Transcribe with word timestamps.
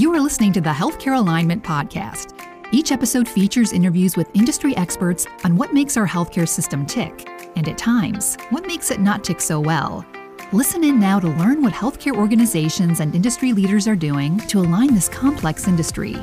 You 0.00 0.14
are 0.14 0.20
listening 0.22 0.54
to 0.54 0.62
the 0.62 0.70
Healthcare 0.70 1.18
Alignment 1.18 1.62
Podcast. 1.62 2.32
Each 2.72 2.90
episode 2.90 3.28
features 3.28 3.74
interviews 3.74 4.16
with 4.16 4.34
industry 4.34 4.74
experts 4.78 5.26
on 5.44 5.58
what 5.58 5.74
makes 5.74 5.94
our 5.98 6.08
healthcare 6.08 6.48
system 6.48 6.86
tick, 6.86 7.28
and 7.54 7.68
at 7.68 7.76
times, 7.76 8.38
what 8.48 8.66
makes 8.66 8.90
it 8.90 8.98
not 8.98 9.22
tick 9.22 9.42
so 9.42 9.60
well. 9.60 10.06
Listen 10.52 10.84
in 10.84 10.98
now 10.98 11.20
to 11.20 11.28
learn 11.28 11.60
what 11.60 11.74
healthcare 11.74 12.16
organizations 12.16 13.00
and 13.00 13.14
industry 13.14 13.52
leaders 13.52 13.86
are 13.86 13.94
doing 13.94 14.38
to 14.38 14.60
align 14.60 14.94
this 14.94 15.06
complex 15.06 15.68
industry. 15.68 16.16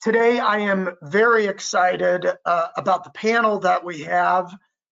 Today, 0.00 0.38
I 0.38 0.60
am 0.60 0.96
very 1.02 1.44
excited 1.44 2.26
uh, 2.46 2.68
about 2.78 3.04
the 3.04 3.10
panel 3.10 3.58
that 3.58 3.84
we 3.84 4.04
have 4.04 4.50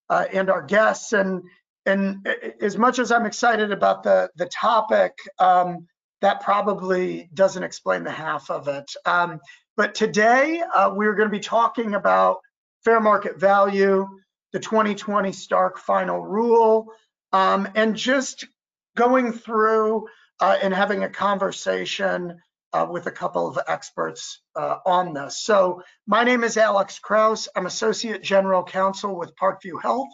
uh, 0.09 0.25
and 0.33 0.49
our 0.49 0.61
guests. 0.61 1.13
And 1.13 1.43
and 1.85 2.27
as 2.61 2.77
much 2.77 2.99
as 2.99 3.11
I'm 3.11 3.25
excited 3.25 3.71
about 3.71 4.03
the 4.03 4.29
the 4.35 4.45
topic, 4.47 5.13
um, 5.39 5.87
that 6.21 6.41
probably 6.41 7.29
doesn't 7.33 7.63
explain 7.63 8.03
the 8.03 8.11
half 8.11 8.49
of 8.49 8.67
it. 8.67 8.89
Um, 9.05 9.39
but 9.75 9.95
today 9.95 10.61
uh, 10.73 10.91
we're 10.93 11.15
going 11.15 11.27
to 11.27 11.35
be 11.35 11.41
talking 11.41 11.95
about 11.95 12.37
fair 12.85 12.99
market 12.99 13.39
value, 13.39 14.07
the 14.51 14.59
2020 14.59 15.31
Stark 15.31 15.77
final 15.77 16.21
rule, 16.21 16.87
um, 17.33 17.67
and 17.75 17.95
just 17.95 18.45
going 18.95 19.33
through 19.33 20.07
uh, 20.39 20.57
and 20.61 20.73
having 20.73 21.03
a 21.03 21.09
conversation 21.09 22.39
uh, 22.73 22.87
with 22.89 23.05
a 23.05 23.11
couple 23.11 23.47
of 23.47 23.59
experts 23.67 24.41
uh, 24.55 24.77
on 24.85 25.13
this. 25.13 25.39
So 25.39 25.83
my 26.07 26.23
name 26.23 26.43
is 26.43 26.57
Alex 26.57 26.99
Krouse. 26.99 27.47
I'm 27.55 27.65
Associate 27.65 28.21
General 28.21 28.63
Counsel 28.63 29.17
with 29.17 29.35
Parkview 29.35 29.81
Health. 29.81 30.09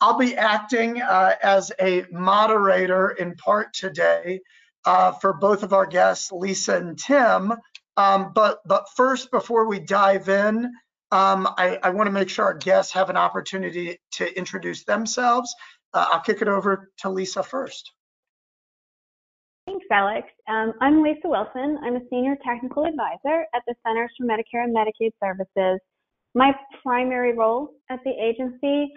I'll 0.00 0.18
be 0.18 0.34
acting 0.34 1.00
uh, 1.00 1.34
as 1.42 1.72
a 1.80 2.04
moderator 2.10 3.10
in 3.10 3.36
part 3.36 3.72
today 3.74 4.40
uh, 4.84 5.12
for 5.12 5.34
both 5.34 5.62
of 5.62 5.72
our 5.72 5.86
guests, 5.86 6.32
Lisa 6.32 6.76
and 6.76 6.98
Tim. 6.98 7.52
Um, 7.96 8.32
but, 8.34 8.60
but 8.66 8.88
first, 8.96 9.30
before 9.30 9.68
we 9.68 9.78
dive 9.78 10.28
in, 10.28 10.72
um, 11.12 11.48
I, 11.58 11.78
I 11.82 11.90
want 11.90 12.06
to 12.06 12.12
make 12.12 12.30
sure 12.30 12.46
our 12.46 12.54
guests 12.54 12.92
have 12.94 13.10
an 13.10 13.16
opportunity 13.16 14.00
to 14.12 14.38
introduce 14.38 14.84
themselves. 14.84 15.54
Uh, 15.92 16.06
I'll 16.12 16.20
kick 16.20 16.40
it 16.40 16.48
over 16.48 16.90
to 16.98 17.10
Lisa 17.10 17.42
first. 17.42 17.92
Alex. 19.90 20.28
Um, 20.48 20.72
I'm 20.80 21.02
Lisa 21.02 21.26
Wilson. 21.26 21.78
I'm 21.82 21.96
a 21.96 22.00
senior 22.10 22.36
technical 22.46 22.84
advisor 22.84 23.46
at 23.54 23.62
the 23.66 23.74
Centers 23.84 24.10
for 24.16 24.24
Medicare 24.24 24.64
and 24.64 24.74
Medicaid 24.74 25.10
Services. 25.22 25.80
My 26.34 26.52
primary 26.82 27.36
role 27.36 27.70
at 27.90 27.98
the 28.04 28.10
agency 28.10 28.92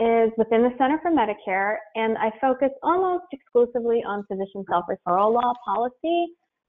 is 0.00 0.30
within 0.36 0.62
the 0.62 0.74
Center 0.76 0.98
for 1.00 1.10
Medicare, 1.10 1.76
and 1.94 2.18
I 2.18 2.30
focus 2.40 2.70
almost 2.82 3.24
exclusively 3.32 4.02
on 4.06 4.24
physician 4.26 4.64
self-referral 4.70 5.32
law 5.32 5.54
policy. 5.64 6.26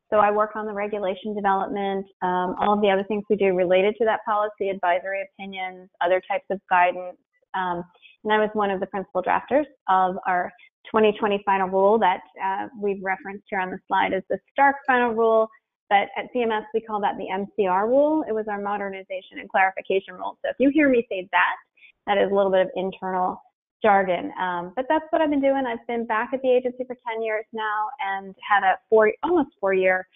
So 0.09 0.17
I 0.17 0.31
work 0.31 0.55
on 0.55 0.65
the 0.65 0.73
regulation 0.73 1.35
development, 1.35 2.05
um, 2.21 2.55
all 2.59 2.73
of 2.73 2.81
the 2.81 2.89
other 2.89 3.03
things 3.07 3.23
we 3.29 3.35
do 3.35 3.55
related 3.55 3.95
to 3.97 4.05
that 4.05 4.19
policy, 4.25 4.69
advisory 4.69 5.27
opinions, 5.33 5.89
other 6.01 6.21
types 6.29 6.45
of 6.49 6.61
guidance. 6.69 7.17
Um, 7.55 7.83
and 8.23 8.31
I 8.31 8.39
was 8.39 8.49
one 8.53 8.71
of 8.71 8.79
the 8.79 8.87
principal 8.87 9.23
drafters 9.23 9.65
of 9.89 10.15
our 10.27 10.51
2020 10.85 11.41
final 11.45 11.67
rule 11.67 11.99
that 11.99 12.21
uh, 12.43 12.67
we've 12.79 13.03
referenced 13.03 13.45
here 13.49 13.59
on 13.59 13.69
the 13.69 13.79
slide 13.87 14.13
is 14.13 14.23
the 14.29 14.37
Stark 14.51 14.77
final 14.87 15.13
rule. 15.13 15.49
But 15.89 16.09
at 16.17 16.33
CMS, 16.35 16.63
we 16.73 16.81
call 16.81 16.99
that 17.01 17.15
the 17.17 17.27
MCR 17.31 17.87
rule. 17.87 18.23
It 18.27 18.31
was 18.31 18.45
our 18.49 18.59
modernization 18.59 19.39
and 19.39 19.49
clarification 19.49 20.15
rule. 20.15 20.37
So 20.43 20.49
if 20.49 20.55
you 20.59 20.69
hear 20.69 20.89
me 20.89 21.05
say 21.09 21.27
that, 21.31 21.55
that 22.07 22.17
is 22.17 22.31
a 22.31 22.35
little 22.35 22.51
bit 22.51 22.61
of 22.61 22.69
internal 22.75 23.41
jargon. 23.83 24.31
Um, 24.39 24.73
but 24.75 24.85
that's 24.89 25.05
what 25.11 25.21
I've 25.21 25.29
been 25.29 25.41
doing. 25.41 25.65
I've 25.67 25.85
been 25.87 26.07
back 26.07 26.31
at 26.33 26.41
the 26.41 26.49
agency 26.49 26.83
for 26.85 26.97
10 27.07 27.21
years 27.21 27.45
now 27.53 27.87
and 27.99 28.33
had 28.47 28.63
a 28.63 28.77
four, 28.89 29.11
almost 29.21 29.49
four 29.59 29.73
year 29.73 30.07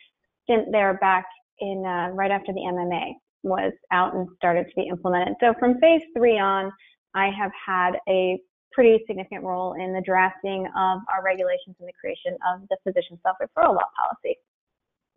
stint 0.44 0.72
there 0.72 0.96
back 0.96 1.26
in 1.60 1.86
uh, 1.86 2.10
right 2.14 2.32
after 2.32 2.52
the 2.52 2.62
MMA 2.62 3.14
was 3.44 3.74
out 3.92 4.16
and 4.16 4.28
started 4.38 4.66
to 4.66 4.76
be 4.76 4.88
implemented. 4.88 5.36
So 5.40 5.54
from 5.60 5.80
phase 5.80 6.02
three 6.16 6.40
on, 6.40 6.72
I 7.16 7.30
have 7.30 7.52
had 7.66 7.94
a 8.08 8.40
pretty 8.72 9.04
significant 9.08 9.44
role 9.44 9.74
in 9.74 9.94
the 9.94 10.02
drafting 10.02 10.66
of 10.68 11.00
our 11.12 11.24
regulations 11.24 11.76
and 11.80 11.88
the 11.88 11.94
creation 12.00 12.38
of 12.54 12.62
the 12.70 12.78
physician 12.84 13.20
self-referral 13.24 13.76
law 13.76 13.90
policy. 14.02 14.38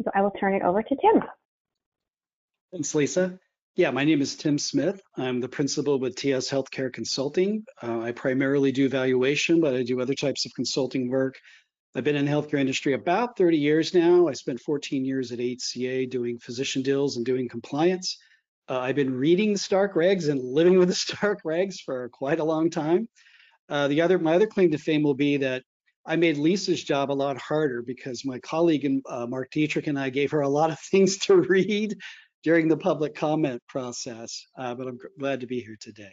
So 0.03 0.11
I 0.15 0.23
will 0.23 0.33
turn 0.33 0.55
it 0.55 0.63
over 0.63 0.83
to 0.83 0.97
Tim. 0.97 1.23
Thanks, 2.73 2.95
Lisa. 2.95 3.39
Yeah, 3.75 3.91
my 3.91 4.05
name 4.05 4.21
is 4.21 4.37
Tim 4.37 4.59
Smith. 4.59 5.01
I'm 5.17 5.41
the 5.41 5.49
principal 5.49 5.99
with 5.99 6.17
TS 6.17 6.51
Healthcare 6.51 6.93
Consulting. 6.93 7.65
Uh, 7.83 8.01
I 8.01 8.13
primarily 8.13 8.71
do 8.71 8.89
valuation, 8.89 9.61
but 9.61 9.75
I 9.75 9.83
do 9.83 10.01
other 10.01 10.15
types 10.15 10.45
of 10.45 10.53
consulting 10.55 11.09
work. 11.09 11.39
I've 11.95 12.05
been 12.05 12.17
in 12.17 12.25
the 12.25 12.31
healthcare 12.31 12.59
industry 12.59 12.95
about 12.95 13.37
30 13.37 13.59
years 13.59 13.95
now. 13.95 14.29
I 14.29 14.33
spent 14.33 14.61
14 14.61 15.05
years 15.05 15.33
at 15.33 15.39
HCA 15.39 16.11
doing 16.11 16.39
physician 16.39 16.83
deals 16.83 17.17
and 17.17 17.25
doing 17.25 17.49
compliance. 17.49 18.19
Uh, 18.69 18.79
I've 18.79 18.97
been 18.97 19.15
reading 19.15 19.53
the 19.53 19.59
Stark 19.59 19.95
regs 19.95 20.31
and 20.31 20.43
living 20.43 20.79
with 20.79 20.89
the 20.89 20.95
Stark 20.95 21.43
regs 21.43 21.81
for 21.85 22.09
quite 22.11 22.41
a 22.41 22.45
long 22.45 22.71
time. 22.71 23.09
Uh, 23.73 23.89
the 23.89 24.03
other, 24.03 24.19
my 24.19 24.35
other 24.35 24.47
claim 24.47 24.71
to 24.71 24.77
fame 24.77 25.03
will 25.03 25.15
be 25.15 25.39
that 25.39 25.63
I 26.05 26.17
made 26.17 26.37
Lisa's 26.37 26.85
job 26.85 27.11
a 27.11 27.15
lot 27.15 27.39
harder 27.39 27.81
because 27.81 28.23
my 28.23 28.39
colleague 28.41 28.85
and 28.85 29.03
uh, 29.09 29.27
Mark 29.27 29.51
Dietrich 29.51 29.87
and 29.87 29.99
I 29.99 30.11
gave 30.11 30.31
her 30.33 30.43
a 30.43 30.49
lot 30.49 30.71
of 30.71 30.79
things 30.91 31.17
to 31.19 31.37
read 31.37 31.97
during 32.45 32.69
the 32.69 32.77
public 32.77 33.15
comment 33.15 33.63
process. 33.69 34.47
Uh, 34.59 34.75
but 34.75 34.89
I'm 34.89 34.99
glad 35.19 35.41
to 35.41 35.47
be 35.47 35.61
here 35.61 35.79
today. 35.81 36.11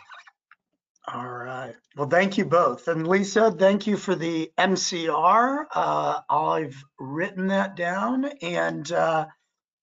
All 1.14 1.28
right. 1.28 1.76
Well, 1.98 2.08
thank 2.08 2.38
you 2.38 2.46
both. 2.46 2.88
And 2.88 3.06
Lisa, 3.08 3.52
thank 3.52 3.88
you 3.88 3.98
for 3.98 4.16
the 4.16 4.52
MCR. 4.58 5.66
Uh, 5.74 6.20
I've 6.30 6.82
written 6.98 7.48
that 7.48 7.76
down 7.76 8.26
and 8.42 8.90
uh, 8.92 9.26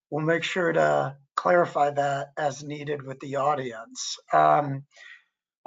we'll 0.09 0.25
make 0.25 0.43
sure 0.43 0.71
to 0.71 1.15
clarify 1.35 1.91
that 1.91 2.29
as 2.37 2.63
needed 2.63 3.03
with 3.03 3.19
the 3.19 3.35
audience. 3.35 4.17
Um, 4.33 4.83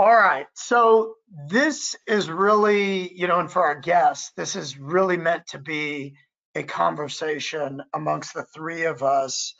all 0.00 0.16
right. 0.16 0.46
So 0.54 1.16
this 1.50 1.94
is 2.06 2.30
really, 2.30 3.12
you 3.12 3.26
know, 3.26 3.38
and 3.38 3.52
for 3.52 3.62
our 3.62 3.78
guests, 3.78 4.32
this 4.34 4.56
is 4.56 4.78
really 4.78 5.18
meant 5.18 5.46
to 5.48 5.58
be 5.58 6.14
a 6.54 6.62
conversation 6.62 7.82
amongst 7.92 8.32
the 8.32 8.46
three 8.54 8.84
of 8.84 9.02
us. 9.02 9.54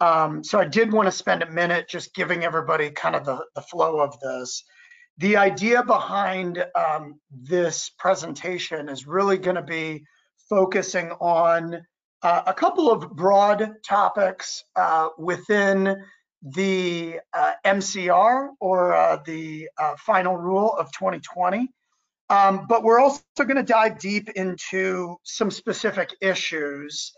Um, 0.00 0.44
so 0.44 0.60
I 0.60 0.66
did 0.66 0.92
want 0.92 1.06
to 1.06 1.12
spend 1.12 1.42
a 1.42 1.50
minute 1.50 1.88
just 1.88 2.14
giving 2.14 2.44
everybody 2.44 2.92
kind 2.92 3.16
of 3.16 3.24
the, 3.24 3.44
the 3.56 3.62
flow 3.62 3.98
of 3.98 4.16
this. 4.20 4.62
The 5.18 5.38
idea 5.38 5.82
behind 5.82 6.64
um, 6.76 7.18
this 7.28 7.90
presentation 7.98 8.88
is 8.88 9.08
really 9.08 9.38
going 9.38 9.56
to 9.56 9.62
be 9.62 10.04
focusing 10.48 11.10
on 11.20 11.84
uh, 12.22 12.42
a 12.46 12.54
couple 12.54 12.92
of 12.92 13.16
broad 13.16 13.72
topics 13.84 14.62
uh, 14.76 15.08
within 15.18 15.96
the 16.42 17.20
uh, 17.32 17.52
MCR 17.64 18.50
or 18.60 18.94
uh, 18.94 19.18
the 19.24 19.68
uh, 19.78 19.94
final 19.98 20.36
rule 20.36 20.72
of 20.72 20.90
2020. 20.92 21.68
Um, 22.28 22.66
but 22.68 22.82
we're 22.82 23.00
also 23.00 23.22
going 23.38 23.56
to 23.56 23.62
dive 23.62 23.98
deep 23.98 24.30
into 24.30 25.16
some 25.24 25.50
specific 25.50 26.14
issues. 26.20 27.12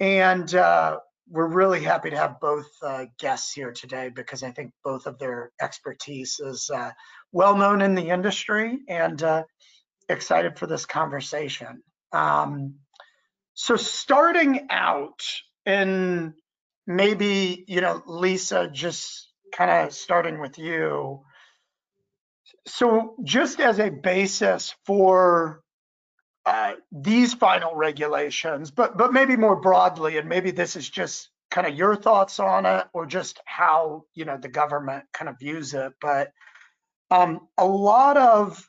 And 0.00 0.52
uh, 0.54 0.98
we're 1.30 1.46
really 1.46 1.82
happy 1.82 2.10
to 2.10 2.16
have 2.16 2.40
both 2.40 2.66
uh, 2.82 3.06
guests 3.18 3.52
here 3.52 3.72
today 3.72 4.10
because 4.14 4.42
I 4.42 4.50
think 4.50 4.72
both 4.84 5.06
of 5.06 5.18
their 5.18 5.52
expertise 5.60 6.40
is 6.40 6.68
uh, 6.74 6.90
well 7.32 7.56
known 7.56 7.80
in 7.80 7.94
the 7.94 8.10
industry 8.10 8.78
and 8.88 9.22
excited 10.08 10.58
for 10.58 10.66
this 10.66 10.86
conversation. 10.86 11.82
Um, 12.12 12.76
so 13.54 13.76
starting 13.76 14.66
out 14.70 15.22
in 15.64 16.34
maybe, 16.86 17.64
you 17.66 17.80
know, 17.80 18.02
Lisa, 18.06 18.68
just 18.72 19.30
kind 19.52 19.70
of 19.70 19.92
starting 19.92 20.40
with 20.40 20.58
you. 20.58 21.22
So, 22.66 23.16
just 23.22 23.60
as 23.60 23.78
a 23.78 23.90
basis 23.90 24.74
for 24.84 25.62
uh, 26.44 26.74
these 26.92 27.34
final 27.34 27.74
regulations, 27.74 28.70
but 28.70 28.96
but 28.96 29.12
maybe 29.12 29.36
more 29.36 29.56
broadly, 29.56 30.18
and 30.18 30.28
maybe 30.28 30.50
this 30.52 30.76
is 30.76 30.88
just 30.88 31.28
kind 31.50 31.66
of 31.66 31.74
your 31.74 31.96
thoughts 31.96 32.38
on 32.38 32.66
it, 32.66 32.86
or 32.92 33.06
just 33.06 33.40
how 33.46 34.04
you 34.14 34.24
know 34.24 34.36
the 34.36 34.48
government 34.48 35.04
kind 35.12 35.28
of 35.28 35.38
views 35.38 35.74
it. 35.74 35.92
But 36.00 36.32
um, 37.10 37.48
a 37.58 37.66
lot 37.66 38.16
of 38.16 38.68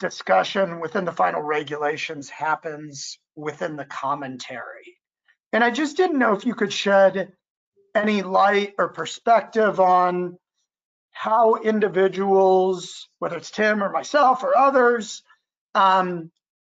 discussion 0.00 0.80
within 0.80 1.04
the 1.04 1.12
final 1.12 1.42
regulations 1.42 2.28
happens 2.28 3.18
within 3.36 3.76
the 3.76 3.84
commentary, 3.84 4.98
and 5.52 5.62
I 5.62 5.70
just 5.70 5.96
didn't 5.96 6.18
know 6.18 6.34
if 6.34 6.46
you 6.46 6.54
could 6.54 6.72
shed 6.72 7.32
any 7.94 8.22
light 8.22 8.74
or 8.78 8.88
perspective 8.88 9.80
on 9.80 10.38
how 11.12 11.56
individuals, 11.56 13.08
whether 13.18 13.36
it's 13.36 13.50
Tim 13.50 13.82
or 13.82 13.90
myself 13.90 14.42
or 14.42 14.56
others, 14.56 15.22
um, 15.74 16.30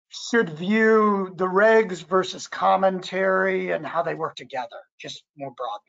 should 0.08 0.50
view 0.50 1.32
the 1.36 1.46
regs 1.46 2.04
versus 2.04 2.48
commentary 2.48 3.70
and 3.70 3.86
how 3.86 4.02
they 4.02 4.14
work 4.14 4.34
together, 4.34 4.80
just 4.98 5.22
more 5.36 5.52
broadly? 5.56 5.84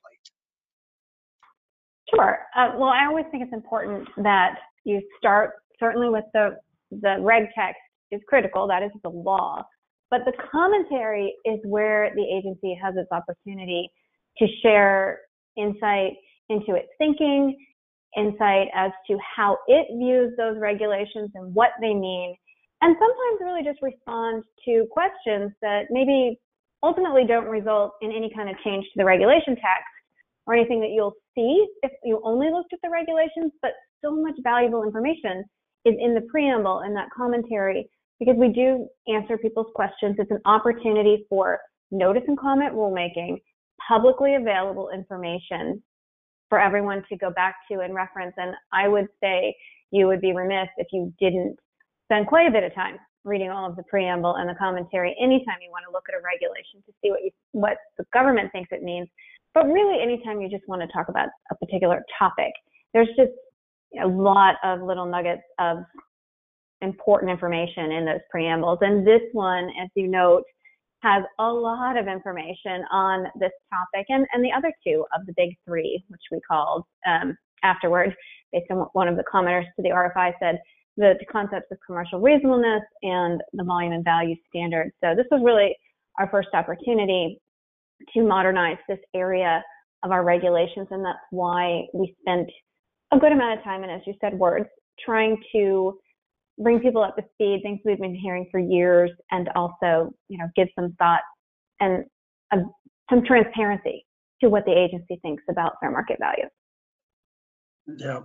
Sure. 2.13 2.39
Uh, 2.56 2.74
well, 2.78 2.89
I 2.89 3.06
always 3.06 3.25
think 3.31 3.44
it's 3.44 3.54
important 3.54 4.07
that 4.18 4.56
you 4.83 5.01
start 5.18 5.51
certainly 5.80 6.10
with 6.10 6.25
the 6.33 6.57
the 6.92 7.18
reg 7.22 7.44
text 7.56 7.80
is 8.12 8.22
critical, 8.28 8.68
that 8.68 8.83
is 8.83 8.92
the 9.04 9.10
law. 9.10 9.63
But 10.10 10.25
the 10.25 10.33
commentary 10.51 11.33
is 11.45 11.60
where 11.63 12.12
the 12.16 12.24
agency 12.24 12.78
has 12.83 12.95
its 12.98 13.10
opportunity 13.13 13.89
to 14.38 14.48
share 14.62 15.19
insight 15.57 16.13
into 16.50 16.75
its 16.75 16.89
thinking, 16.98 17.57
insight 18.18 18.68
as 18.75 18.92
to 19.07 19.18
how 19.36 19.57
it 19.68 19.88
views 19.98 20.33
those 20.38 20.57
regulations 20.60 21.30
and 21.36 21.54
what 21.54 21.72
they 21.80 21.94
mean, 21.94 22.36
and 22.81 22.95
sometimes 23.00 23.39
really 23.42 23.63
just 23.63 23.81
respond 23.81 24.44
to 24.66 24.88
questions 24.92 25.51
that 25.62 25.83
maybe 25.89 26.39
ultimately 26.83 27.24
don't 27.28 27.45
result 27.45 27.94
in 28.01 28.12
any 28.12 28.31
kind 28.36 28.50
of 28.50 28.56
change 28.63 28.83
to 28.86 28.92
the 28.98 29.06
regulation 29.06 29.56
text 29.56 29.94
or 30.48 30.56
anything 30.56 30.81
that 30.81 30.89
you'll 30.89 31.16
see 31.36 31.68
if 31.83 31.92
you 32.04 32.19
only 32.24 32.50
looked 32.51 32.74
at 32.74 32.80
the 32.83 32.89
regulations, 32.89 33.51
but 33.62 33.72
so 34.04 34.12
much 34.16 34.33
valuable 34.44 34.83
information 34.83 35.45
is 35.86 35.94
in 36.00 36.16
the 36.16 36.22
preamble 36.22 36.80
and 36.80 36.95
that 36.95 37.07
commentary 37.16 37.88
because 38.19 38.36
we 38.38 38.50
do 38.50 38.88
answer 39.07 39.38
people's 39.38 39.72
questions. 39.75 40.16
It's 40.19 40.31
an 40.31 40.42
opportunity 40.45 41.25
for 41.30 41.60
notice 41.92 42.24
and 42.28 42.38
comment 42.38 42.74
rulemaking, 42.74 43.42
publicly 43.88 44.36
available 44.36 44.89
information 44.94 45.81
for 46.50 46.60
everyone 46.60 47.04
to 47.10 47.18
go 47.18 47.31
back 47.31 47.56
to 47.72 47.80
and 47.80 47.95
reference. 47.95 48.33
And 48.38 48.54
I 48.74 48.88
would 48.88 49.07
say 49.24 49.56
you 49.92 50.07
would 50.07 50.22
be 50.22 50.33
remiss 50.33 50.68
if 50.78 50.88
you 50.92 51.13
didn't 51.19 51.57
spend 52.06 52.28
quite 52.28 52.48
a 52.48 52.51
bit 52.51 52.63
of 52.63 52.74
time 52.75 52.98
reading 53.24 53.50
all 53.50 53.69
of 53.69 53.75
the 53.75 53.83
preamble 53.83 54.36
and 54.36 54.50
the 54.50 54.56
commentary 54.56 55.16
anytime 55.22 55.57
you 55.62 55.69
want 55.69 55.86
to 55.88 55.92
look 55.92 56.06
at 56.10 56.16
a 56.16 56.24
regulation 56.24 56.81
to 56.86 56.92
see 57.01 57.12
what 57.12 57.22
you, 57.24 57.31
what 57.51 57.78
the 57.98 58.06
government 58.13 58.51
thinks 58.51 58.69
it 58.72 58.83
means. 58.83 59.07
But 59.54 59.66
really, 59.66 60.01
anytime 60.01 60.42
you 60.42 60.50
just 60.50 60.68
want 60.68 60.81
to 60.81 60.88
talk 60.88 61.10
about 61.10 61.30
a 61.51 61.56
particular 61.56 62.04
topic, 62.18 62.51
there's 62.94 63.10
just 63.18 63.31
a 64.01 64.07
lot 64.07 64.56
of 64.63 64.81
little 64.81 65.06
nuggets 65.06 65.44
of 65.60 65.80
important 66.81 67.31
information 67.31 67.92
in 67.92 68.06
those 68.06 68.22
preambles. 68.30 68.80
And 68.81 69.06
this 69.06 69.22
one, 69.33 69.69
as 69.81 69.89
you 69.95 70.07
note, 70.07 70.44
has 71.01 71.24
a 71.39 71.51
lot 71.51 71.98
of 71.98 72.07
information 72.07 72.83
on 72.92 73.25
this 73.39 73.51
topic 73.69 74.06
and, 74.09 74.25
and 74.33 74.44
the 74.44 74.51
other 74.51 74.71
two 74.86 75.06
of 75.15 75.25
the 75.25 75.33
big 75.36 75.56
three, 75.65 76.03
which 76.09 76.21
we 76.31 76.39
called 76.48 76.83
um, 77.07 77.36
afterward, 77.63 78.15
based 78.53 78.65
on 78.71 78.77
one 78.94 79.07
of 79.07 79.18
the 79.18 79.24
commenters 79.31 79.65
to 79.75 79.81
the 79.81 79.89
RFI 79.89 80.33
said, 80.39 80.59
the, 80.98 81.13
the 81.19 81.25
concepts 81.25 81.68
of 81.71 81.77
commercial 81.86 82.19
reasonableness 82.19 82.83
and 83.01 83.42
the 83.53 83.63
volume 83.63 83.94
and 83.94 84.03
value 84.03 84.36
standards. 84.50 84.92
So 85.03 85.15
this 85.15 85.25
was 85.31 85.42
really 85.44 85.75
our 86.19 86.30
first 86.30 86.50
opportunity 86.53 87.39
to 88.13 88.21
modernize 88.24 88.77
this 88.88 89.00
area 89.15 89.63
of 90.04 90.12
our 90.12 90.24
regulations, 90.24 90.88
and 90.92 91.06
that's 91.06 91.19
why 91.30 91.83
we 91.94 92.15
spent 92.21 92.50
a 93.12 93.19
good 93.19 93.31
amount 93.31 93.59
of 93.59 93.63
time, 93.63 93.83
and 93.83 93.92
as 93.92 94.01
you 94.06 94.13
said, 94.19 94.33
words, 94.33 94.65
trying 95.04 95.38
to 95.54 95.97
bring 96.61 96.79
people 96.79 97.03
up 97.03 97.15
to 97.15 97.23
speed, 97.33 97.61
things 97.63 97.79
we've 97.83 97.99
been 97.99 98.15
hearing 98.15 98.47
for 98.51 98.59
years, 98.59 99.11
and 99.31 99.49
also, 99.55 100.13
you 100.29 100.37
know, 100.37 100.47
give 100.55 100.67
some 100.77 100.93
thought 100.99 101.21
and 101.79 102.05
uh, 102.51 102.57
some 103.09 103.23
transparency 103.25 104.05
to 104.41 104.49
what 104.49 104.65
the 104.65 104.71
agency 104.71 105.19
thinks 105.21 105.43
about 105.49 105.73
fair 105.81 105.91
market 105.91 106.17
value. 106.19 106.45
Yeah, 107.97 108.21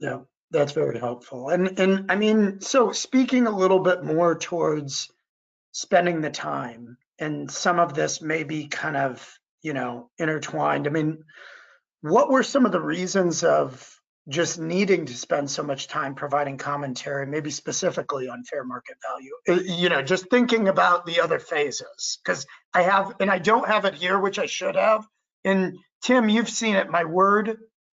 yeah, 0.00 0.20
that's 0.50 0.72
very 0.72 0.98
helpful. 0.98 1.50
And 1.50 1.78
and 1.78 2.10
I 2.10 2.16
mean, 2.16 2.60
so 2.60 2.92
speaking 2.92 3.46
a 3.46 3.56
little 3.56 3.80
bit 3.80 4.04
more 4.04 4.38
towards 4.38 5.10
spending 5.72 6.20
the 6.20 6.30
time, 6.30 6.96
and 7.18 7.50
some 7.50 7.78
of 7.78 7.94
this 7.94 8.22
may 8.22 8.44
be 8.44 8.66
kind 8.66 8.96
of, 8.96 9.38
you 9.62 9.74
know, 9.74 10.10
intertwined. 10.18 10.86
I 10.86 10.90
mean, 10.90 11.24
what 12.00 12.30
were 12.30 12.42
some 12.42 12.66
of 12.66 12.72
the 12.72 12.80
reasons 12.80 13.44
of 13.44 13.99
just 14.28 14.58
needing 14.58 15.06
to 15.06 15.14
spend 15.16 15.50
so 15.50 15.62
much 15.62 15.88
time 15.88 16.14
providing 16.14 16.56
commentary, 16.56 17.26
maybe 17.26 17.50
specifically 17.50 18.28
on 18.28 18.44
fair 18.44 18.64
market 18.64 18.96
value. 19.02 19.32
Uh, 19.48 19.62
you 19.62 19.88
know, 19.88 20.02
just 20.02 20.28
thinking 20.30 20.68
about 20.68 21.06
the 21.06 21.20
other 21.20 21.38
phases, 21.38 22.18
because 22.22 22.46
I 22.74 22.82
have, 22.82 23.14
and 23.20 23.30
I 23.30 23.38
don't 23.38 23.66
have 23.66 23.84
it 23.86 23.94
here, 23.94 24.18
which 24.18 24.38
I 24.38 24.46
should 24.46 24.76
have. 24.76 25.06
And 25.44 25.78
Tim, 26.02 26.28
you've 26.28 26.50
seen 26.50 26.76
it, 26.76 26.90
my 26.90 27.04
word 27.04 27.58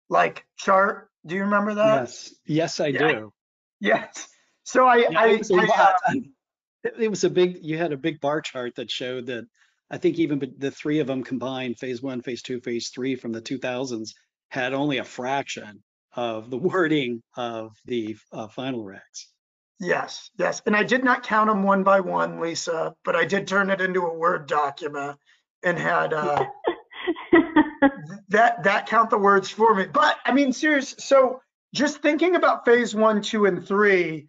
like 0.09 0.45
chart. 0.57 1.09
Do 1.25 1.35
you 1.35 1.41
remember 1.41 1.73
that? 1.75 2.01
Yes, 2.01 2.33
yes, 2.45 2.79
I 2.79 2.87
Yeah. 2.87 3.11
do. 3.11 3.33
Yes. 3.79 4.27
So 4.63 4.85
I, 4.85 4.97
Yeah, 4.97 5.19
I, 5.19 5.27
it, 5.29 5.39
was 5.39 5.51
a 5.51 5.55
I, 5.55 5.65
uh, 5.65 6.13
it 6.83 7.09
was 7.09 7.23
a 7.23 7.29
big. 7.29 7.59
You 7.61 7.77
had 7.77 7.91
a 7.93 7.97
big 7.97 8.21
bar 8.21 8.41
chart 8.41 8.75
that 8.75 8.89
showed 8.91 9.25
that. 9.27 9.45
I 9.89 9.97
think 9.97 10.19
even 10.19 10.53
the 10.57 10.71
three 10.71 10.99
of 10.99 11.07
them 11.07 11.21
combined, 11.21 11.77
phase 11.77 12.01
one, 12.01 12.21
phase 12.21 12.41
two, 12.41 12.61
phase 12.61 12.89
three, 12.89 13.15
from 13.15 13.33
the 13.33 13.41
2000s, 13.41 14.13
had 14.47 14.73
only 14.73 14.99
a 14.99 15.03
fraction 15.03 15.83
of 16.13 16.49
the 16.49 16.57
wording 16.57 17.21
of 17.35 17.75
the 17.85 18.17
uh, 18.31 18.47
final 18.47 18.83
regs. 18.83 19.25
yes, 19.79 20.29
yes. 20.37 20.61
And 20.65 20.75
I 20.75 20.83
did 20.83 21.03
not 21.03 21.23
count 21.23 21.49
them 21.49 21.63
one 21.63 21.83
by 21.83 21.99
one, 22.01 22.39
Lisa, 22.39 22.95
but 23.03 23.15
I 23.15 23.25
did 23.25 23.47
turn 23.47 23.69
it 23.69 23.81
into 23.81 24.01
a 24.01 24.13
Word 24.13 24.47
document 24.47 25.17
and 25.63 25.77
had, 25.77 26.13
uh, 26.13 26.45
that 28.29 28.63
that 28.63 28.87
count 28.87 29.09
the 29.09 29.17
words 29.17 29.49
for 29.49 29.73
me. 29.73 29.85
But 29.85 30.17
I 30.25 30.31
mean, 30.33 30.53
serious. 30.53 30.95
So 30.99 31.41
just 31.73 32.01
thinking 32.01 32.35
about 32.35 32.65
phase 32.65 32.93
one, 32.93 33.21
two, 33.21 33.45
and 33.45 33.65
three. 33.65 34.27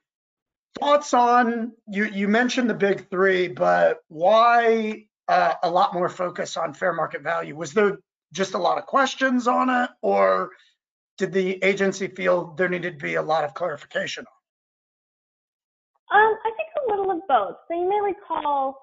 Thoughts 0.81 1.13
on 1.13 1.73
you? 1.87 2.05
You 2.07 2.29
mentioned 2.29 2.71
the 2.71 2.75
big 2.75 3.11
three, 3.11 3.49
but 3.49 3.99
why 4.09 5.07
uh, 5.29 5.55
a 5.63 5.71
lot 5.71 5.93
more 5.93 6.09
focus 6.09 6.57
on 6.57 6.73
fair 6.73 6.95
market 6.95 7.23
value? 7.23 7.55
Was 7.55 7.75
there 7.75 7.99
just 8.33 8.55
a 8.55 8.59
lot 8.59 8.79
of 8.79 8.87
questions 8.87 9.47
on 9.47 9.69
it, 9.69 9.91
or 10.01 10.51
did 11.19 11.33
the 11.33 11.63
agency 11.63 12.09
feel 12.09 12.55
there 12.55 12.69
needed 12.69 12.99
to 12.99 13.05
be 13.05 13.15
a 13.15 13.23
lot 13.23 13.45
of 13.45 13.55
clarification? 13.55 14.25
Um, 16.13 16.37
I 16.45 16.51
think 16.57 16.69
a 16.87 16.91
little 16.91 17.11
of 17.11 17.21
both. 17.29 17.57
So 17.69 17.75
you 17.75 17.89
may 17.89 18.01
recall 18.03 18.77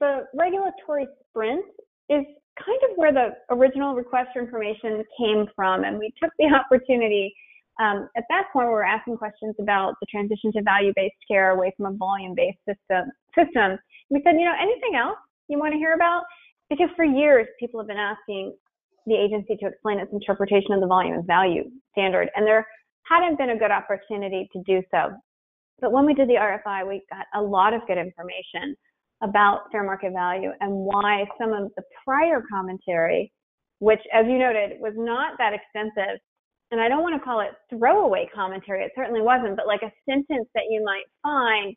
the 0.00 0.26
regulatory 0.34 1.06
sprint 1.28 1.64
is 2.08 2.24
kind 2.58 2.80
of 2.90 2.96
where 2.96 3.12
the 3.12 3.30
original 3.50 3.94
request 3.94 4.30
for 4.32 4.42
information 4.42 5.04
came 5.18 5.46
from, 5.54 5.84
and 5.84 5.98
we 5.98 6.12
took 6.22 6.32
the 6.38 6.46
opportunity. 6.54 7.34
Um, 7.80 8.08
at 8.16 8.24
that 8.28 8.44
point, 8.52 8.68
we 8.68 8.74
were 8.74 8.84
asking 8.84 9.16
questions 9.16 9.54
about 9.60 9.94
the 10.00 10.06
transition 10.06 10.52
to 10.52 10.62
value-based 10.62 11.16
care 11.26 11.50
away 11.50 11.72
from 11.76 11.86
a 11.86 11.96
volume-based 11.96 12.58
system. 12.68 13.10
System. 13.34 13.78
We 14.10 14.20
said, 14.24 14.34
you 14.38 14.44
know, 14.44 14.54
anything 14.60 14.94
else 14.94 15.18
you 15.48 15.58
want 15.58 15.72
to 15.72 15.78
hear 15.78 15.94
about? 15.94 16.24
Because 16.68 16.88
for 16.96 17.04
years, 17.04 17.46
people 17.58 17.80
have 17.80 17.86
been 17.86 17.96
asking 17.96 18.54
the 19.06 19.14
agency 19.14 19.56
to 19.56 19.66
explain 19.66 19.98
its 19.98 20.12
interpretation 20.12 20.72
of 20.72 20.80
the 20.80 20.86
volume 20.86 21.14
and 21.14 21.26
value 21.26 21.64
standard, 21.92 22.28
and 22.36 22.46
there 22.46 22.66
hadn't 23.10 23.38
been 23.38 23.50
a 23.50 23.58
good 23.58 23.70
opportunity 23.70 24.48
to 24.52 24.62
do 24.66 24.82
so. 24.90 25.10
But 25.80 25.92
when 25.92 26.06
we 26.06 26.14
did 26.14 26.28
the 26.28 26.34
RFI, 26.34 26.88
we 26.88 27.02
got 27.10 27.26
a 27.34 27.42
lot 27.42 27.74
of 27.74 27.86
good 27.86 27.98
information 27.98 28.76
about 29.22 29.70
fair 29.70 29.82
market 29.84 30.12
value 30.12 30.50
and 30.60 30.72
why 30.72 31.24
some 31.40 31.52
of 31.52 31.70
the 31.76 31.82
prior 32.04 32.42
commentary, 32.50 33.32
which, 33.78 34.00
as 34.12 34.26
you 34.26 34.38
noted, 34.38 34.80
was 34.80 34.94
not 34.96 35.38
that 35.38 35.52
extensive, 35.52 36.18
and 36.70 36.80
I 36.80 36.88
don't 36.88 37.02
want 37.02 37.14
to 37.14 37.24
call 37.24 37.40
it 37.40 37.50
throwaway 37.70 38.28
commentary, 38.34 38.84
it 38.84 38.92
certainly 38.96 39.20
wasn't, 39.20 39.56
but 39.56 39.66
like 39.66 39.82
a 39.82 39.92
sentence 40.08 40.48
that 40.54 40.64
you 40.70 40.84
might 40.84 41.04
find 41.22 41.76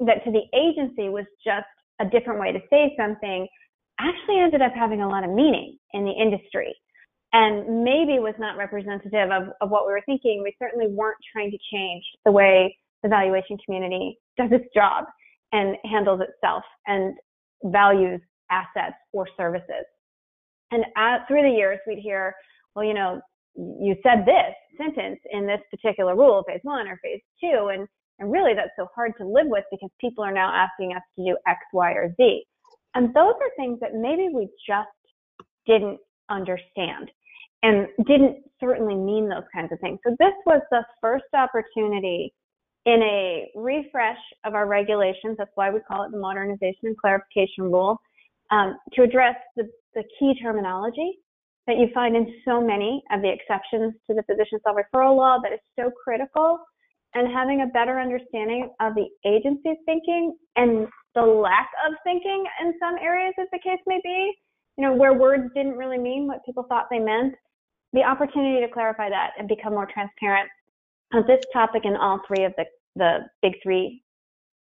that 0.00 0.24
to 0.24 0.30
the 0.30 0.42
agency 0.56 1.08
was 1.08 1.24
just 1.44 1.66
a 2.00 2.04
different 2.04 2.40
way 2.40 2.52
to 2.52 2.60
say 2.70 2.94
something, 2.98 3.48
actually 4.00 4.40
ended 4.40 4.62
up 4.62 4.72
having 4.74 5.02
a 5.02 5.08
lot 5.08 5.24
of 5.24 5.30
meaning 5.30 5.76
in 5.92 6.04
the 6.04 6.12
industry 6.12 6.74
and 7.32 7.84
maybe 7.84 8.18
was 8.18 8.34
not 8.38 8.56
representative 8.56 9.30
of, 9.30 9.48
of 9.60 9.70
what 9.70 9.86
we 9.86 9.92
were 9.92 10.02
thinking. 10.06 10.42
We 10.42 10.54
certainly 10.58 10.86
weren't 10.88 11.18
trying 11.32 11.50
to 11.50 11.58
change 11.72 12.04
the 12.24 12.32
way 12.32 12.76
the 13.02 13.08
valuation 13.08 13.58
community 13.64 14.18
does 14.36 14.50
its 14.52 14.64
job 14.74 15.04
and 15.52 15.76
handles 15.84 16.20
itself 16.20 16.62
and 16.86 17.14
values 17.64 18.20
assets 18.50 18.96
or 19.12 19.28
services. 19.36 19.84
And 20.70 20.84
at, 20.96 21.26
through 21.28 21.42
the 21.42 21.56
years, 21.56 21.78
we'd 21.86 21.98
hear, 21.98 22.34
well, 22.74 22.84
you 22.84 22.94
know, 22.94 23.20
you 23.56 23.96
said 24.02 24.24
this 24.24 24.54
sentence 24.76 25.18
in 25.32 25.46
this 25.46 25.60
particular 25.70 26.14
rule, 26.14 26.44
phase 26.46 26.60
one 26.62 26.86
or 26.86 26.98
phase 27.02 27.20
two, 27.40 27.70
and, 27.72 27.86
and 28.18 28.30
really 28.30 28.54
that's 28.54 28.70
so 28.78 28.86
hard 28.94 29.12
to 29.18 29.26
live 29.26 29.46
with 29.46 29.64
because 29.70 29.90
people 30.00 30.22
are 30.22 30.32
now 30.32 30.52
asking 30.52 30.92
us 30.92 31.02
to 31.16 31.24
do 31.24 31.36
X, 31.46 31.58
Y, 31.72 31.92
or 31.92 32.14
Z. 32.16 32.44
And 32.94 33.08
those 33.14 33.34
are 33.40 33.50
things 33.56 33.78
that 33.80 33.94
maybe 33.94 34.28
we 34.32 34.48
just 34.66 34.88
didn't 35.66 35.98
understand 36.30 37.10
and 37.62 37.88
didn't 38.06 38.38
certainly 38.60 38.94
mean 38.94 39.28
those 39.28 39.44
kinds 39.52 39.72
of 39.72 39.80
things. 39.80 39.98
So 40.06 40.14
this 40.18 40.32
was 40.46 40.62
the 40.70 40.84
first 41.00 41.24
opportunity 41.34 42.32
in 42.86 43.02
a 43.02 43.50
refresh 43.54 44.18
of 44.44 44.54
our 44.54 44.66
regulations. 44.66 45.36
That's 45.36 45.50
why 45.54 45.70
we 45.70 45.80
call 45.80 46.04
it 46.04 46.12
the 46.12 46.18
modernization 46.18 46.84
and 46.84 46.96
clarification 46.96 47.64
rule 47.64 48.00
um, 48.50 48.78
to 48.94 49.02
address 49.02 49.34
the, 49.56 49.68
the 49.94 50.04
key 50.18 50.34
terminology 50.40 51.18
that 51.66 51.76
you 51.76 51.88
find 51.92 52.16
in 52.16 52.32
so 52.46 52.60
many 52.60 53.02
of 53.12 53.20
the 53.20 53.30
exceptions 53.30 53.92
to 54.06 54.14
the 54.14 54.22
physician 54.22 54.58
self-referral 54.64 55.16
law 55.16 55.38
that 55.42 55.52
is 55.52 55.60
so 55.78 55.90
critical 56.02 56.58
and 57.14 57.30
having 57.32 57.62
a 57.62 57.66
better 57.66 58.00
understanding 58.00 58.70
of 58.80 58.94
the 58.94 59.06
agency's 59.26 59.76
thinking 59.84 60.34
and 60.56 60.86
the 61.18 61.26
lack 61.26 61.68
of 61.86 61.94
thinking 62.04 62.44
in 62.62 62.74
some 62.78 62.94
areas 63.02 63.34
as 63.40 63.48
the 63.52 63.58
case 63.58 63.80
may 63.86 64.00
be, 64.04 64.32
you 64.76 64.84
know, 64.84 64.94
where 64.94 65.14
words 65.14 65.50
didn't 65.54 65.76
really 65.76 65.98
mean 65.98 66.28
what 66.28 66.44
people 66.46 66.64
thought 66.68 66.86
they 66.90 67.00
meant, 67.00 67.34
the 67.92 68.02
opportunity 68.02 68.64
to 68.64 68.72
clarify 68.72 69.08
that 69.08 69.30
and 69.36 69.48
become 69.48 69.72
more 69.72 69.88
transparent 69.92 70.48
on 71.12 71.24
this 71.26 71.40
topic 71.52 71.82
and 71.84 71.96
all 71.96 72.20
three 72.26 72.44
of 72.44 72.52
the, 72.56 72.64
the 72.94 73.18
big 73.42 73.54
three 73.62 74.02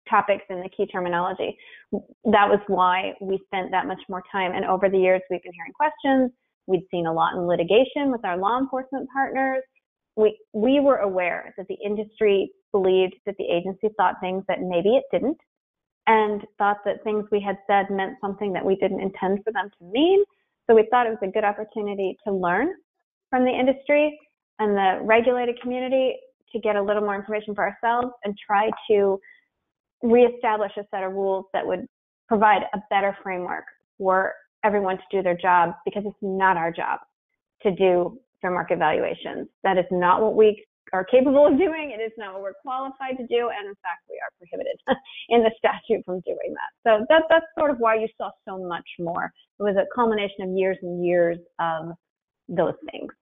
topics 0.09 0.45
and 0.49 0.65
the 0.65 0.71
key 0.75 0.87
terminology. 0.87 1.57
That 1.93 2.49
was 2.49 2.61
why 2.69 3.13
we 3.21 3.39
spent 3.47 3.71
that 3.73 3.87
much 3.87 4.01
more 4.09 4.23
time. 4.33 4.53
And 4.55 4.65
over 4.65 4.89
the 4.89 4.99
years, 4.99 5.21
we've 5.29 5.43
been 5.43 5.53
hearing 5.53 5.73
questions. 5.75 6.31
We'd 6.67 6.87
seen 6.91 7.07
a 7.07 7.13
lot 7.13 7.35
in 7.35 7.47
litigation 7.47 8.11
with 8.11 8.25
our 8.25 8.39
law 8.39 8.59
enforcement 8.59 9.09
partners. 9.13 9.63
We, 10.17 10.39
we 10.55 10.81
were 10.81 10.99
aware 10.99 11.53
that 11.59 11.67
the 11.69 11.77
industry 11.85 12.51
believed 12.73 13.15
that 13.27 13.35
the 13.39 13.45
agency 13.45 13.89
thought 13.99 14.15
things 14.23 14.45
that 14.49 14.61
maybe 14.63 14.97
it 14.97 15.05
didn't 15.13 15.37
and 16.07 16.43
thought 16.59 16.79
that 16.85 17.03
things 17.05 17.25
we 17.31 17.41
had 17.41 17.57
said 17.67 17.87
meant 17.91 18.17
something 18.21 18.53
that 18.53 18.65
we 18.65 18.77
didn't 18.77 19.01
intend 19.01 19.41
for 19.45 19.53
them 19.53 19.71
to 19.79 19.85
mean. 19.85 20.23
So 20.67 20.75
we 20.75 20.87
thought 20.91 21.07
it 21.07 21.11
was 21.11 21.19
a 21.23 21.31
good 21.31 21.45
opportunity 21.45 22.17
to 22.27 22.33
learn 22.33 22.69
from 23.31 23.45
the 23.45 23.51
industry 23.51 24.19
and 24.59 24.77
the 24.77 25.01
regulated 25.03 25.61
community 25.61 26.17
to 26.53 26.61
get 26.61 26.77
a 26.77 26.83
little 26.83 27.03
more 27.03 27.17
information 27.17 27.55
for 27.55 27.69
ourselves 27.69 28.15
and 28.25 28.37
try 28.47 28.71
to 28.91 29.19
reestablish 30.03 30.73
a 30.77 30.85
set 30.91 31.03
of 31.03 31.13
rules 31.13 31.47
that 31.53 31.67
would 31.67 31.87
provide 32.29 32.63
a 32.75 32.79
better 32.91 33.17
framework 33.23 33.65
for 33.99 34.33
everyone 34.65 34.97
to 34.97 35.05
do 35.11 35.23
their 35.23 35.37
job 35.37 35.75
because 35.85 36.03
it's 36.07 36.17
not 36.23 36.57
our 36.57 36.73
job 36.73 37.01
to 37.63 37.71
do 37.75 38.19
fair 38.41 38.51
market 38.51 38.79
valuations. 38.79 39.49
That 39.63 39.79
is 39.79 39.85
not 39.91 40.23
what 40.23 40.35
we 40.35 40.65
are 40.93 41.05
capable 41.05 41.47
of 41.47 41.59
doing. 41.59 41.91
It 41.91 42.03
is 42.03 42.13
not 42.17 42.35
what 42.35 42.43
we're 42.43 42.61
qualified 42.63 43.17
to 43.19 43.27
do. 43.27 43.51
And 43.51 43.69
in 43.69 43.75
fact, 43.83 44.07
we 44.09 44.19
are 44.23 44.31
prohibited 44.39 44.79
in 45.29 45.43
the 45.43 45.51
statute 45.59 46.05
from 46.05 46.21
doing 46.21 46.55
that. 46.55 46.71
So 46.89 47.07
that, 47.09 47.25
that's 47.29 47.47
sort 47.59 47.71
of 47.71 47.79
why 47.79 47.97
you 47.97 48.09
saw 48.17 48.31
so 48.49 48.59
much 48.59 48.89
more. 48.99 49.33
It 49.59 49.63
was 49.63 49.77
a 49.77 49.87
culmination 49.95 50.43
of 50.43 50.51
years 50.51 50.79
and 50.83 51.05
years 51.05 51.39
of 51.59 51.93
those 52.49 52.75
things. 52.91 53.13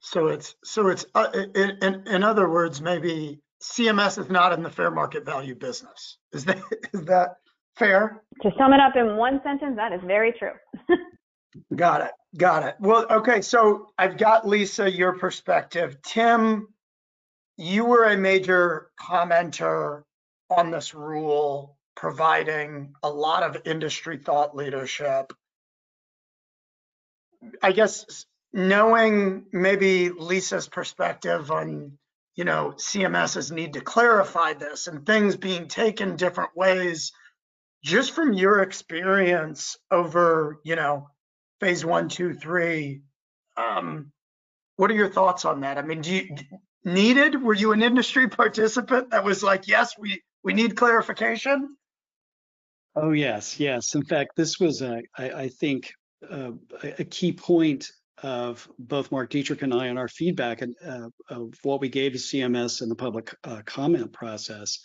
So 0.00 0.28
it's 0.28 0.54
so 0.62 0.88
it's 0.88 1.04
uh, 1.14 1.28
in, 1.54 1.78
in 1.82 2.06
in 2.06 2.22
other 2.22 2.48
words, 2.48 2.80
maybe 2.80 3.40
CMS 3.62 4.18
is 4.18 4.30
not 4.30 4.52
in 4.52 4.62
the 4.62 4.70
fair 4.70 4.90
market 4.90 5.24
value 5.24 5.54
business. 5.54 6.18
Is 6.32 6.44
that 6.44 6.58
is 6.94 7.04
that 7.06 7.36
fair? 7.76 8.22
To 8.42 8.50
sum 8.58 8.72
it 8.72 8.80
up 8.80 8.94
in 8.96 9.16
one 9.16 9.40
sentence, 9.42 9.74
that 9.76 9.92
is 9.92 10.00
very 10.04 10.32
true. 10.38 10.52
got 11.76 12.02
it. 12.02 12.12
Got 12.36 12.64
it. 12.64 12.76
Well, 12.78 13.06
okay. 13.10 13.40
So 13.40 13.88
I've 13.98 14.18
got 14.18 14.46
Lisa 14.46 14.90
your 14.90 15.18
perspective. 15.18 15.96
Tim, 16.02 16.68
you 17.56 17.84
were 17.84 18.04
a 18.04 18.16
major 18.16 18.90
commenter 19.00 20.02
on 20.50 20.70
this 20.70 20.94
rule, 20.94 21.76
providing 21.94 22.94
a 23.02 23.08
lot 23.08 23.42
of 23.42 23.62
industry 23.64 24.18
thought 24.18 24.54
leadership. 24.54 25.32
I 27.62 27.72
guess 27.72 28.26
knowing 28.52 29.46
maybe 29.52 30.10
Lisa's 30.10 30.68
perspective 30.68 31.50
on, 31.50 31.98
you 32.34 32.44
know, 32.44 32.74
CMS's 32.76 33.50
need 33.50 33.74
to 33.74 33.80
clarify 33.80 34.52
this 34.52 34.86
and 34.86 35.06
things 35.06 35.36
being 35.36 35.68
taken 35.68 36.16
different 36.16 36.50
ways, 36.56 37.12
just 37.82 38.12
from 38.12 38.32
your 38.32 38.60
experience 38.60 39.76
over, 39.90 40.60
you 40.64 40.76
know, 40.76 41.08
phase 41.60 41.84
one, 41.84 42.08
two, 42.08 42.34
three, 42.34 43.02
um, 43.56 44.12
what 44.76 44.90
are 44.90 44.94
your 44.94 45.08
thoughts 45.08 45.44
on 45.44 45.60
that? 45.60 45.78
I 45.78 45.82
mean, 45.82 46.02
do 46.02 46.14
you 46.14 46.28
needed? 46.86 47.42
Were 47.42 47.54
you 47.54 47.72
an 47.72 47.82
industry 47.82 48.28
participant 48.42 49.10
that 49.10 49.24
was 49.24 49.42
like, 49.42 49.68
yes, 49.68 49.94
we 49.98 50.22
we 50.42 50.54
need 50.54 50.76
clarification? 50.76 51.76
Oh 52.94 53.10
yes, 53.10 53.60
yes. 53.60 53.94
In 53.94 54.04
fact, 54.04 54.30
this 54.36 54.58
was 54.58 54.80
a, 54.80 55.02
I, 55.18 55.30
I 55.30 55.48
think 55.48 55.92
uh, 56.30 56.52
a 56.82 57.04
key 57.04 57.32
point 57.32 57.90
of 58.22 58.66
both 58.78 59.12
Mark 59.12 59.28
Dietrich 59.28 59.60
and 59.60 59.74
I 59.74 59.88
in 59.88 59.98
our 59.98 60.08
feedback 60.08 60.62
and 60.62 60.74
uh, 60.84 61.08
of 61.28 61.52
what 61.62 61.82
we 61.82 61.90
gave 61.90 62.12
to 62.12 62.18
CMS 62.18 62.80
in 62.80 62.88
the 62.88 62.94
public 62.94 63.34
uh, 63.44 63.60
comment 63.66 64.12
process. 64.12 64.78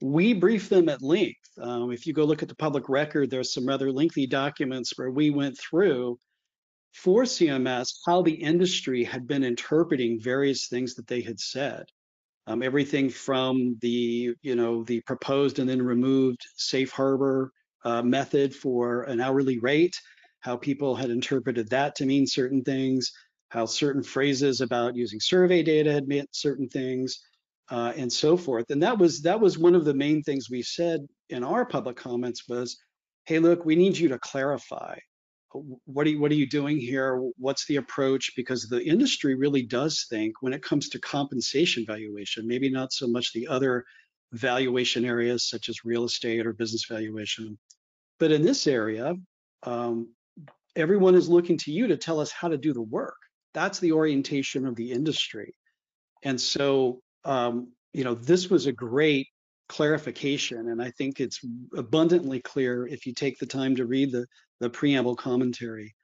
We 0.00 0.32
briefed 0.32 0.70
them 0.70 0.88
at 0.88 1.02
length. 1.02 1.40
Um, 1.60 1.90
if 1.90 2.06
you 2.06 2.12
go 2.12 2.24
look 2.24 2.42
at 2.42 2.48
the 2.48 2.54
public 2.54 2.88
record, 2.88 3.30
there's 3.30 3.52
some 3.52 3.66
rather 3.66 3.90
lengthy 3.90 4.26
documents 4.26 4.92
where 4.96 5.10
we 5.10 5.30
went 5.30 5.58
through 5.58 6.18
for 6.92 7.22
CMS 7.22 7.88
how 8.06 8.22
the 8.22 8.34
industry 8.34 9.04
had 9.04 9.26
been 9.26 9.44
interpreting 9.44 10.20
various 10.20 10.68
things 10.68 10.94
that 10.94 11.06
they 11.06 11.20
had 11.20 11.38
said. 11.38 11.84
Um, 12.46 12.62
everything 12.62 13.10
from 13.10 13.78
the, 13.80 14.34
you 14.42 14.56
know, 14.56 14.82
the 14.82 15.00
proposed 15.02 15.58
and 15.58 15.68
then 15.68 15.82
removed 15.82 16.44
safe 16.56 16.90
harbor 16.90 17.52
uh, 17.84 18.02
method 18.02 18.54
for 18.54 19.04
an 19.04 19.20
hourly 19.20 19.58
rate 19.58 19.94
how 20.40 20.56
people 20.56 20.96
had 20.96 21.10
interpreted 21.10 21.68
that 21.68 21.94
to 21.96 22.06
mean 22.06 22.26
certain 22.26 22.62
things, 22.62 23.12
how 23.50 23.66
certain 23.66 24.02
phrases 24.02 24.60
about 24.60 24.96
using 24.96 25.20
survey 25.20 25.62
data 25.62 25.92
had 25.92 26.08
meant 26.08 26.28
certain 26.32 26.68
things, 26.68 27.20
uh, 27.70 27.92
and 27.96 28.12
so 28.12 28.36
forth. 28.36 28.70
And 28.70 28.82
that 28.82 28.98
was 28.98 29.22
that 29.22 29.40
was 29.40 29.58
one 29.58 29.74
of 29.74 29.84
the 29.84 29.94
main 29.94 30.22
things 30.22 30.50
we 30.50 30.62
said 30.62 31.06
in 31.28 31.44
our 31.44 31.64
public 31.64 31.96
comments 31.96 32.48
was, 32.48 32.78
hey, 33.26 33.38
look, 33.38 33.64
we 33.64 33.76
need 33.76 33.96
you 33.96 34.08
to 34.08 34.18
clarify. 34.18 34.98
What 35.52 36.06
are 36.06 36.10
you, 36.10 36.20
what 36.20 36.30
are 36.30 36.36
you 36.36 36.48
doing 36.48 36.78
here? 36.78 37.16
What's 37.36 37.66
the 37.66 37.76
approach? 37.76 38.32
Because 38.36 38.68
the 38.68 38.82
industry 38.82 39.34
really 39.34 39.62
does 39.62 40.06
think 40.08 40.42
when 40.42 40.52
it 40.52 40.62
comes 40.62 40.88
to 40.90 40.98
compensation 40.98 41.84
valuation, 41.86 42.46
maybe 42.46 42.70
not 42.70 42.92
so 42.92 43.06
much 43.08 43.32
the 43.32 43.48
other 43.48 43.84
valuation 44.32 45.04
areas 45.04 45.48
such 45.48 45.68
as 45.68 45.84
real 45.84 46.04
estate 46.04 46.46
or 46.46 46.52
business 46.52 46.86
valuation, 46.88 47.58
but 48.18 48.30
in 48.30 48.42
this 48.42 48.66
area, 48.66 49.14
um, 49.64 50.08
everyone 50.76 51.14
is 51.14 51.28
looking 51.28 51.56
to 51.58 51.72
you 51.72 51.88
to 51.88 51.96
tell 51.96 52.20
us 52.20 52.30
how 52.30 52.48
to 52.48 52.56
do 52.56 52.72
the 52.72 52.82
work. 52.82 53.16
That's 53.54 53.80
the 53.80 53.92
orientation 53.92 54.66
of 54.66 54.76
the 54.76 54.92
industry. 54.92 55.54
And 56.22 56.40
so, 56.40 57.00
um, 57.24 57.72
you 57.92 58.04
know, 58.04 58.14
this 58.14 58.48
was 58.48 58.66
a 58.66 58.72
great 58.72 59.26
clarification. 59.68 60.68
And 60.68 60.82
I 60.82 60.90
think 60.92 61.18
it's 61.18 61.40
abundantly 61.76 62.40
clear 62.40 62.86
if 62.86 63.06
you 63.06 63.14
take 63.14 63.38
the 63.38 63.46
time 63.46 63.76
to 63.76 63.86
read 63.86 64.12
the, 64.12 64.26
the 64.60 64.70
preamble 64.70 65.16
commentary 65.16 65.94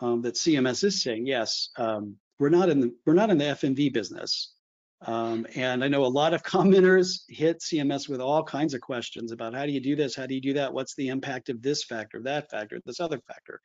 um, 0.00 0.22
that 0.22 0.34
CMS 0.34 0.84
is 0.84 1.02
saying, 1.02 1.26
yes, 1.26 1.70
um, 1.76 2.16
we're 2.38 2.50
not 2.50 2.68
in 2.68 2.80
the, 2.80 2.94
we're 3.06 3.14
not 3.14 3.30
in 3.30 3.38
the 3.38 3.44
FMV 3.44 3.92
business. 3.92 4.52
Um, 5.06 5.46
and 5.54 5.84
I 5.84 5.88
know 5.88 6.04
a 6.04 6.06
lot 6.06 6.34
of 6.34 6.42
commenters 6.44 7.22
hit 7.28 7.60
CMS 7.60 8.08
with 8.08 8.20
all 8.20 8.42
kinds 8.42 8.74
of 8.74 8.80
questions 8.80 9.32
about 9.32 9.54
how 9.54 9.66
do 9.66 9.72
you 9.72 9.80
do 9.80 9.96
this? 9.96 10.14
How 10.14 10.26
do 10.26 10.34
you 10.34 10.40
do 10.40 10.54
that? 10.54 10.72
What's 10.72 10.94
the 10.94 11.08
impact 11.08 11.48
of 11.48 11.62
this 11.62 11.84
factor, 11.84 12.22
that 12.22 12.50
factor, 12.50 12.80
this 12.84 13.00
other 13.00 13.20
factor? 13.26 13.60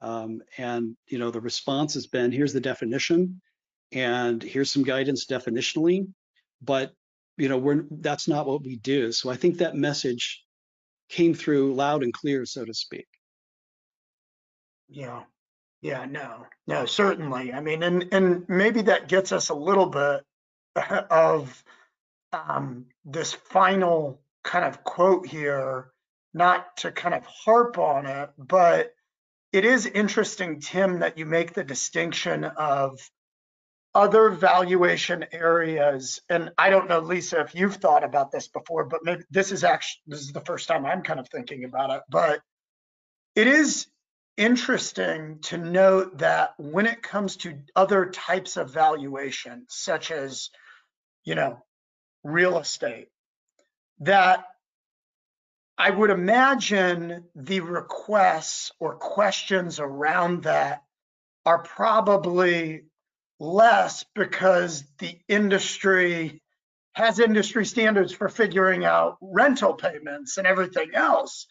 Um, 0.00 0.42
and 0.56 0.96
you 1.08 1.18
know 1.18 1.32
the 1.32 1.40
response 1.40 1.94
has 1.94 2.06
been 2.06 2.30
here's 2.30 2.52
the 2.52 2.60
definition 2.60 3.40
and 3.90 4.40
here's 4.42 4.70
some 4.70 4.84
guidance 4.84 5.26
definitionally 5.26 6.06
but 6.62 6.92
you 7.36 7.48
know 7.48 7.58
we're 7.58 7.84
that's 7.90 8.28
not 8.28 8.46
what 8.46 8.62
we 8.62 8.76
do 8.76 9.10
so 9.10 9.28
i 9.28 9.34
think 9.34 9.58
that 9.58 9.74
message 9.74 10.44
came 11.08 11.34
through 11.34 11.74
loud 11.74 12.04
and 12.04 12.12
clear 12.12 12.44
so 12.44 12.64
to 12.64 12.74
speak 12.74 13.08
yeah 14.88 15.22
yeah 15.80 16.04
no 16.04 16.46
no 16.66 16.86
certainly 16.86 17.52
i 17.52 17.60
mean 17.60 17.82
and 17.82 18.08
and 18.12 18.48
maybe 18.48 18.82
that 18.82 19.08
gets 19.08 19.32
us 19.32 19.48
a 19.48 19.54
little 19.54 19.86
bit 19.86 20.24
of 21.10 21.64
um, 22.32 22.86
this 23.06 23.32
final 23.32 24.20
kind 24.44 24.64
of 24.64 24.84
quote 24.84 25.26
here 25.26 25.90
not 26.34 26.76
to 26.78 26.90
kind 26.90 27.14
of 27.14 27.24
harp 27.24 27.78
on 27.78 28.06
it 28.06 28.30
but 28.38 28.94
it 29.52 29.64
is 29.64 29.86
interesting, 29.86 30.60
Tim, 30.60 31.00
that 31.00 31.16
you 31.18 31.24
make 31.24 31.54
the 31.54 31.64
distinction 31.64 32.44
of 32.44 33.00
other 33.94 34.28
valuation 34.30 35.24
areas. 35.32 36.20
And 36.28 36.50
I 36.58 36.70
don't 36.70 36.88
know, 36.88 37.00
Lisa, 37.00 37.40
if 37.40 37.54
you've 37.54 37.76
thought 37.76 38.04
about 38.04 38.30
this 38.30 38.48
before, 38.48 38.84
but 38.84 39.00
maybe 39.02 39.22
this 39.30 39.50
is 39.50 39.64
actually 39.64 40.02
this 40.06 40.20
is 40.20 40.32
the 40.32 40.42
first 40.42 40.68
time 40.68 40.84
I'm 40.84 41.02
kind 41.02 41.18
of 41.18 41.28
thinking 41.28 41.64
about 41.64 41.90
it. 41.90 42.02
But 42.10 42.40
it 43.34 43.46
is 43.46 43.86
interesting 44.38 45.40
to 45.42 45.58
note 45.58 46.18
that 46.18 46.54
when 46.56 46.86
it 46.86 47.02
comes 47.02 47.36
to 47.38 47.58
other 47.76 48.06
types 48.06 48.56
of 48.56 48.72
valuation, 48.72 49.66
such 49.68 50.10
as, 50.10 50.50
you 51.24 51.34
know, 51.34 51.62
real 52.22 52.58
estate, 52.58 53.08
that 54.00 54.46
I 55.76 55.90
would 55.90 56.10
imagine 56.10 57.24
the 57.34 57.60
requests 57.60 58.72
or 58.80 58.94
questions 58.96 59.80
around 59.80 60.44
that 60.44 60.82
are 61.44 61.62
probably 61.62 62.84
less 63.40 64.04
because 64.14 64.84
the 64.98 65.18
industry 65.28 66.42
has 66.92 67.20
industry 67.20 67.64
standards 67.64 68.12
for 68.12 68.28
figuring 68.28 68.84
out 68.84 69.18
rental 69.20 69.74
payments 69.74 70.36
and 70.36 70.46
everything 70.46 70.90
else. 70.94 71.46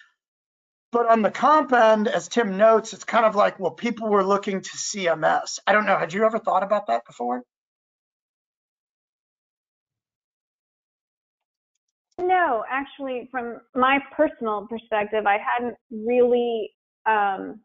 But 0.92 1.08
on 1.08 1.22
the 1.22 1.32
comp 1.32 1.74
end, 1.74 2.08
as 2.08 2.28
Tim 2.28 2.58
notes, 2.58 2.94
it's 2.94 3.04
kind 3.04 3.26
of 3.26 3.36
like, 3.36 3.60
well, 3.60 3.72
people 3.72 4.10
were 4.10 4.24
looking 4.24 4.62
to 4.62 4.70
CMS. 4.70 5.60
I 5.68 5.74
don't 5.74 5.86
know. 5.86 5.98
Had 5.98 6.14
you 6.14 6.26
ever 6.26 6.40
thought 6.40 6.64
about 6.64 6.88
that 6.88 7.06
before? 7.06 7.44
No, 12.20 12.64
actually, 12.70 13.28
from 13.32 13.60
my 13.76 14.00
personal 14.16 14.66
perspective, 14.68 15.26
I 15.28 15.38
hadn't 15.38 15.76
really 15.92 16.72
um, 17.06 17.60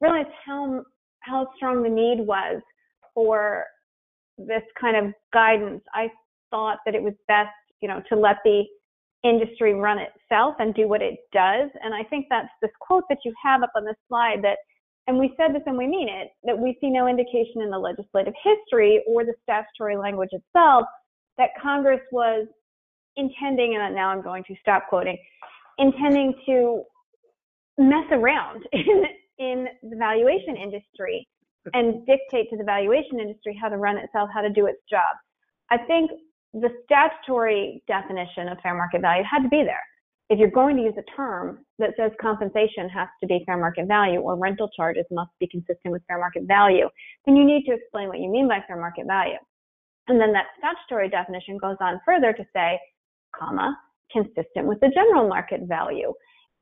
realized 0.00 0.28
how 0.46 0.84
how 1.20 1.48
strong 1.56 1.82
the 1.82 1.88
need 1.88 2.24
was 2.24 2.62
for 3.14 3.64
this 4.38 4.62
kind 4.80 4.96
of 4.96 5.12
guidance. 5.32 5.82
I 5.92 6.08
thought 6.50 6.78
that 6.86 6.94
it 6.94 7.02
was 7.02 7.14
best, 7.26 7.50
you 7.80 7.88
know, 7.88 8.00
to 8.08 8.16
let 8.16 8.36
the 8.44 8.64
industry 9.24 9.74
run 9.74 9.98
itself 9.98 10.54
and 10.58 10.74
do 10.74 10.88
what 10.88 11.02
it 11.02 11.18
does. 11.32 11.70
And 11.82 11.94
I 11.94 12.04
think 12.04 12.26
that's 12.30 12.48
this 12.62 12.70
quote 12.80 13.04
that 13.08 13.18
you 13.24 13.32
have 13.42 13.62
up 13.62 13.72
on 13.76 13.84
the 13.84 13.94
slide 14.08 14.42
that, 14.42 14.58
and 15.06 15.18
we 15.18 15.34
said 15.36 15.54
this 15.54 15.62
and 15.66 15.76
we 15.76 15.86
mean 15.86 16.08
it, 16.08 16.28
that 16.44 16.58
we 16.58 16.76
see 16.80 16.90
no 16.90 17.08
indication 17.08 17.62
in 17.62 17.70
the 17.70 17.78
legislative 17.78 18.34
history 18.42 19.02
or 19.08 19.24
the 19.24 19.34
statutory 19.42 19.96
language 19.96 20.30
itself 20.32 20.84
that 21.38 21.50
Congress 21.60 22.00
was 22.12 22.46
intending, 23.16 23.76
and 23.76 23.94
now 23.94 24.10
I'm 24.10 24.22
going 24.22 24.44
to 24.44 24.54
stop 24.60 24.88
quoting, 24.88 25.16
intending 25.78 26.34
to 26.46 26.82
mess 27.78 28.06
around 28.12 28.64
in, 28.72 29.04
in 29.38 29.66
the 29.82 29.96
valuation 29.96 30.56
industry 30.56 31.26
and 31.74 32.06
dictate 32.06 32.50
to 32.50 32.56
the 32.56 32.64
valuation 32.64 33.20
industry 33.20 33.58
how 33.60 33.68
to 33.68 33.76
run 33.76 33.96
itself, 33.96 34.30
how 34.32 34.40
to 34.40 34.50
do 34.50 34.66
its 34.66 34.78
job. 34.90 35.16
I 35.70 35.78
think 35.78 36.10
the 36.54 36.70
statutory 36.84 37.82
definition 37.86 38.48
of 38.48 38.58
fair 38.62 38.74
market 38.74 39.00
value 39.00 39.24
had 39.28 39.42
to 39.42 39.48
be 39.48 39.62
there. 39.64 39.82
If 40.30 40.38
you're 40.38 40.50
going 40.50 40.76
to 40.76 40.82
use 40.82 40.94
a 40.98 41.16
term 41.16 41.64
that 41.78 41.90
says 41.96 42.12
compensation 42.20 42.88
has 42.90 43.08
to 43.20 43.26
be 43.26 43.42
fair 43.46 43.56
market 43.56 43.86
value 43.86 44.20
or 44.20 44.36
rental 44.36 44.68
charges 44.76 45.04
must 45.10 45.30
be 45.40 45.46
consistent 45.46 45.92
with 45.92 46.02
fair 46.06 46.18
market 46.18 46.44
value, 46.44 46.88
then 47.24 47.36
you 47.36 47.44
need 47.44 47.64
to 47.64 47.72
explain 47.72 48.08
what 48.08 48.18
you 48.18 48.30
mean 48.30 48.46
by 48.46 48.60
fair 48.66 48.76
market 48.76 49.06
value. 49.06 49.38
And 50.08 50.20
then 50.20 50.32
that 50.32 50.46
statutory 50.58 51.08
definition 51.08 51.58
goes 51.58 51.76
on 51.80 52.00
further 52.04 52.32
to 52.32 52.44
say, 52.54 52.78
comma, 53.34 53.76
consistent 54.12 54.66
with 54.66 54.80
the 54.80 54.90
general 54.94 55.28
market 55.28 55.62
value. 55.66 56.12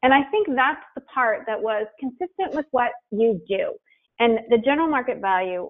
And 0.02 0.12
I 0.12 0.22
think 0.30 0.48
that's 0.54 0.82
the 0.94 1.00
part 1.02 1.42
that 1.46 1.60
was 1.60 1.86
consistent 1.98 2.54
with 2.54 2.66
what 2.70 2.92
you 3.10 3.40
do. 3.48 3.72
And 4.18 4.38
the 4.50 4.58
general 4.58 4.88
market 4.88 5.20
value 5.20 5.68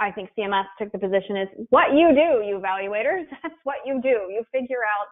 I 0.00 0.10
think 0.12 0.30
CMS 0.38 0.64
took 0.78 0.92
the 0.92 0.98
position 0.98 1.36
is 1.36 1.48
what 1.70 1.92
you 1.92 2.08
do, 2.14 2.46
you 2.46 2.60
evaluators. 2.62 3.24
That's 3.42 3.54
what 3.64 3.76
you 3.84 4.00
do. 4.02 4.30
You 4.30 4.44
figure 4.52 4.84
out 4.86 5.06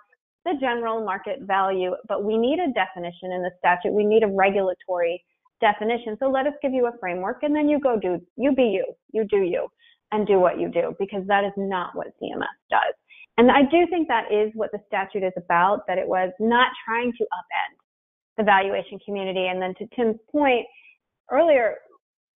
the 0.45 0.59
general 0.61 1.05
market 1.05 1.41
value, 1.43 1.93
but 2.09 2.25
we 2.25 2.39
need 2.39 2.59
a 2.61 2.73
definition 2.73 3.33
in 3.33 3.43
the 3.43 3.51
statute. 3.59 3.93
We 3.93 4.05
need 4.05 4.23
a 4.23 4.29
regulatory 4.29 5.23
definition. 5.61 6.17
So 6.21 6.31
let 6.31 6.47
us 6.47 6.53
give 6.63 6.73
you 6.73 6.87
a 6.87 6.93
framework 7.01 7.43
and 7.43 7.55
then 7.55 7.69
you 7.69 7.81
go 7.81 7.99
do, 7.99 8.21
you 8.37 8.55
be 8.55 8.63
you, 8.63 8.87
you 9.13 9.25
do 9.25 9.39
you 9.39 9.67
and 10.13 10.27
do 10.27 10.39
what 10.39 10.61
you 10.61 10.69
do 10.69 10.95
because 11.01 11.27
that 11.27 11.45
is 11.45 11.53
not 11.57 11.97
what 11.97 12.09
CMS 12.23 12.55
does. 12.71 12.95
And 13.39 13.51
I 13.51 13.63
do 13.63 13.87
think 13.91 14.09
that 14.09 14.33
is 14.33 14.51
what 14.55 14.71
the 14.73 14.79
statute 14.87 15.23
is 15.23 15.33
about, 15.37 15.87
that 15.89 15.99
it 15.99 16.07
was 16.07 16.33
not 16.41 16.69
trying 16.87 17.13
to 17.19 17.25
upend 17.25 17.77
the 18.39 18.45
valuation 18.45 18.99
community. 19.05 19.49
And 19.49 19.61
then 19.61 19.75
to 19.79 19.87
Tim's 19.95 20.17
point 20.31 20.65
earlier, 21.31 21.77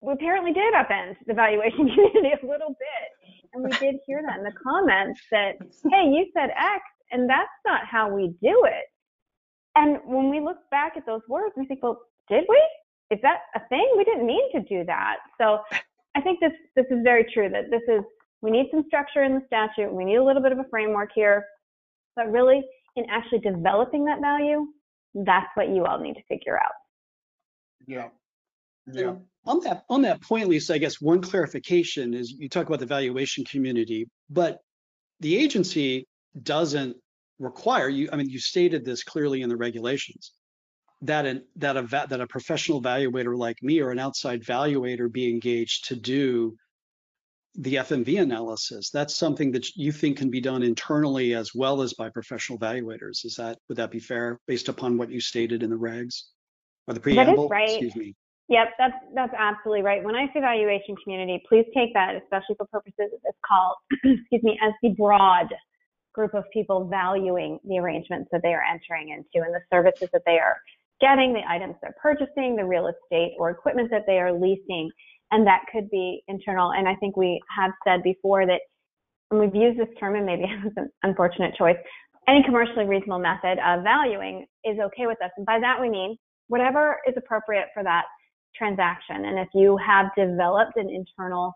we 0.00 0.12
apparently 0.12 0.52
did 0.52 0.75
upend 0.75 1.17
the 1.26 1.35
valuation 1.35 1.88
community 1.95 2.33
a 2.43 2.47
little 2.47 2.76
bit. 2.78 3.35
And 3.52 3.64
we 3.64 3.71
did 3.71 3.97
hear 4.07 4.23
that 4.26 4.38
in 4.38 4.45
the 4.45 4.52
comments 4.62 5.21
that, 5.31 5.55
hey, 5.90 6.05
you 6.05 6.26
said 6.35 6.50
X, 6.50 6.83
and 7.11 7.28
that's 7.28 7.49
not 7.67 7.81
how 7.90 8.12
we 8.14 8.35
do 8.43 8.64
it. 8.67 8.85
And 9.75 9.99
when 10.05 10.28
we 10.31 10.40
look 10.40 10.59
back 10.71 10.97
at 10.97 11.07
those 11.07 11.23
words, 11.28 11.55
we 11.57 11.67
think, 11.67 11.83
well, 11.83 12.00
did 12.28 12.45
we? 12.49 12.62
Is 13.11 13.21
that 13.23 13.38
a 13.55 13.61
thing? 13.69 13.95
We 13.97 14.05
didn't 14.05 14.26
mean 14.26 14.52
to 14.52 14.61
do 14.61 14.85
that. 14.85 15.17
So 15.40 15.61
I 16.14 16.21
think 16.21 16.40
this 16.40 16.52
this 16.76 16.85
is 16.90 16.99
very 17.02 17.25
true 17.33 17.49
that 17.49 17.71
this 17.71 17.83
is 17.88 18.02
we 18.43 18.50
need 18.50 18.67
some 18.71 18.85
structure 18.87 19.23
in 19.23 19.35
the 19.35 19.43
statute. 19.47 19.93
We 19.93 20.05
need 20.05 20.17
a 20.17 20.25
little 20.25 20.43
bit 20.43 20.52
of 20.52 20.59
a 20.59 20.64
framework 20.71 21.11
here. 21.14 21.47
But 22.17 22.31
really, 22.31 22.62
in 22.97 23.05
actually 23.09 23.38
developing 23.38 24.05
that 24.07 24.21
value, 24.21 24.67
that's 25.14 25.49
what 25.55 25.69
you 25.69 25.87
all 25.87 25.99
need 25.99 26.14
to 26.14 26.23
figure 26.28 26.59
out. 26.59 26.73
Yeah. 27.87 28.09
Yeah. 28.93 29.14
On 29.49 29.61
that 29.61 29.85
on 29.88 30.02
that 30.02 30.21
point, 30.21 30.49
Lisa, 30.49 30.75
I 30.75 30.78
guess 30.78 31.00
one 31.00 31.23
clarification 31.23 32.12
is 32.12 32.31
you 32.31 32.50
talk 32.50 32.67
about 32.67 32.81
the 32.81 32.87
valuation 32.87 33.45
community, 33.45 34.07
but 34.28 34.59
the 35.21 35.37
agency 35.37 36.07
doesn't 36.43 36.97
require 37.38 37.88
you. 37.88 38.11
I 38.12 38.17
mean, 38.17 38.28
you 38.28 38.38
stated 38.38 38.85
this 38.85 39.02
clearly 39.02 39.40
in 39.40 39.49
the 39.49 39.57
regulations 39.57 40.33
that 41.02 41.26
a, 41.26 41.43
that 41.56 41.76
a 41.78 41.82
that 42.11 42.21
a 42.21 42.26
professional 42.26 42.82
valuator 42.82 43.37
like 43.37 43.63
me 43.63 43.80
or 43.80 43.91
an 43.91 43.99
outside 43.99 44.43
valuator 44.43 45.11
be 45.11 45.30
engaged 45.30 45.87
to 45.87 45.97
do 45.97 46.56
the 47.54 47.76
FMV 47.76 48.21
analysis. 48.21 48.91
That's 48.91 49.17
something 49.17 49.52
that 49.52 49.76
you 49.76 49.93
think 49.93 50.19
can 50.19 50.30
be 50.30 50.41
done 50.41 50.63
internally 50.63 51.34
as 51.34 51.54
well 51.54 51.82
as 51.82 51.95
by 51.95 52.11
professional 52.11 52.58
valuators. 52.58 53.25
Is 53.25 53.37
that 53.37 53.58
would 53.69 53.78
that 53.78 53.91
be 53.91 54.00
fair 54.00 54.39
based 54.47 54.69
upon 54.69 54.99
what 54.99 55.11
you 55.11 55.21
stated 55.21 55.63
in 55.63 55.71
the 55.71 55.76
regs 55.76 56.25
or 56.87 56.95
the 56.95 57.00
preamble? 57.00 57.25
That 57.25 57.45
is 57.45 57.50
right. 57.50 57.71
Excuse 57.71 57.97
me. 57.97 58.15
Yep, 58.49 58.69
that's 58.78 58.95
that's 59.15 59.34
absolutely 59.39 59.82
right. 59.82 60.02
When 60.02 60.15
I 60.17 60.26
say 60.32 60.41
valuation 60.41 60.97
community, 61.04 61.43
please 61.49 61.67
take 61.75 61.93
that, 61.93 62.15
especially 62.17 62.56
for 62.56 62.67
purposes 62.67 63.13
of 63.15 63.21
this 63.23 63.37
call, 63.47 63.76
excuse 64.04 64.43
me, 64.43 64.58
as 64.63 64.73
the 64.82 64.91
broad 64.97 65.49
group 66.15 66.32
of 66.34 66.45
people 66.52 66.89
valuing 66.89 67.58
the 67.69 67.78
arrangements 67.78 68.28
that 68.32 68.41
they 68.43 68.54
are 68.54 68.65
entering 68.65 69.11
into 69.11 69.45
and 69.45 69.54
the 69.54 69.61
services 69.71 70.08
that 70.13 70.23
they 70.25 70.39
are 70.39 70.56
getting, 71.00 71.32
the 71.32 71.43
items 71.49 71.76
they're 71.82 71.95
purchasing, 72.02 72.56
the 72.56 72.65
real 72.65 72.89
estate 72.89 73.34
or 73.39 73.50
equipment 73.50 73.91
that 73.91 74.04
they 74.06 74.19
are 74.19 74.32
leasing, 74.32 74.91
and 75.30 75.47
that 75.47 75.61
could 75.71 75.89
be 75.91 76.23
internal. 76.26 76.73
And 76.73 76.89
I 76.89 76.95
think 76.97 77.17
we 77.17 77.41
have 77.54 77.73
said 77.87 78.02
before 78.02 78.47
that, 78.47 78.61
and 79.30 79.39
we've 79.39 79.54
used 79.54 79.78
this 79.78 79.95
term, 80.00 80.17
and 80.17 80.25
maybe 80.25 80.43
it 80.49 80.65
was 80.65 80.73
an 80.76 80.89
unfortunate 81.02 81.54
choice. 81.54 81.76
Any 82.26 82.43
commercially 82.45 82.87
reasonable 82.87 83.21
method 83.21 83.58
of 83.65 83.84
valuing 83.84 84.47
is 84.65 84.78
okay 84.80 85.06
with 85.06 85.21
us, 85.23 85.30
and 85.37 85.45
by 85.45 85.61
that 85.61 85.76
we 85.80 85.91
mean 85.91 86.17
whatever 86.49 86.97
is 87.06 87.15
appropriate 87.17 87.67
for 87.75 87.82
that 87.84 88.04
transaction. 88.56 89.25
And 89.25 89.39
if 89.39 89.49
you 89.54 89.78
have 89.84 90.06
developed 90.17 90.76
an 90.76 90.91
internal 90.91 91.52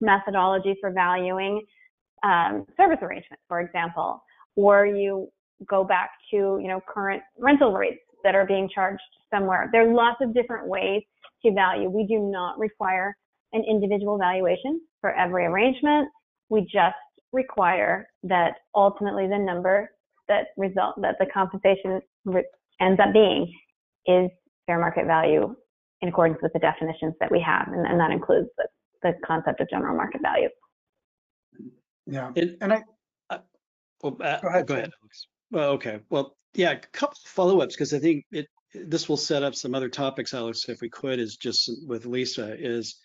methodology 0.00 0.76
for 0.80 0.90
valuing 0.90 1.62
um, 2.22 2.66
service 2.76 2.98
arrangements, 3.02 3.42
for 3.48 3.60
example, 3.60 4.22
or 4.56 4.86
you 4.86 5.28
go 5.68 5.84
back 5.84 6.10
to 6.30 6.58
you 6.60 6.68
know 6.68 6.80
current 6.92 7.22
rental 7.38 7.72
rates 7.72 8.00
that 8.24 8.34
are 8.34 8.46
being 8.46 8.68
charged 8.72 9.00
somewhere. 9.32 9.68
There 9.72 9.88
are 9.88 9.94
lots 9.94 10.18
of 10.20 10.34
different 10.34 10.68
ways 10.68 11.02
to 11.44 11.52
value. 11.52 11.88
We 11.88 12.06
do 12.06 12.18
not 12.18 12.58
require 12.58 13.16
an 13.52 13.64
individual 13.68 14.18
valuation 14.18 14.80
for 15.00 15.14
every 15.14 15.46
arrangement. 15.46 16.08
We 16.48 16.62
just 16.62 16.94
require 17.32 18.08
that 18.24 18.54
ultimately 18.74 19.26
the 19.26 19.38
number 19.38 19.90
that 20.28 20.48
result 20.56 21.00
that 21.00 21.16
the 21.18 21.26
compensation 21.32 22.00
ends 22.80 23.00
up 23.00 23.12
being 23.12 23.52
is 24.06 24.30
fair 24.66 24.78
market 24.78 25.06
value 25.06 25.54
in 26.02 26.08
accordance 26.08 26.40
with 26.42 26.52
the 26.52 26.58
definitions 26.58 27.14
that 27.20 27.30
we 27.30 27.40
have, 27.40 27.68
and, 27.68 27.86
and 27.86 27.98
that 27.98 28.10
includes 28.10 28.48
the, 28.58 28.66
the 29.02 29.14
concept 29.24 29.60
of 29.60 29.70
general 29.70 29.96
market 29.96 30.20
value. 30.20 30.48
Yeah. 32.06 32.32
And, 32.36 32.56
And 32.60 32.72
I, 32.72 32.82
uh, 33.30 33.38
well, 34.02 34.16
uh, 34.20 34.40
Go 34.40 34.48
ahead, 34.48 34.66
Go 34.66 34.74
ahead. 34.74 34.90
Alex. 35.02 35.26
Well, 35.52 35.70
okay. 35.70 36.00
Well, 36.10 36.36
yeah, 36.54 36.72
a 36.72 36.76
couple 36.76 37.16
follow-ups 37.24 37.74
because 37.74 37.94
I 37.94 37.98
think 37.98 38.24
it 38.32 38.46
this 38.74 39.06
will 39.06 39.18
set 39.18 39.42
up 39.42 39.54
some 39.54 39.74
other 39.74 39.90
topics, 39.90 40.32
Alex, 40.32 40.66
if 40.68 40.80
we 40.80 40.88
could, 40.88 41.20
is 41.20 41.36
just 41.36 41.70
with 41.86 42.06
Lisa, 42.06 42.56
is 42.58 42.98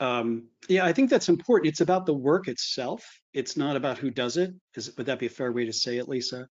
um, 0.00 0.48
yeah, 0.68 0.84
I 0.84 0.92
think 0.92 1.08
that's 1.08 1.28
important. 1.28 1.68
It's 1.68 1.80
about 1.80 2.04
the 2.04 2.14
work 2.14 2.48
itself. 2.48 3.04
It's 3.32 3.56
not 3.56 3.76
about 3.76 3.96
who 3.98 4.10
does 4.10 4.36
it. 4.36 4.52
Is 4.74 4.96
would 4.96 5.06
that 5.06 5.18
be 5.20 5.26
a 5.26 5.30
fair 5.30 5.52
way 5.52 5.64
to 5.66 5.72
say 5.72 5.98
it, 5.98 6.08
Lisa? 6.08 6.48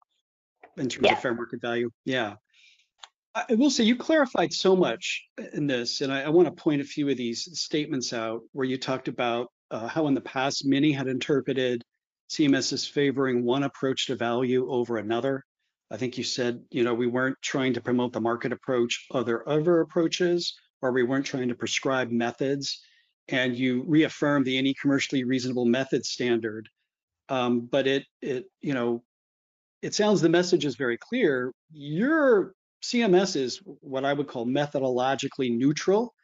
In 0.76 0.88
terms 0.88 1.06
Yes. 1.06 1.18
of 1.18 1.22
fair 1.22 1.35
market 1.35 1.61
value? 1.61 1.90
Yeah. 2.04 2.35
I 3.34 3.54
will 3.54 3.70
say 3.70 3.84
you 3.84 3.96
clarified 3.96 4.52
so 4.52 4.76
much 4.76 5.24
in 5.54 5.66
this, 5.66 6.02
and 6.02 6.12
I, 6.12 6.22
I 6.22 6.28
want 6.28 6.48
to 6.48 6.62
point 6.62 6.82
a 6.82 6.84
few 6.84 7.08
of 7.08 7.16
these 7.16 7.48
statements 7.58 8.12
out 8.12 8.42
where 8.52 8.66
you 8.66 8.76
talked 8.76 9.08
about 9.08 9.48
uh, 9.70 9.88
how 9.88 10.06
in 10.06 10.14
the 10.14 10.20
past 10.20 10.66
many 10.66 10.92
had 10.92 11.06
interpreted 11.06 11.82
CMS 12.28 12.72
as 12.72 12.86
favoring 12.86 13.44
one 13.44 13.62
approach 13.62 14.06
to 14.06 14.16
value 14.16 14.70
over 14.70 14.98
another. 14.98 15.44
I 15.90 15.96
think 15.96 16.18
you 16.18 16.24
said, 16.24 16.62
you 16.70 16.84
know, 16.84 16.94
we 16.94 17.06
weren't 17.06 17.36
trying 17.42 17.74
to 17.74 17.80
promote 17.80 18.12
the 18.12 18.20
market 18.20 18.52
approach, 18.52 19.06
other 19.10 19.48
other 19.48 19.80
approaches, 19.80 20.54
or 20.82 20.92
we 20.92 21.02
weren't 21.02 21.26
trying 21.26 21.48
to 21.48 21.54
prescribe 21.54 22.10
methods. 22.10 22.82
And 23.28 23.56
you 23.56 23.84
reaffirmed 23.86 24.44
the 24.44 24.58
any 24.58 24.74
commercially 24.74 25.24
reasonable 25.24 25.64
method 25.64 26.04
standard. 26.04 26.68
Um, 27.28 27.60
but 27.60 27.86
it, 27.86 28.04
it, 28.20 28.46
you 28.60 28.74
know, 28.74 29.02
it 29.80 29.94
sounds 29.94 30.20
the 30.20 30.28
message 30.28 30.64
is 30.64 30.76
very 30.76 30.98
clear. 30.98 31.52
Your 31.72 32.54
CMS 32.82 33.36
is 33.36 33.60
what 33.64 34.04
I 34.04 34.12
would 34.12 34.26
call 34.26 34.46
methodologically 34.46 35.56
neutral 35.56 36.14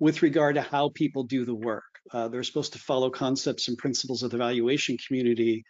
with 0.00 0.22
regard 0.22 0.56
to 0.56 0.62
how 0.62 0.90
people 0.90 1.22
do 1.22 1.44
the 1.44 1.54
work. 1.54 1.84
Uh, 2.12 2.28
they're 2.28 2.42
supposed 2.42 2.72
to 2.72 2.78
follow 2.78 3.10
concepts 3.10 3.68
and 3.68 3.78
principles 3.78 4.22
of 4.22 4.30
the 4.30 4.36
valuation 4.36 4.98
community 4.98 5.64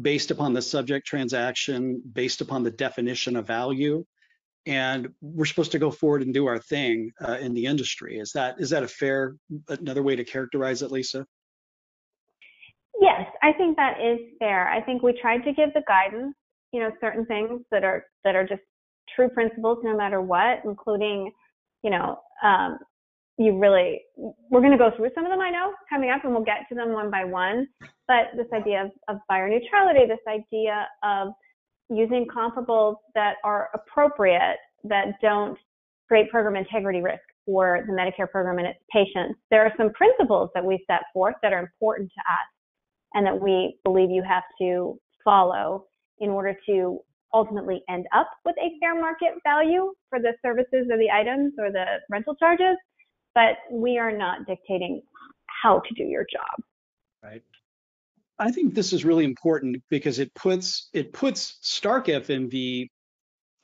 based 0.00 0.30
upon 0.30 0.52
the 0.52 0.62
subject 0.62 1.06
transaction, 1.06 2.02
based 2.12 2.40
upon 2.40 2.62
the 2.62 2.70
definition 2.70 3.36
of 3.36 3.46
value. 3.46 4.04
And 4.66 5.08
we're 5.20 5.46
supposed 5.46 5.72
to 5.72 5.78
go 5.78 5.90
forward 5.90 6.22
and 6.22 6.32
do 6.32 6.46
our 6.46 6.58
thing 6.58 7.10
uh, 7.26 7.38
in 7.40 7.52
the 7.52 7.66
industry. 7.66 8.18
Is 8.18 8.32
that 8.32 8.60
is 8.60 8.70
that 8.70 8.84
a 8.84 8.88
fair 8.88 9.34
another 9.68 10.02
way 10.02 10.14
to 10.14 10.24
characterize 10.24 10.82
it, 10.82 10.92
Lisa? 10.92 11.26
Yes, 13.00 13.26
I 13.42 13.52
think 13.54 13.76
that 13.76 14.00
is 14.00 14.20
fair. 14.38 14.68
I 14.68 14.80
think 14.80 15.02
we 15.02 15.18
tried 15.20 15.38
to 15.38 15.52
give 15.52 15.74
the 15.74 15.82
guidance, 15.88 16.36
you 16.72 16.78
know, 16.78 16.92
certain 17.00 17.26
things 17.26 17.62
that 17.72 17.82
are 17.82 18.04
that 18.22 18.36
are 18.36 18.46
just 18.46 18.62
true 19.14 19.28
principles 19.28 19.78
no 19.82 19.96
matter 19.96 20.20
what, 20.20 20.60
including, 20.64 21.30
you 21.82 21.90
know, 21.90 22.18
um, 22.42 22.78
you 23.38 23.58
really 23.58 24.00
we're 24.16 24.60
going 24.60 24.72
to 24.72 24.78
go 24.78 24.90
through 24.96 25.10
some 25.14 25.24
of 25.24 25.30
them 25.30 25.40
I 25.40 25.50
know 25.50 25.72
coming 25.88 26.10
up 26.10 26.24
and 26.24 26.34
we'll 26.34 26.44
get 26.44 26.68
to 26.68 26.74
them 26.74 26.92
one 26.92 27.10
by 27.10 27.24
one. 27.24 27.66
But 28.06 28.26
this 28.36 28.46
idea 28.52 28.84
of, 28.84 28.90
of 29.08 29.20
buyer 29.28 29.48
neutrality, 29.48 30.00
this 30.06 30.18
idea 30.28 30.86
of 31.02 31.28
using 31.88 32.26
comparables 32.26 32.96
that 33.14 33.34
are 33.44 33.70
appropriate, 33.74 34.58
that 34.84 35.20
don't 35.20 35.58
create 36.08 36.30
program 36.30 36.56
integrity 36.56 37.00
risk 37.00 37.22
for 37.46 37.84
the 37.86 37.92
Medicare 37.92 38.30
program 38.30 38.58
and 38.58 38.66
its 38.66 38.78
patients. 38.92 39.38
There 39.50 39.64
are 39.64 39.72
some 39.76 39.90
principles 39.92 40.50
that 40.54 40.64
we 40.64 40.84
set 40.86 41.00
forth 41.12 41.34
that 41.42 41.52
are 41.52 41.60
important 41.60 42.10
to 42.10 42.20
us 42.20 42.48
and 43.14 43.26
that 43.26 43.38
we 43.38 43.78
believe 43.84 44.10
you 44.10 44.22
have 44.22 44.44
to 44.60 44.98
follow 45.24 45.86
in 46.20 46.30
order 46.30 46.54
to 46.66 47.00
ultimately 47.32 47.82
end 47.88 48.06
up 48.14 48.28
with 48.44 48.56
a 48.58 48.78
fair 48.80 49.00
market 49.00 49.34
value 49.44 49.92
for 50.08 50.20
the 50.20 50.34
services 50.44 50.88
or 50.90 50.98
the 50.98 51.10
items 51.10 51.54
or 51.58 51.70
the 51.70 51.84
rental 52.10 52.34
charges, 52.34 52.76
but 53.34 53.56
we 53.70 53.98
are 53.98 54.12
not 54.16 54.46
dictating 54.46 55.02
how 55.46 55.80
to 55.80 55.94
do 55.94 56.04
your 56.04 56.24
job. 56.30 56.64
Right. 57.22 57.42
I 58.38 58.50
think 58.50 58.74
this 58.74 58.92
is 58.92 59.04
really 59.04 59.24
important 59.24 59.76
because 59.88 60.18
it 60.18 60.34
puts 60.34 60.88
it 60.92 61.12
puts 61.12 61.58
Stark 61.60 62.06
FMV 62.06 62.88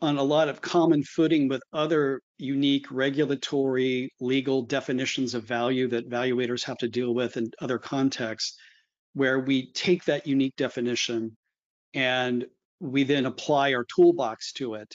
on 0.01 0.17
a 0.17 0.23
lot 0.23 0.49
of 0.49 0.61
common 0.61 1.03
footing 1.03 1.49
with 1.49 1.61
other 1.73 2.21
unique 2.39 2.87
regulatory 2.91 4.13
legal 4.21 4.63
definitions 4.63 5.35
of 5.35 5.43
value 5.45 5.89
that 5.89 6.09
valuators 6.09 6.65
have 6.65 6.79
to 6.79 6.89
deal 6.89 7.15
with 7.15 7.37
in 7.37 7.51
other 7.61 7.79
contexts 7.79 8.57
where 9.15 9.41
we 9.41 9.73
take 9.73 10.05
that 10.05 10.27
unique 10.27 10.55
definition 10.57 11.37
and 11.95 12.47
we 12.81 13.05
then 13.05 13.27
apply 13.27 13.75
our 13.75 13.85
toolbox 13.85 14.53
to 14.53 14.75
it 14.75 14.95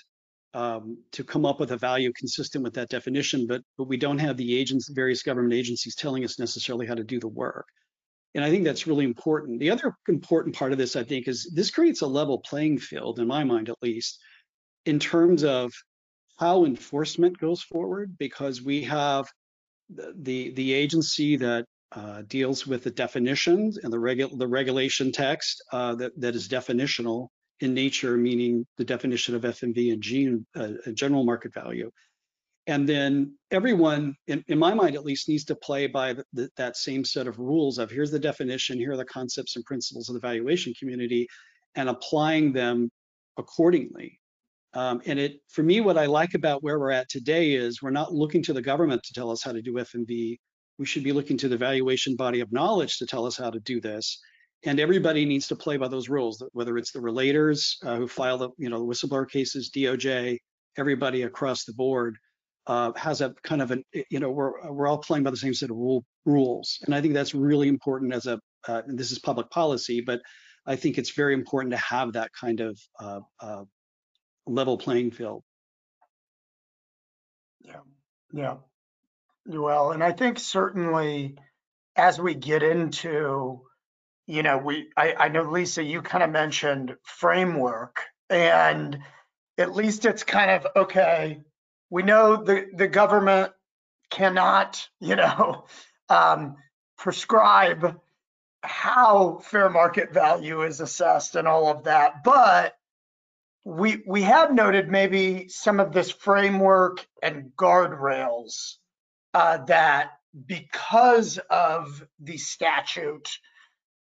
um, 0.54 0.98
to 1.12 1.24
come 1.24 1.46
up 1.46 1.60
with 1.60 1.72
a 1.72 1.78
value 1.78 2.12
consistent 2.14 2.64
with 2.64 2.74
that 2.76 2.90
definition, 2.90 3.48
but 3.48 3.62
but 3.78 3.88
we 3.88 3.98
don't 3.98 4.20
have 4.20 4.38
the 4.38 4.56
agents, 4.56 4.90
various 4.90 5.24
government 5.24 5.54
agencies 5.54 5.96
telling 5.96 6.24
us 6.24 6.40
necessarily 6.40 6.86
how 6.86 6.96
to 6.96 7.04
do 7.04 7.20
the 7.20 7.28
work. 7.28 7.66
And 8.36 8.44
I 8.44 8.50
think 8.50 8.64
that's 8.64 8.88
really 8.88 9.06
important. 9.06 9.60
The 9.60 9.70
other 9.70 9.94
important 10.08 10.56
part 10.56 10.72
of 10.72 10.78
this, 10.78 10.96
I 10.96 11.04
think, 11.04 11.28
is 11.28 11.52
this 11.54 11.72
creates 11.72 12.02
a 12.02 12.08
level 12.08 12.40
playing 12.40 12.80
field, 12.80 13.20
in 13.20 13.28
my 13.28 13.44
mind 13.44 13.70
at 13.70 13.82
least, 13.82 14.20
in 14.86 15.00
terms 15.00 15.44
of 15.44 15.72
how 16.38 16.66
enforcement 16.66 17.38
goes 17.38 17.62
forward, 17.62 18.16
because 18.18 18.62
we 18.62 18.84
have 18.84 19.28
the 19.90 20.14
the, 20.16 20.52
the 20.52 20.74
agency 20.74 21.36
that 21.38 21.66
uh, 21.92 22.24
deals 22.28 22.66
with 22.66 22.84
the 22.84 22.92
definitions 22.92 23.78
and 23.78 23.94
the, 23.94 23.98
regu- 23.98 24.38
the 24.38 24.48
regulation 24.48 25.12
text 25.12 25.64
uh, 25.72 25.94
that, 25.94 26.12
that 26.20 26.36
is 26.36 26.48
definitional 26.48 27.28
in 27.64 27.74
nature, 27.74 28.18
meaning 28.18 28.66
the 28.78 28.84
definition 28.84 29.36
of 29.36 29.44
FMV 29.44 29.94
and 29.94 30.02
G, 30.02 30.38
uh, 30.56 30.92
general 30.94 31.24
market 31.24 31.54
value. 31.54 31.90
And 32.68 32.88
then 32.88 33.38
everyone, 33.52 34.16
in, 34.28 34.44
in, 34.50 34.60
my 34.60 34.74
mind 34.74 34.96
at 34.96 35.06
least, 35.06 35.30
needs 35.30 35.46
to 35.46 35.56
play 35.56 35.88
by 35.88 36.14
the, 36.14 36.26
the, 36.34 36.50
that 36.58 36.76
same 36.76 37.06
set 37.06 37.26
of 37.26 37.40
rules 37.40 37.78
of 37.78 37.90
here's 37.90 38.12
the 38.12 38.20
definition, 38.20 38.78
here 38.78 38.92
are 38.92 38.98
the 38.98 39.06
concepts 39.06 39.56
and 39.56 39.64
principles 39.64 40.10
of 40.10 40.16
the 40.16 40.20
valuation 40.20 40.74
community, 40.78 41.26
and 41.76 41.88
applying 41.88 42.52
them 42.52 42.90
accordingly. 43.38 44.20
Um, 44.74 45.02
and 45.06 45.18
it, 45.18 45.40
for 45.48 45.64
me, 45.64 45.80
what 45.80 45.98
I 45.98 46.06
like 46.06 46.34
about 46.34 46.64
where 46.64 46.80
we're 46.80 46.92
at 46.92 47.10
today 47.10 47.54
is 47.54 47.82
we're 47.82 47.92
not 47.92 48.14
looking 48.14 48.44
to 48.44 48.54
the 48.54 48.62
government 48.62 49.04
to 49.04 49.14
tell 49.14 49.32
us 49.32 49.42
how 49.42 49.54
to 49.54 49.62
do 49.62 49.74
FMV. 49.76 50.38
We 50.80 50.86
should 50.86 51.04
be 51.04 51.14
looking 51.14 51.38
to 51.38 51.48
the 51.48 51.58
valuation 51.58 52.18
body 52.18 52.42
of 52.42 52.52
knowledge 52.52 52.98
to 52.98 53.06
tell 53.06 53.26
us 53.26 53.38
how 53.38 53.52
to 53.52 53.60
do 53.62 53.80
this. 53.80 54.20
And 54.66 54.80
everybody 54.80 55.26
needs 55.26 55.48
to 55.48 55.56
play 55.56 55.78
by 55.78 55.90
those 55.90 56.08
rules, 56.08 56.42
whether 56.54 56.78
it's 56.78 56.92
the 56.92 57.00
relators 57.00 57.76
uh, 57.86 57.98
who 57.98 58.08
file 58.08 58.38
the, 58.38 58.50
you 58.58 58.70
know, 58.70 58.80
the 58.80 58.86
whistleblower 58.86 59.30
cases, 59.30 59.70
DOJ, 59.76 60.38
everybody 60.78 61.24
across 61.24 61.66
the 61.66 61.74
board 61.74 62.18
uh, 62.68 62.92
has 62.96 63.22
a 63.22 63.34
kind 63.44 63.62
of 63.62 63.72
an, 63.72 63.84
you 64.10 64.20
know, 64.20 64.30
we're 64.30 64.72
we're 64.72 64.88
all 64.88 64.98
playing 64.98 65.24
by 65.24 65.32
the 65.32 65.38
same 65.38 65.54
set 65.54 65.70
of 65.70 65.76
rule, 65.76 66.06
rules, 66.26 66.80
and 66.86 66.96
I 66.96 67.02
think 67.02 67.14
that's 67.14 67.36
really 67.36 67.68
important 67.68 68.14
as 68.14 68.26
a. 68.26 68.40
Uh, 68.66 68.82
this 68.88 69.12
is 69.12 69.20
public 69.20 69.50
policy, 69.50 70.00
but 70.00 70.22
I 70.66 70.78
think 70.78 70.98
it's 70.98 71.10
very 71.10 71.34
important 71.34 71.72
to 71.72 71.78
have 71.78 72.14
that 72.14 72.32
kind 72.40 72.62
of 72.62 72.80
uh, 72.98 73.20
uh, 73.42 73.64
level 74.46 74.78
playing 74.78 75.12
field. 75.12 75.44
Yeah, 77.62 77.82
yeah. 78.32 78.56
Well, 79.46 79.92
and 79.92 80.02
I 80.02 80.14
think 80.14 80.40
certainly 80.40 81.36
as 81.98 82.22
we 82.22 82.34
get 82.34 82.64
into, 82.64 83.64
you 84.28 84.44
know, 84.44 84.58
we 84.58 84.90
I, 84.96 85.14
I 85.14 85.28
know 85.30 85.44
Lisa, 85.44 85.84
you 85.84 86.02
kind 86.02 86.24
of 86.24 86.30
mentioned 86.30 86.96
framework, 87.04 88.02
and 88.30 89.00
at 89.58 89.76
least 89.76 90.06
it's 90.06 90.24
kind 90.24 90.52
of 90.52 90.68
okay. 90.76 91.42
We 91.90 92.04
know 92.04 92.44
the 92.44 92.68
the 92.74 92.88
government 92.88 93.52
cannot, 94.10 94.88
you 95.00 95.16
know, 95.16 95.66
um, 96.10 96.56
prescribe 96.98 98.00
how 98.62 99.40
fair 99.44 99.70
market 99.70 100.14
value 100.14 100.64
is 100.64 100.80
assessed 100.80 101.36
and 101.36 101.48
all 101.48 101.68
of 101.68 101.84
that, 101.84 102.24
but 102.24 102.76
we 103.66 104.04
we 104.06 104.24
have 104.24 104.54
noted 104.54 104.90
maybe 104.90 105.48
some 105.50 105.80
of 105.80 105.92
this 105.94 106.12
framework 106.12 107.06
and 107.22 107.52
guardrails 107.58 108.76
uh, 109.34 109.58
that 109.66 110.12
because 110.46 111.40
of 111.50 112.06
the 112.20 112.38
statute 112.38 113.30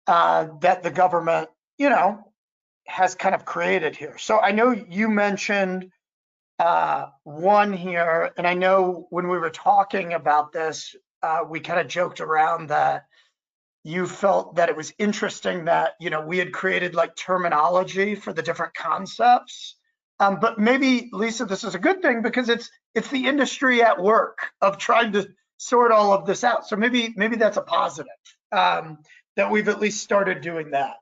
uh, 0.09 0.47
that 0.61 0.81
the 0.81 0.89
government, 0.89 1.49
you 1.77 1.87
know, 1.87 2.19
has 2.87 3.13
kind 3.13 3.35
of 3.35 3.45
created 3.45 3.95
here. 3.95 4.17
So 4.17 4.39
I 4.39 4.51
know 4.51 4.71
you 4.71 5.07
mentioned 5.07 5.91
uh, 6.57 7.05
one 7.23 7.73
here, 7.73 8.31
and 8.35 8.47
I 8.47 8.55
know 8.55 9.05
when 9.11 9.27
we 9.27 9.37
were 9.37 9.51
talking 9.51 10.13
about 10.13 10.51
this, 10.51 10.95
uh, 11.21 11.41
we 11.47 11.59
kind 11.59 11.79
of 11.79 11.87
joked 11.87 12.21
around 12.21 12.69
that 12.69 13.05
you 13.83 14.07
felt 14.07 14.55
that 14.55 14.69
it 14.69 14.75
was 14.75 14.91
interesting 14.97 15.65
that 15.65 15.93
you 15.99 16.09
know 16.09 16.21
we 16.21 16.39
had 16.39 16.53
created 16.53 16.95
like 16.95 17.15
terminology 17.15 18.15
for 18.15 18.33
the 18.33 18.41
different 18.41 18.73
concepts. 18.73 19.75
Um, 20.19 20.39
but 20.41 20.57
maybe 20.57 21.09
lisa 21.13 21.45
this 21.45 21.63
is 21.63 21.75
a 21.75 21.79
good 21.79 22.01
thing 22.01 22.23
because 22.23 22.49
it's 22.49 22.71
it's 22.95 23.09
the 23.09 23.27
industry 23.27 23.83
at 23.83 24.01
work 24.01 24.39
of 24.59 24.79
trying 24.79 25.11
to 25.13 25.29
sort 25.57 25.91
all 25.91 26.13
of 26.13 26.25
this 26.25 26.43
out. 26.43 26.67
So 26.67 26.75
maybe 26.77 27.13
maybe 27.15 27.35
that's 27.35 27.57
a 27.57 27.61
positive. 27.61 28.11
Um, 28.51 28.97
that 29.39 29.49
we've 29.49 29.69
at 29.69 29.79
least 29.79 30.03
started 30.03 30.41
doing 30.41 30.71
that 30.71 30.95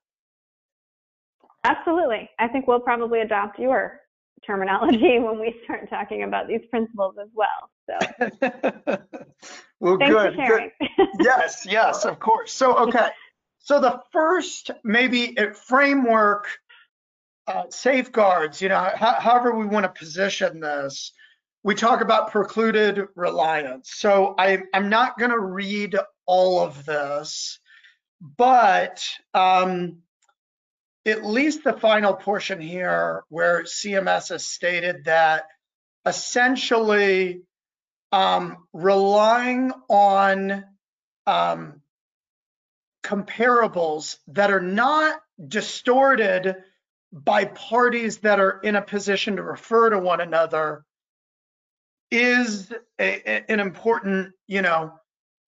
absolutely 1.63 2.29
i 2.39 2.47
think 2.47 2.67
we'll 2.67 2.79
probably 2.79 3.21
adopt 3.21 3.59
your 3.59 3.99
terminology 4.45 5.19
when 5.19 5.39
we 5.39 5.55
start 5.63 5.89
talking 5.89 6.23
about 6.23 6.47
these 6.47 6.61
principles 6.69 7.15
as 7.21 7.29
well. 7.33 7.69
So, 7.89 8.97
well, 9.79 9.97
good. 9.97 10.35
Good. 10.35 10.71
yes, 11.19 11.65
yes, 11.65 12.05
of 12.05 12.19
course. 12.19 12.51
So, 12.53 12.75
okay. 12.87 13.09
So 13.59 13.79
the 13.81 14.01
first 14.11 14.71
maybe 14.83 15.35
framework 15.67 16.47
uh, 17.47 17.63
safeguards, 17.69 18.61
you 18.61 18.69
know, 18.69 18.91
however 18.95 19.55
we 19.55 19.65
want 19.65 19.83
to 19.83 19.89
position 19.89 20.59
this, 20.59 21.11
we 21.63 21.75
talk 21.75 22.01
about 22.01 22.31
precluded 22.31 23.07
reliance. 23.15 23.91
So 23.95 24.35
I, 24.37 24.63
I'm 24.73 24.89
not 24.89 25.17
going 25.17 25.31
to 25.31 25.39
read 25.39 25.97
all 26.25 26.61
of 26.61 26.85
this, 26.85 27.59
but 28.21 29.07
um, 29.33 29.99
at 31.05 31.25
least 31.25 31.63
the 31.63 31.73
final 31.73 32.13
portion 32.13 32.59
here 32.59 33.23
where 33.29 33.63
CMS 33.63 34.29
has 34.29 34.45
stated 34.45 35.05
that 35.05 35.45
essentially 36.05 37.41
um, 38.11 38.57
relying 38.73 39.71
on 39.89 40.63
um, 41.25 41.81
comparables 43.03 44.17
that 44.27 44.51
are 44.51 44.61
not 44.61 45.19
distorted 45.47 46.55
by 47.11 47.45
parties 47.45 48.17
that 48.19 48.39
are 48.39 48.59
in 48.63 48.75
a 48.75 48.81
position 48.81 49.37
to 49.37 49.43
refer 49.43 49.89
to 49.89 49.99
one 49.99 50.19
another 50.19 50.83
is 52.11 52.71
a, 52.99 53.29
a, 53.29 53.51
an 53.51 53.59
important, 53.59 54.33
you 54.47 54.61
know, 54.61 54.93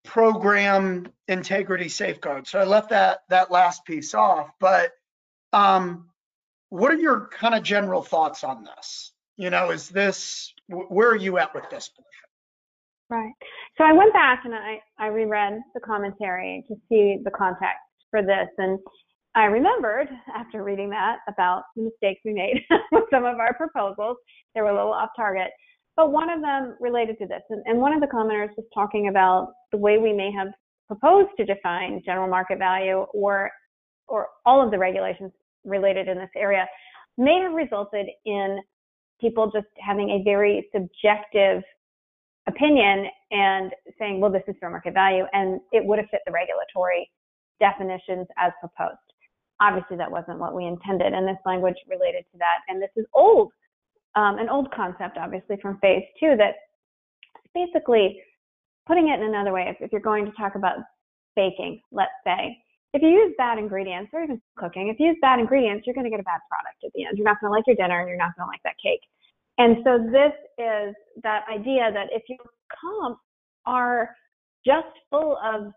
program 0.05 1.07
integrity 1.27 1.89
safeguard. 1.89 2.47
So 2.47 2.59
I 2.59 2.63
left 2.63 2.89
that 2.89 3.19
that 3.29 3.51
last 3.51 3.85
piece 3.85 4.13
off, 4.13 4.51
but 4.59 4.91
um, 5.53 6.09
what 6.69 6.91
are 6.91 6.97
your 6.97 7.29
kind 7.29 7.55
of 7.55 7.63
general 7.63 8.01
thoughts 8.01 8.43
on 8.43 8.63
this? 8.63 9.11
You 9.37 9.49
know, 9.49 9.71
is 9.71 9.89
this 9.89 10.53
where 10.67 11.09
are 11.09 11.15
you 11.15 11.37
at 11.37 11.53
with 11.53 11.69
this 11.69 11.89
Right. 13.09 13.33
So 13.77 13.83
I 13.83 13.93
went 13.93 14.13
back 14.13 14.41
and 14.45 14.55
I, 14.55 14.79
I 14.97 15.07
reread 15.07 15.59
the 15.75 15.79
commentary 15.79 16.63
to 16.67 16.75
see 16.89 17.19
the 17.23 17.31
context 17.31 17.77
for 18.09 18.23
this. 18.23 18.47
And 18.57 18.79
I 19.35 19.45
remembered 19.45 20.07
after 20.35 20.63
reading 20.63 20.89
that 20.89 21.17
about 21.27 21.63
the 21.75 21.83
mistakes 21.83 22.21
we 22.25 22.33
made 22.33 22.63
with 22.91 23.03
some 23.11 23.25
of 23.25 23.37
our 23.37 23.53
proposals. 23.53 24.17
They 24.55 24.61
were 24.61 24.69
a 24.69 24.75
little 24.75 24.93
off 24.93 25.09
target. 25.15 25.51
But 25.95 26.11
one 26.11 26.29
of 26.29 26.41
them 26.41 26.75
related 26.79 27.17
to 27.19 27.25
this. 27.25 27.41
And, 27.49 27.79
one 27.79 27.93
of 27.93 28.01
the 28.01 28.07
commenters 28.07 28.49
was 28.57 28.65
talking 28.73 29.07
about 29.07 29.53
the 29.71 29.77
way 29.77 29.97
we 29.97 30.11
may 30.11 30.31
have 30.31 30.47
proposed 30.87 31.29
to 31.37 31.45
define 31.45 32.01
general 32.05 32.27
market 32.27 32.59
value 32.59 33.05
or 33.13 33.49
or 34.07 34.27
all 34.45 34.63
of 34.63 34.69
the 34.69 34.77
regulations 34.77 35.31
related 35.63 36.07
in 36.07 36.17
this 36.17 36.29
area 36.35 36.67
may 37.17 37.39
have 37.41 37.53
resulted 37.53 38.05
in 38.25 38.59
people 39.19 39.49
just 39.51 39.65
having 39.79 40.09
a 40.11 40.23
very 40.23 40.67
subjective 40.71 41.63
opinion 42.47 43.07
and 43.31 43.71
saying, 43.97 44.19
well, 44.19 44.31
this 44.31 44.43
is 44.47 44.55
fair 44.59 44.69
market 44.69 44.93
value, 44.93 45.23
and 45.33 45.59
it 45.71 45.83
would 45.83 45.97
have 45.97 46.07
fit 46.11 46.21
the 46.25 46.31
regulatory 46.31 47.09
definitions 47.59 48.27
as 48.37 48.51
proposed. 48.59 48.99
obviously 49.61 49.97
that 49.97 50.11
wasn't 50.11 50.37
what 50.37 50.53
we 50.53 50.65
intended, 50.65 51.13
and 51.13 51.27
this 51.27 51.37
language 51.45 51.77
related 51.87 52.25
to 52.31 52.37
that. 52.37 52.59
And 52.67 52.81
this 52.81 52.91
is 52.95 53.05
old, 53.13 53.51
um, 54.15 54.37
an 54.39 54.49
old 54.49 54.71
concept, 54.71 55.17
obviously 55.17 55.57
from 55.61 55.77
phase 55.79 56.03
two, 56.19 56.35
that 56.37 56.55
basically 57.53 58.21
putting 58.87 59.09
it 59.09 59.19
in 59.19 59.27
another 59.27 59.51
way, 59.51 59.65
if, 59.67 59.77
if 59.79 59.91
you're 59.91 60.01
going 60.01 60.25
to 60.25 60.31
talk 60.33 60.55
about 60.55 60.77
baking, 61.35 61.81
let's 61.91 62.11
say, 62.23 62.57
if 62.93 63.01
you 63.01 63.09
use 63.09 63.33
bad 63.37 63.57
ingredients 63.57 64.11
or 64.13 64.23
even 64.23 64.41
cooking, 64.57 64.87
if 64.87 64.97
you 64.99 65.07
use 65.07 65.17
bad 65.21 65.39
ingredients, 65.39 65.85
you're 65.85 65.95
going 65.95 66.05
to 66.05 66.09
get 66.09 66.19
a 66.19 66.23
bad 66.23 66.39
product 66.49 66.83
at 66.85 66.91
the 66.95 67.05
end. 67.05 67.17
You're 67.17 67.25
not 67.25 67.41
going 67.41 67.51
to 67.51 67.53
like 67.53 67.67
your 67.67 67.75
dinner 67.75 67.99
and 67.99 68.07
you're 68.07 68.17
not 68.17 68.31
going 68.37 68.47
to 68.47 68.51
like 68.51 68.63
that 68.63 68.75
cake. 68.81 69.01
And 69.57 69.77
so 69.83 69.97
this 69.99 70.31
is 70.57 70.95
that 71.23 71.43
idea 71.51 71.91
that 71.91 72.07
if 72.11 72.23
your 72.29 72.39
comps 72.71 73.19
are 73.65 74.15
just 74.65 74.87
full 75.09 75.37
of 75.43 75.71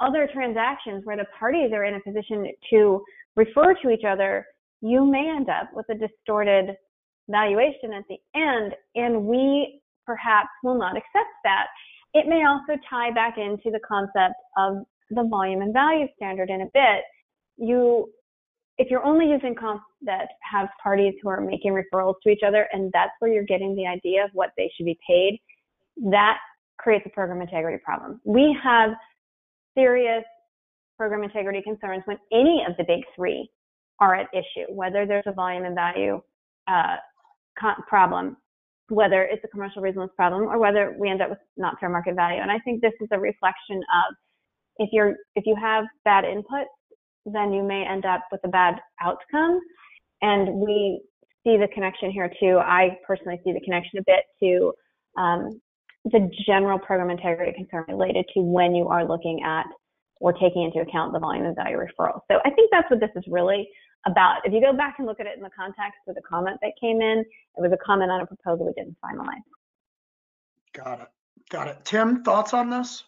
other 0.00 0.28
transactions 0.32 1.04
where 1.04 1.16
the 1.16 1.26
parties 1.38 1.70
are 1.72 1.84
in 1.84 1.94
a 1.94 2.00
position 2.00 2.50
to 2.70 3.02
refer 3.36 3.74
to 3.82 3.90
each 3.90 4.04
other, 4.08 4.46
you 4.80 5.04
may 5.04 5.28
end 5.28 5.48
up 5.48 5.70
with 5.72 5.86
a 5.90 5.94
distorted 5.94 6.76
valuation 7.28 7.92
at 7.92 8.04
the 8.08 8.18
end. 8.34 8.74
And 8.94 9.24
we 9.24 9.80
perhaps 10.04 10.48
will 10.62 10.78
not 10.78 10.96
accept 10.96 11.32
that. 11.44 11.66
It 12.14 12.26
may 12.26 12.44
also 12.46 12.80
tie 12.88 13.10
back 13.12 13.36
into 13.36 13.70
the 13.70 13.80
concept 13.86 14.34
of 14.56 14.78
the 15.10 15.26
volume 15.28 15.62
and 15.62 15.72
value 15.72 16.06
standard 16.16 16.50
in 16.50 16.62
a 16.62 16.66
bit. 16.72 17.02
You, 17.58 18.10
if 18.78 18.90
you're 18.90 19.04
only 19.04 19.26
using 19.26 19.54
comps 19.54 19.84
that 20.02 20.28
have 20.40 20.68
parties 20.82 21.14
who 21.22 21.28
are 21.28 21.40
making 21.40 21.72
referrals 21.72 22.14
to 22.22 22.30
each 22.30 22.42
other, 22.46 22.68
and 22.72 22.90
that's 22.92 23.12
where 23.18 23.32
you're 23.32 23.44
getting 23.44 23.74
the 23.74 23.86
idea 23.86 24.24
of 24.24 24.30
what 24.32 24.50
they 24.56 24.70
should 24.76 24.86
be 24.86 24.98
paid, 25.06 25.40
that 26.10 26.38
creates 26.78 27.04
a 27.06 27.10
program 27.10 27.40
integrity 27.40 27.82
problem. 27.84 28.20
We 28.24 28.56
have 28.62 28.90
serious 29.76 30.24
program 30.96 31.22
integrity 31.22 31.62
concerns 31.62 32.02
when 32.06 32.18
any 32.32 32.64
of 32.68 32.76
the 32.76 32.84
big 32.84 33.00
three 33.14 33.50
are 34.00 34.14
at 34.14 34.28
issue, 34.32 34.70
whether 34.70 35.06
there's 35.06 35.24
a 35.26 35.32
volume 35.32 35.64
and 35.64 35.74
value 35.74 36.20
uh, 36.68 36.96
problem, 37.88 38.36
whether 38.88 39.22
it's 39.22 39.44
a 39.44 39.48
commercial 39.48 39.82
reasonableness 39.82 40.14
problem, 40.16 40.44
or 40.44 40.58
whether 40.58 40.96
we 40.98 41.08
end 41.10 41.22
up 41.22 41.30
with 41.30 41.38
not 41.56 41.78
fair 41.80 41.88
market 41.88 42.14
value. 42.14 42.40
And 42.40 42.50
I 42.50 42.58
think 42.60 42.80
this 42.80 42.92
is 43.00 43.08
a 43.12 43.18
reflection 43.18 43.76
of 43.78 44.14
if 44.78 44.90
you're 44.92 45.16
if 45.34 45.44
you 45.46 45.56
have 45.60 45.84
bad 46.04 46.24
inputs, 46.24 46.64
then 47.24 47.52
you 47.52 47.62
may 47.62 47.84
end 47.84 48.04
up 48.04 48.22
with 48.30 48.40
a 48.44 48.48
bad 48.48 48.76
outcome. 49.00 49.60
And 50.22 50.54
we 50.54 51.02
see 51.44 51.56
the 51.56 51.68
connection 51.72 52.10
here 52.10 52.30
too. 52.40 52.58
I 52.58 52.98
personally 53.06 53.40
see 53.44 53.52
the 53.52 53.60
connection 53.60 53.98
a 53.98 54.02
bit 54.06 54.24
to 54.42 54.72
um, 55.20 55.60
the 56.04 56.30
general 56.46 56.78
program 56.78 57.10
integrity 57.10 57.52
concern 57.52 57.84
related 57.88 58.24
to 58.34 58.40
when 58.40 58.74
you 58.74 58.88
are 58.88 59.06
looking 59.06 59.42
at 59.44 59.66
or 60.20 60.32
taking 60.32 60.62
into 60.62 60.80
account 60.80 61.12
the 61.12 61.18
volume 61.18 61.44
and 61.44 61.56
value 61.56 61.76
referral. 61.76 62.20
So 62.30 62.38
I 62.44 62.50
think 62.50 62.70
that's 62.70 62.90
what 62.90 63.00
this 63.00 63.10
is 63.16 63.24
really 63.28 63.68
about. 64.06 64.46
If 64.46 64.52
you 64.52 64.60
go 64.60 64.72
back 64.72 64.96
and 64.98 65.06
look 65.06 65.20
at 65.20 65.26
it 65.26 65.36
in 65.36 65.42
the 65.42 65.50
context 65.50 65.98
of 66.08 66.14
the 66.14 66.22
comment 66.22 66.58
that 66.62 66.72
came 66.80 67.00
in, 67.00 67.18
it 67.18 67.60
was 67.60 67.72
a 67.72 67.76
comment 67.84 68.10
on 68.10 68.20
a 68.20 68.26
proposal 68.26 68.66
we 68.66 68.72
didn't 68.72 68.96
finalize. 69.04 69.42
Got 70.72 71.00
it. 71.00 71.08
Got 71.50 71.68
it. 71.68 71.84
Tim, 71.84 72.22
thoughts 72.22 72.54
on 72.54 72.70
this? 72.70 73.04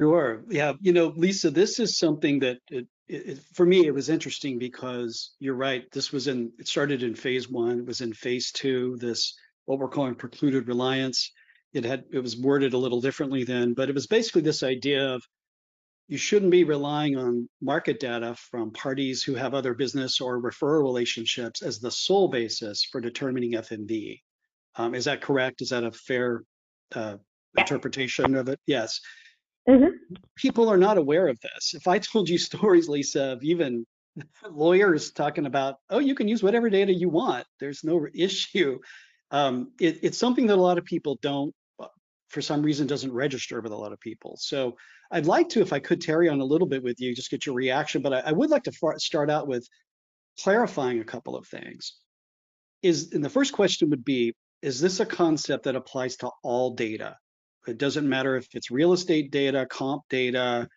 Sure. 0.00 0.42
Yeah. 0.48 0.72
You 0.80 0.92
know, 0.92 1.12
Lisa, 1.16 1.50
this 1.50 1.78
is 1.78 1.98
something 1.98 2.40
that 2.40 2.58
it, 2.70 2.86
it, 3.06 3.38
for 3.54 3.64
me, 3.64 3.86
it 3.86 3.94
was 3.94 4.08
interesting 4.08 4.58
because 4.58 5.34
you're 5.38 5.54
right. 5.54 5.90
This 5.92 6.12
was 6.12 6.26
in, 6.26 6.52
it 6.58 6.68
started 6.68 7.02
in 7.02 7.14
phase 7.14 7.48
one, 7.48 7.80
it 7.80 7.86
was 7.86 8.00
in 8.00 8.12
phase 8.12 8.50
two, 8.50 8.96
this, 8.98 9.34
what 9.66 9.78
we're 9.78 9.88
calling 9.88 10.14
precluded 10.14 10.68
reliance. 10.68 11.30
It 11.72 11.84
had, 11.84 12.04
it 12.12 12.20
was 12.20 12.36
worded 12.36 12.72
a 12.72 12.78
little 12.78 13.00
differently 13.00 13.44
then, 13.44 13.74
but 13.74 13.88
it 13.88 13.94
was 13.94 14.06
basically 14.06 14.42
this 14.42 14.62
idea 14.62 15.14
of 15.14 15.24
you 16.08 16.18
shouldn't 16.18 16.50
be 16.50 16.64
relying 16.64 17.16
on 17.16 17.48
market 17.62 17.98
data 17.98 18.34
from 18.36 18.72
parties 18.72 19.22
who 19.22 19.34
have 19.34 19.54
other 19.54 19.74
business 19.74 20.20
or 20.20 20.40
referral 20.40 20.82
relationships 20.82 21.62
as 21.62 21.78
the 21.78 21.90
sole 21.90 22.28
basis 22.28 22.84
for 22.84 23.00
determining 23.00 23.52
FMV. 23.52 24.20
Um, 24.76 24.94
is 24.94 25.06
that 25.06 25.22
correct? 25.22 25.62
Is 25.62 25.70
that 25.70 25.84
a 25.84 25.92
fair 25.92 26.42
uh, 26.94 27.16
interpretation 27.56 28.34
of 28.34 28.48
it? 28.48 28.60
Yes. 28.66 29.00
Mm-hmm. 29.68 30.14
People 30.36 30.68
are 30.68 30.76
not 30.76 30.98
aware 30.98 31.28
of 31.28 31.38
this. 31.40 31.74
If 31.74 31.88
I 31.88 31.98
told 31.98 32.28
you 32.28 32.38
stories, 32.50 32.88
Lisa, 32.88 33.32
of 33.32 33.42
even 33.42 33.86
lawyers 34.48 35.10
talking 35.10 35.46
about, 35.46 35.76
oh, 35.90 35.98
you 36.00 36.14
can 36.14 36.28
use 36.28 36.42
whatever 36.42 36.68
data 36.68 36.92
you 36.92 37.08
want, 37.08 37.46
there's 37.60 37.82
no 37.82 38.06
issue. 38.14 38.78
Um, 39.30 39.72
it, 39.80 40.00
it's 40.02 40.18
something 40.18 40.46
that 40.48 40.58
a 40.58 40.62
lot 40.62 40.78
of 40.78 40.84
people 40.84 41.18
don't, 41.22 41.54
uh, 41.80 41.86
for 42.28 42.42
some 42.42 42.62
reason, 42.62 42.86
doesn't 42.86 43.12
register 43.12 43.60
with 43.60 43.72
a 43.72 43.76
lot 43.76 43.92
of 43.92 44.00
people. 44.00 44.36
So 44.38 44.76
I'd 45.14 45.26
like 45.26 45.48
to, 45.50 45.60
if 45.60 45.72
I 45.72 45.78
could, 45.78 46.00
tarry 46.00 46.28
on 46.28 46.40
a 46.40 46.44
little 46.44 46.66
bit 46.66 46.82
with 46.82 47.00
you, 47.00 47.14
just 47.14 47.30
get 47.30 47.46
your 47.46 47.54
reaction. 47.54 48.02
But 48.02 48.12
I, 48.12 48.18
I 48.26 48.32
would 48.32 48.50
like 48.50 48.64
to 48.64 48.72
start 48.98 49.30
out 49.30 49.46
with 49.46 49.66
clarifying 50.42 51.00
a 51.00 51.04
couple 51.04 51.36
of 51.36 51.46
things. 51.46 51.94
Is 52.82 53.12
and 53.12 53.24
the 53.24 53.30
first 53.30 53.52
question 53.52 53.90
would 53.90 54.04
be: 54.04 54.34
Is 54.60 54.80
this 54.80 54.98
a 54.98 55.06
concept 55.06 55.64
that 55.64 55.76
applies 55.76 56.16
to 56.16 56.30
all 56.42 56.74
data? 56.74 57.16
It 57.68 57.78
doesn't 57.78 58.08
matter 58.08 58.36
if 58.36 58.48
it's 58.54 58.72
real 58.72 58.92
estate 58.92 59.30
data, 59.30 59.66
comp 59.70 60.02
data, 60.10 60.68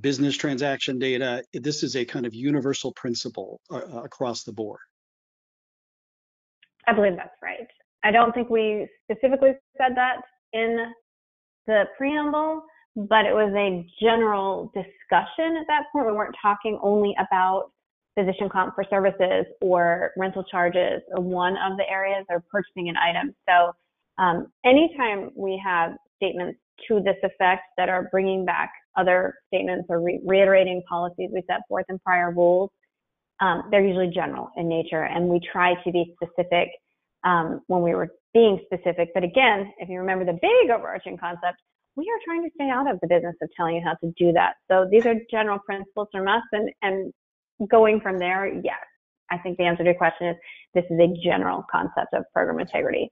business 0.00 0.34
transaction 0.34 0.98
data. 0.98 1.44
This 1.52 1.82
is 1.82 1.94
a 1.94 2.06
kind 2.06 2.24
of 2.24 2.34
universal 2.34 2.92
principle 2.94 3.60
uh, 3.70 3.76
uh, 3.76 4.02
across 4.02 4.44
the 4.44 4.52
board. 4.52 4.80
I 6.86 6.94
believe 6.94 7.16
that's 7.16 7.36
right. 7.42 7.68
I 8.02 8.12
don't 8.12 8.32
think 8.32 8.48
we 8.48 8.88
specifically 9.04 9.52
said 9.76 9.94
that 9.94 10.22
in 10.54 10.90
the 11.66 11.84
preamble, 11.98 12.62
but 13.06 13.26
it 13.26 13.32
was 13.32 13.52
a 13.54 13.86
general 14.02 14.72
discussion 14.74 15.56
at 15.56 15.66
that 15.68 15.84
point. 15.92 16.06
We 16.06 16.12
weren't 16.12 16.34
talking 16.42 16.78
only 16.82 17.14
about 17.18 17.70
physician 18.18 18.48
comp 18.48 18.74
for 18.74 18.84
services 18.90 19.46
or 19.60 20.10
rental 20.16 20.42
charges 20.42 21.00
or 21.12 21.22
one 21.22 21.52
of 21.58 21.76
the 21.76 21.88
areas 21.88 22.26
or 22.28 22.42
purchasing 22.50 22.88
an 22.88 22.96
item. 22.96 23.32
So 23.48 23.72
um, 24.20 24.46
anytime 24.64 25.30
we 25.36 25.62
have 25.64 25.92
statements 26.16 26.58
to 26.88 27.00
this 27.00 27.16
effect 27.22 27.62
that 27.76 27.88
are 27.88 28.08
bringing 28.10 28.44
back 28.44 28.72
other 28.96 29.34
statements 29.46 29.86
or 29.88 30.00
re- 30.00 30.20
reiterating 30.24 30.82
policies 30.88 31.30
we 31.32 31.42
set 31.46 31.60
forth 31.68 31.86
in 31.88 32.00
prior 32.00 32.32
rules, 32.32 32.70
um, 33.40 33.68
they're 33.70 33.86
usually 33.86 34.10
general 34.12 34.50
in 34.56 34.68
nature, 34.68 35.04
and 35.04 35.28
we 35.28 35.40
try 35.52 35.74
to 35.84 35.92
be 35.92 36.16
specific 36.20 36.68
um, 37.22 37.60
when 37.68 37.82
we 37.82 37.94
were 37.94 38.08
being 38.34 38.60
specific. 38.64 39.10
But 39.14 39.22
again, 39.22 39.72
if 39.78 39.88
you 39.88 40.00
remember 40.00 40.24
the 40.24 40.38
big 40.42 40.70
overarching 40.74 41.16
concept, 41.16 41.62
we 41.98 42.04
are 42.08 42.20
trying 42.24 42.44
to 42.44 42.50
stay 42.54 42.70
out 42.70 42.88
of 42.88 43.00
the 43.00 43.08
business 43.08 43.34
of 43.42 43.50
telling 43.56 43.74
you 43.74 43.82
how 43.84 43.94
to 43.94 44.14
do 44.16 44.32
that. 44.32 44.54
So 44.70 44.86
these 44.88 45.04
are 45.04 45.16
general 45.28 45.58
principles 45.58 46.06
from 46.12 46.28
us, 46.28 46.44
and 46.52 46.70
and 46.82 47.12
going 47.68 48.00
from 48.00 48.18
there, 48.18 48.46
yes, 48.46 48.78
I 49.30 49.38
think 49.38 49.58
the 49.58 49.64
answer 49.64 49.82
to 49.82 49.90
your 49.90 49.98
question 49.98 50.28
is 50.28 50.36
this 50.74 50.84
is 50.90 51.00
a 51.00 51.12
general 51.22 51.64
concept 51.70 52.14
of 52.14 52.22
program 52.32 52.60
integrity. 52.60 53.10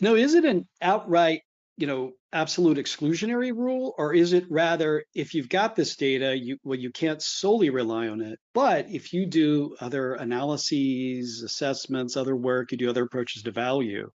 No, 0.00 0.14
is 0.14 0.32
it 0.32 0.46
an 0.46 0.66
outright 0.80 1.42
you 1.76 1.86
know 1.86 2.12
absolute 2.32 2.78
exclusionary 2.78 3.52
rule 3.54 3.94
or 3.98 4.14
is 4.14 4.32
it 4.32 4.44
rather 4.50 5.04
if 5.14 5.34
you've 5.34 5.48
got 5.48 5.76
this 5.76 5.94
data 5.96 6.36
you 6.36 6.56
well 6.64 6.78
you 6.78 6.90
can't 6.90 7.20
solely 7.20 7.68
rely 7.68 8.08
on 8.08 8.22
it 8.22 8.38
but 8.54 8.88
if 8.90 9.12
you 9.12 9.26
do 9.26 9.76
other 9.80 10.14
analyses 10.14 11.42
assessments 11.42 12.16
other 12.16 12.34
work 12.34 12.72
you 12.72 12.78
do 12.78 12.88
other 12.88 13.04
approaches 13.04 13.42
to 13.42 13.50
value 13.50 14.10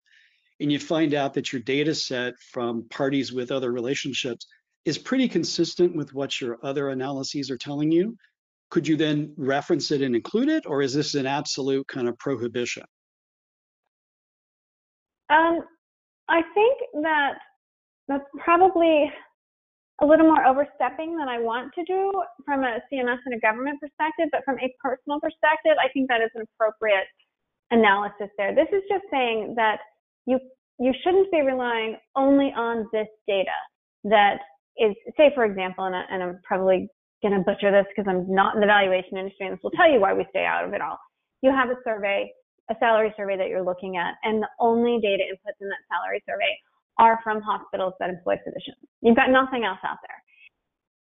and 0.59 0.71
you 0.71 0.79
find 0.79 1.13
out 1.13 1.33
that 1.33 1.53
your 1.53 1.61
data 1.61 1.93
set 1.95 2.33
from 2.51 2.83
parties 2.89 3.31
with 3.31 3.51
other 3.51 3.71
relationships 3.71 4.47
is 4.85 4.97
pretty 4.97 5.27
consistent 5.27 5.95
with 5.95 6.13
what 6.13 6.41
your 6.41 6.57
other 6.63 6.89
analyses 6.89 7.49
are 7.49 7.57
telling 7.57 7.91
you 7.91 8.15
could 8.69 8.87
you 8.87 8.95
then 8.95 9.33
reference 9.37 9.91
it 9.91 10.01
and 10.01 10.15
include 10.15 10.49
it 10.49 10.65
or 10.65 10.81
is 10.81 10.93
this 10.93 11.15
an 11.15 11.25
absolute 11.25 11.87
kind 11.87 12.07
of 12.07 12.17
prohibition 12.17 12.83
um, 15.29 15.61
I 16.27 16.41
think 16.53 16.79
that 17.03 17.33
that's 18.07 18.25
probably 18.43 19.11
a 20.01 20.05
little 20.05 20.25
more 20.25 20.45
overstepping 20.45 21.17
than 21.17 21.27
I 21.27 21.39
want 21.39 21.73
to 21.75 21.83
do 21.83 22.11
from 22.45 22.63
a 22.63 22.79
CMS 22.91 23.19
and 23.25 23.35
a 23.35 23.39
government 23.39 23.79
perspective, 23.79 24.29
but 24.31 24.43
from 24.45 24.57
a 24.59 24.73
personal 24.81 25.19
perspective, 25.19 25.75
I 25.83 25.89
think 25.93 26.07
that 26.09 26.21
is 26.21 26.29
an 26.35 26.43
appropriate 26.53 27.05
analysis 27.71 28.29
there. 28.37 28.55
This 28.55 28.67
is 28.71 28.81
just 28.89 29.03
saying 29.11 29.53
that 29.57 29.79
you 30.25 30.39
you 30.79 30.93
shouldn't 31.03 31.29
be 31.31 31.41
relying 31.41 31.97
only 32.15 32.53
on 32.55 32.87
this 32.93 33.07
data 33.27 33.57
that 34.05 34.39
is, 34.77 34.95
say, 35.17 35.31
for 35.35 35.43
example, 35.43 35.83
and, 35.83 35.95
I, 35.95 36.03
and 36.09 36.23
I'm 36.23 36.39
probably 36.43 36.87
going 37.21 37.35
to 37.35 37.43
butcher 37.43 37.69
this 37.69 37.85
because 37.91 38.07
I'm 38.07 38.23
not 38.33 38.55
in 38.55 38.61
the 38.61 38.67
valuation 38.67 39.17
industry, 39.17 39.47
and 39.47 39.57
this 39.57 39.63
will 39.63 39.75
tell 39.75 39.91
you 39.91 39.99
why 39.99 40.13
we 40.13 40.25
stay 40.29 40.45
out 40.45 40.63
of 40.63 40.71
it 40.71 40.79
all. 40.79 40.97
You 41.41 41.51
have 41.51 41.67
a 41.67 41.75
survey, 41.83 42.31
a 42.71 42.75
salary 42.79 43.13
survey 43.17 43.35
that 43.35 43.49
you're 43.49 43.63
looking 43.63 43.97
at, 43.97 44.15
and 44.23 44.41
the 44.41 44.47
only 44.59 44.99
data 45.03 45.23
inputs 45.27 45.59
in 45.59 45.67
that 45.67 45.83
salary 45.91 46.23
survey 46.25 46.55
are 46.97 47.19
from 47.23 47.41
hospitals 47.41 47.93
that 47.99 48.09
employ 48.09 48.35
physicians. 48.43 48.79
You've 49.01 49.15
got 49.15 49.31
nothing 49.31 49.63
else 49.65 49.79
out 49.83 49.99
there. 50.07 50.19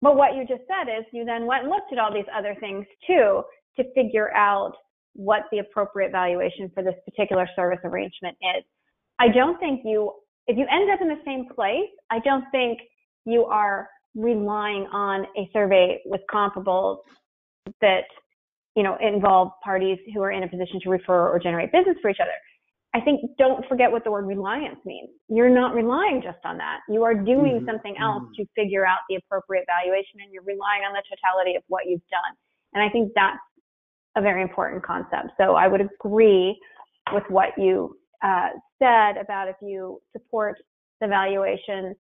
But 0.02 0.16
what 0.16 0.36
you 0.36 0.48
just 0.48 0.64
said 0.68 0.92
is 0.92 1.06
you 1.12 1.26
then 1.26 1.46
went 1.46 1.64
and 1.64 1.72
looked 1.72 1.92
at 1.92 2.00
all 2.00 2.14
these 2.14 2.30
other 2.32 2.56
things 2.60 2.86
too 3.08 3.44
to 3.78 3.84
figure 3.94 4.32
out 4.36 4.74
what 5.16 5.44
the 5.52 5.60
appropriate 5.60 6.12
valuation 6.12 6.70
for 6.74 6.84
this 6.84 6.96
particular 7.06 7.48
service 7.56 7.80
arrangement 7.84 8.38
is. 8.56 8.64
I 9.20 9.30
don't 9.30 9.60
think 9.60 9.82
you, 9.84 10.12
if 10.48 10.58
you 10.58 10.66
end 10.72 10.92
up 10.92 11.02
in 11.02 11.08
the 11.08 11.22
same 11.26 11.48
place, 11.54 11.90
I 12.10 12.20
don't 12.20 12.46
think 12.52 12.80
you 13.26 13.46
are 13.46 13.90
relying 14.16 14.88
on 14.92 15.26
a 15.38 15.50
survey 15.54 16.02
with 16.06 16.22
comparables 16.32 16.98
that 17.82 18.04
you 18.76 18.84
know, 18.84 18.98
involve 19.02 19.52
parties 19.64 19.98
who 20.14 20.22
are 20.22 20.32
in 20.32 20.44
a 20.44 20.48
position 20.48 20.80
to 20.84 20.90
refer 20.90 21.30
or 21.30 21.40
generate 21.40 21.72
business 21.72 21.96
for 22.02 22.10
each 22.10 22.20
other. 22.22 22.36
I 22.94 23.02
think 23.02 23.22
don't 23.38 23.66
forget 23.68 23.92
what 23.92 24.04
the 24.04 24.12
word 24.12 24.26
reliance 24.26 24.80
means. 24.86 25.10
You're 25.28 25.50
not 25.50 25.76
relying 25.76 26.22
just 26.22 26.40
on 26.46 26.58
that. 26.58 26.80
You 26.88 27.04
are 27.04 27.14
doing 27.14 27.60
mm-hmm. 27.60 27.66
something 27.66 27.96
else 28.00 28.24
mm-hmm. 28.24 28.44
to 28.44 28.50
figure 28.56 28.86
out 28.86 29.00
the 29.10 29.16
appropriate 29.16 29.66
valuation 29.68 30.20
and 30.24 30.32
you're 30.32 30.44
relying 30.44 30.84
on 30.84 30.94
the 30.94 31.04
totality 31.10 31.56
of 31.56 31.64
what 31.68 31.84
you've 31.88 32.08
done. 32.10 32.36
And 32.74 32.84
I 32.84 32.90
think 32.90 33.12
that's 33.16 33.40
a 34.16 34.22
very 34.22 34.42
important 34.42 34.84
concept. 34.84 35.32
So 35.38 35.56
I 35.56 35.68
would 35.68 35.82
agree 35.82 36.58
with 37.12 37.24
what 37.30 37.50
you 37.58 37.98
uh, 38.26 38.50
said 38.82 39.18
about 39.22 39.48
if 39.48 39.56
you 39.62 40.02
support 40.12 40.58
the 41.00 41.08
valuation 41.08 41.96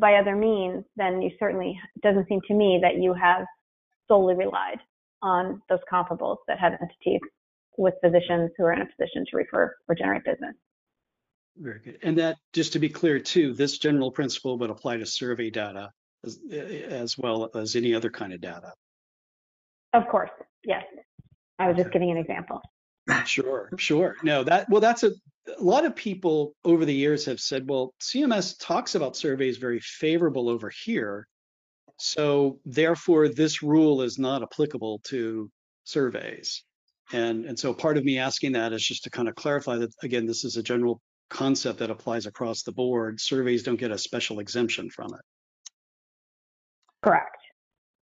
by 0.00 0.14
other 0.14 0.34
means, 0.34 0.84
then 0.96 1.22
you 1.22 1.30
certainly, 1.38 1.78
it 1.94 2.02
doesn't 2.02 2.26
seem 2.28 2.40
to 2.48 2.54
me 2.54 2.80
that 2.82 2.96
you 2.96 3.14
have 3.14 3.46
solely 4.08 4.34
relied 4.34 4.78
on 5.22 5.62
those 5.68 5.78
comparables 5.92 6.38
that 6.48 6.58
have 6.58 6.72
entities 6.80 7.20
with 7.76 7.94
physicians 8.02 8.50
who 8.56 8.64
are 8.64 8.72
in 8.72 8.80
a 8.80 8.86
position 8.86 9.24
to 9.30 9.36
refer 9.36 9.74
or 9.86 9.94
generate 9.94 10.24
business. 10.24 10.54
Very 11.56 11.80
good. 11.80 11.98
And 12.02 12.18
that, 12.18 12.36
just 12.52 12.72
to 12.72 12.78
be 12.78 12.88
clear 12.88 13.20
too, 13.20 13.54
this 13.54 13.78
general 13.78 14.10
principle 14.10 14.58
would 14.58 14.70
apply 14.70 14.96
to 14.96 15.06
survey 15.06 15.50
data 15.50 15.90
as, 16.24 16.38
as 16.50 17.16
well 17.16 17.50
as 17.54 17.76
any 17.76 17.94
other 17.94 18.10
kind 18.10 18.32
of 18.32 18.40
data. 18.40 18.72
Of 19.92 20.08
course, 20.08 20.30
yes. 20.64 20.84
I 21.58 21.68
was 21.68 21.76
just 21.76 21.92
giving 21.92 22.10
an 22.10 22.16
example. 22.16 22.60
Sure, 23.24 23.70
sure. 23.78 24.16
No, 24.22 24.44
that 24.44 24.68
well, 24.68 24.80
that's 24.80 25.02
a 25.02 25.12
a 25.58 25.62
lot 25.62 25.84
of 25.84 25.96
people 25.96 26.54
over 26.64 26.84
the 26.84 26.94
years 26.94 27.24
have 27.24 27.40
said, 27.40 27.68
well, 27.68 27.94
CMS 28.00 28.56
talks 28.60 28.94
about 28.94 29.16
surveys 29.16 29.56
very 29.56 29.80
favorable 29.80 30.48
over 30.48 30.70
here. 30.84 31.26
So 31.98 32.60
therefore, 32.64 33.28
this 33.28 33.62
rule 33.62 34.02
is 34.02 34.18
not 34.18 34.42
applicable 34.42 35.00
to 35.04 35.50
surveys. 35.84 36.64
And, 37.12 37.46
and 37.46 37.58
so 37.58 37.72
part 37.72 37.96
of 37.96 38.04
me 38.04 38.18
asking 38.18 38.52
that 38.52 38.72
is 38.72 38.86
just 38.86 39.04
to 39.04 39.10
kind 39.10 39.28
of 39.28 39.34
clarify 39.34 39.76
that, 39.78 39.90
again, 40.02 40.26
this 40.26 40.44
is 40.44 40.56
a 40.56 40.62
general 40.62 41.00
concept 41.30 41.78
that 41.78 41.90
applies 41.90 42.26
across 42.26 42.62
the 42.62 42.72
board. 42.72 43.20
Surveys 43.20 43.62
don't 43.62 43.80
get 43.80 43.90
a 43.90 43.98
special 43.98 44.40
exemption 44.40 44.90
from 44.90 45.14
it. 45.14 45.20
Correct. 47.02 47.36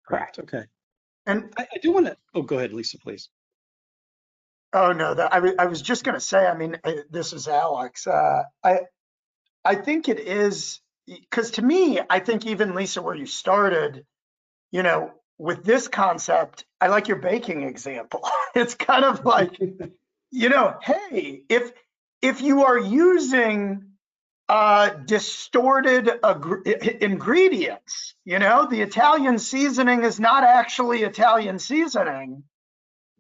Correct. 0.09 0.39
Okay. 0.39 0.65
And 1.27 1.53
I, 1.59 1.63
I 1.63 1.79
do 1.83 1.93
want 1.93 2.07
to, 2.07 2.17
oh, 2.35 2.43
go 2.43 2.59
ahead, 2.59 2.73
Lisa, 2.73 2.99
please. 2.99 3.29
Oh 4.75 4.93
no, 4.93 5.15
that, 5.15 5.33
I, 5.33 5.53
I 5.57 5.67
was 5.67 5.81
just 5.81 6.03
going 6.03 6.17
to 6.17 6.21
say. 6.21 6.45
I 6.45 6.57
mean, 6.57 6.77
this 7.09 7.33
is 7.33 7.47
Alex. 7.47 8.09
Uh, 8.09 8.43
I 8.63 8.81
I 9.65 9.77
think 9.77 10.09
it 10.09 10.19
is 10.19 10.81
because 11.07 11.53
to 11.53 11.63
me, 11.63 12.01
I 12.11 12.19
think 12.19 12.45
even 12.45 12.75
Lisa, 12.75 13.01
where 13.01 13.15
you 13.15 13.27
started, 13.27 14.05
you 14.73 14.83
know, 14.83 15.13
with 15.39 15.65
this 15.65 15.87
concept, 15.87 16.65
I 16.81 16.89
like 16.89 17.07
your 17.07 17.19
baking 17.19 17.63
example. 17.63 18.29
it's 18.57 18.75
kind 18.75 19.05
of 19.05 19.25
like, 19.25 19.59
you 20.33 20.49
know, 20.49 20.77
hey, 20.83 21.43
if 21.49 21.73
if 22.21 22.43
you 22.43 22.65
are 22.65 22.79
using 22.79 23.93
uh, 24.49 24.91
distorted 24.91 26.11
ingredients, 27.01 28.15
you 28.25 28.41
know, 28.41 28.67
the 28.69 28.81
Italian 28.81 29.39
seasoning 29.39 30.03
is 30.03 30.19
not 30.19 30.43
actually 30.43 31.05
Italian 31.05 31.61
seasoning 31.61 32.43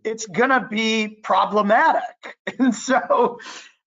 it's 0.05 0.27
gonna 0.27 0.67
be 0.69 1.09
problematic. 1.09 2.03
And 2.59 2.75
so 2.75 3.41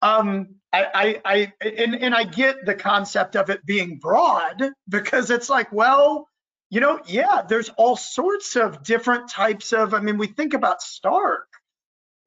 um, 0.02 0.56
I, 0.71 0.86
I, 0.93 1.21
I 1.26 1.67
and, 1.67 1.95
and 1.95 2.15
I 2.15 2.23
get 2.23 2.65
the 2.65 2.76
concept 2.76 3.36
of 3.36 3.49
it 3.49 3.65
being 3.65 3.99
broad 3.99 4.71
because 4.88 5.32
it's 5.32 5.49
like, 5.49 5.71
well, 5.71 6.28
you 6.69 6.80
know, 6.80 6.99
yeah, 7.06 7.43
there's 7.47 7.69
all 7.69 7.95
sorts 7.95 8.56
of 8.56 8.84
different 8.84 9.30
types 9.30 9.73
of, 9.73 9.93
I 9.93 9.99
mean, 9.99 10.17
we 10.17 10.28
think 10.28 10.54
about 10.54 10.82
Stark. 10.82 11.47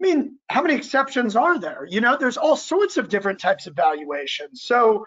I 0.01 0.07
mean, 0.07 0.39
how 0.49 0.63
many 0.63 0.75
exceptions 0.77 1.35
are 1.35 1.59
there? 1.59 1.87
You 1.89 2.01
know, 2.01 2.17
there's 2.17 2.37
all 2.37 2.57
sorts 2.57 2.97
of 2.97 3.09
different 3.09 3.41
types 3.41 3.67
of 3.67 3.75
valuations. 3.75 4.63
So 4.63 5.07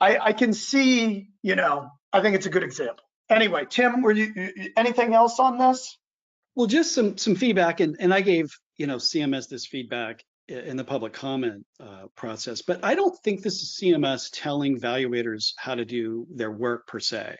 I, 0.00 0.18
I 0.18 0.32
can 0.32 0.52
see, 0.52 1.28
you 1.42 1.54
know, 1.54 1.90
I 2.12 2.22
think 2.22 2.34
it's 2.34 2.46
a 2.46 2.50
good 2.50 2.64
example. 2.64 3.04
Anyway, 3.30 3.66
Tim, 3.70 4.02
were 4.02 4.12
you 4.12 4.72
anything 4.76 5.14
else 5.14 5.38
on 5.38 5.58
this? 5.58 5.96
Well, 6.54 6.66
just 6.66 6.92
some 6.92 7.16
some 7.16 7.34
feedback, 7.34 7.80
and 7.80 7.96
and 7.98 8.12
I 8.12 8.20
gave 8.20 8.54
you 8.76 8.86
know 8.86 8.96
CMS 8.96 9.48
this 9.48 9.66
feedback 9.66 10.22
in 10.48 10.76
the 10.76 10.84
public 10.84 11.12
comment 11.14 11.64
uh, 11.80 12.06
process, 12.14 12.62
but 12.62 12.84
I 12.84 12.94
don't 12.94 13.16
think 13.24 13.42
this 13.42 13.62
is 13.62 13.78
CMS 13.80 14.28
telling 14.32 14.78
valuators 14.78 15.52
how 15.56 15.74
to 15.74 15.84
do 15.84 16.26
their 16.30 16.50
work 16.50 16.86
per 16.86 17.00
se. 17.00 17.36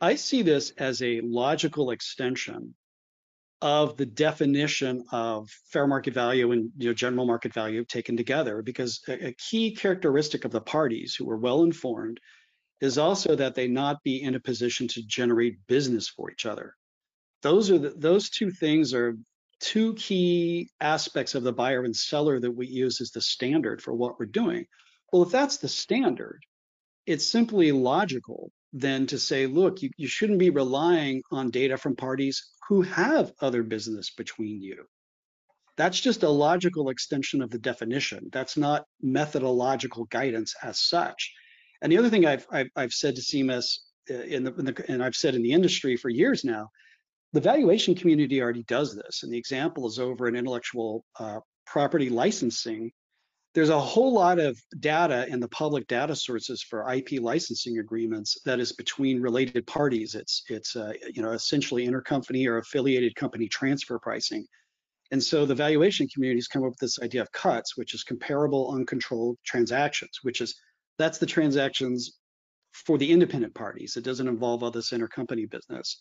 I 0.00 0.16
see 0.16 0.42
this 0.42 0.70
as 0.78 1.02
a 1.02 1.20
logical 1.20 1.90
extension 1.90 2.74
of 3.62 3.96
the 3.98 4.06
definition 4.06 5.04
of 5.12 5.50
fair 5.70 5.86
market 5.86 6.14
value 6.14 6.50
and 6.52 6.70
you 6.78 6.88
know, 6.88 6.94
general 6.94 7.26
market 7.26 7.52
value 7.52 7.84
taken 7.84 8.16
together, 8.16 8.62
because 8.62 9.00
a, 9.06 9.28
a 9.28 9.32
key 9.34 9.74
characteristic 9.76 10.44
of 10.44 10.50
the 10.50 10.60
parties 10.60 11.14
who 11.14 11.30
are 11.30 11.36
well 11.36 11.62
informed 11.62 12.18
is 12.80 12.96
also 12.98 13.36
that 13.36 13.54
they 13.54 13.68
not 13.68 14.02
be 14.02 14.22
in 14.22 14.34
a 14.34 14.40
position 14.40 14.88
to 14.88 15.06
generate 15.06 15.66
business 15.68 16.08
for 16.08 16.32
each 16.32 16.46
other 16.46 16.74
those 17.42 17.70
are 17.70 17.78
the, 17.78 17.90
those 17.90 18.30
two 18.30 18.50
things 18.50 18.94
are 18.94 19.16
two 19.60 19.94
key 19.94 20.70
aspects 20.80 21.34
of 21.34 21.42
the 21.42 21.52
buyer 21.52 21.84
and 21.84 21.94
seller 21.94 22.40
that 22.40 22.50
we 22.50 22.66
use 22.66 23.00
as 23.00 23.10
the 23.10 23.20
standard 23.20 23.82
for 23.82 23.94
what 23.94 24.18
we're 24.18 24.26
doing. 24.26 24.66
Well, 25.12 25.22
if 25.22 25.30
that's 25.30 25.58
the 25.58 25.68
standard, 25.68 26.40
it's 27.06 27.26
simply 27.26 27.72
logical 27.72 28.50
then 28.72 29.06
to 29.08 29.18
say, 29.18 29.46
look, 29.46 29.82
you, 29.82 29.90
you 29.96 30.06
shouldn't 30.06 30.38
be 30.38 30.50
relying 30.50 31.22
on 31.32 31.50
data 31.50 31.76
from 31.76 31.96
parties 31.96 32.50
who 32.68 32.82
have 32.82 33.32
other 33.40 33.62
business 33.62 34.10
between 34.10 34.62
you. 34.62 34.84
That's 35.76 35.98
just 36.00 36.22
a 36.22 36.28
logical 36.28 36.90
extension 36.90 37.42
of 37.42 37.50
the 37.50 37.58
definition. 37.58 38.28
That's 38.32 38.56
not 38.56 38.84
methodological 39.02 40.04
guidance 40.04 40.54
as 40.62 40.78
such. 40.78 41.32
And 41.82 41.90
the 41.90 41.98
other 41.98 42.10
thing 42.10 42.26
I've, 42.26 42.46
I've, 42.50 42.68
I've 42.76 42.92
said 42.92 43.16
to 43.16 43.22
CMS 43.22 43.78
uh, 44.10 44.14
in 44.14 44.44
the, 44.44 44.54
in 44.54 44.64
the, 44.66 44.84
and 44.88 45.02
I've 45.02 45.16
said 45.16 45.34
in 45.34 45.42
the 45.42 45.52
industry 45.52 45.96
for 45.96 46.08
years 46.08 46.44
now, 46.44 46.68
the 47.32 47.40
valuation 47.40 47.94
community 47.94 48.42
already 48.42 48.64
does 48.64 48.94
this, 48.94 49.22
and 49.22 49.32
the 49.32 49.38
example 49.38 49.86
is 49.86 49.98
over 49.98 50.26
in 50.26 50.34
intellectual 50.34 51.04
uh, 51.18 51.40
property 51.66 52.08
licensing. 52.08 52.90
There's 53.54 53.68
a 53.68 53.80
whole 53.80 54.12
lot 54.12 54.38
of 54.38 54.60
data 54.78 55.26
in 55.28 55.40
the 55.40 55.48
public 55.48 55.86
data 55.86 56.14
sources 56.14 56.62
for 56.62 56.92
IP 56.92 57.20
licensing 57.20 57.78
agreements 57.78 58.38
that 58.44 58.60
is 58.60 58.72
between 58.72 59.20
related 59.20 59.66
parties. 59.66 60.14
It's 60.14 60.42
it's 60.48 60.76
uh, 60.76 60.92
you 61.12 61.22
know 61.22 61.32
essentially 61.32 61.86
intercompany 61.86 62.46
or 62.48 62.58
affiliated 62.58 63.14
company 63.14 63.48
transfer 63.48 63.98
pricing. 63.98 64.46
And 65.12 65.22
so 65.22 65.44
the 65.44 65.54
valuation 65.54 66.06
communities 66.08 66.46
come 66.46 66.62
up 66.62 66.70
with 66.70 66.78
this 66.78 67.00
idea 67.00 67.22
of 67.22 67.32
cuts, 67.32 67.76
which 67.76 67.94
is 67.94 68.04
comparable 68.04 68.72
uncontrolled 68.72 69.38
transactions, 69.44 70.20
which 70.22 70.40
is 70.40 70.54
that's 70.98 71.18
the 71.18 71.26
transactions 71.26 72.18
for 72.72 72.98
the 72.98 73.10
independent 73.10 73.54
parties. 73.54 73.96
It 73.96 74.04
doesn't 74.04 74.28
involve 74.28 74.62
all 74.62 74.70
this 74.70 74.90
intercompany 74.90 75.50
business. 75.50 75.98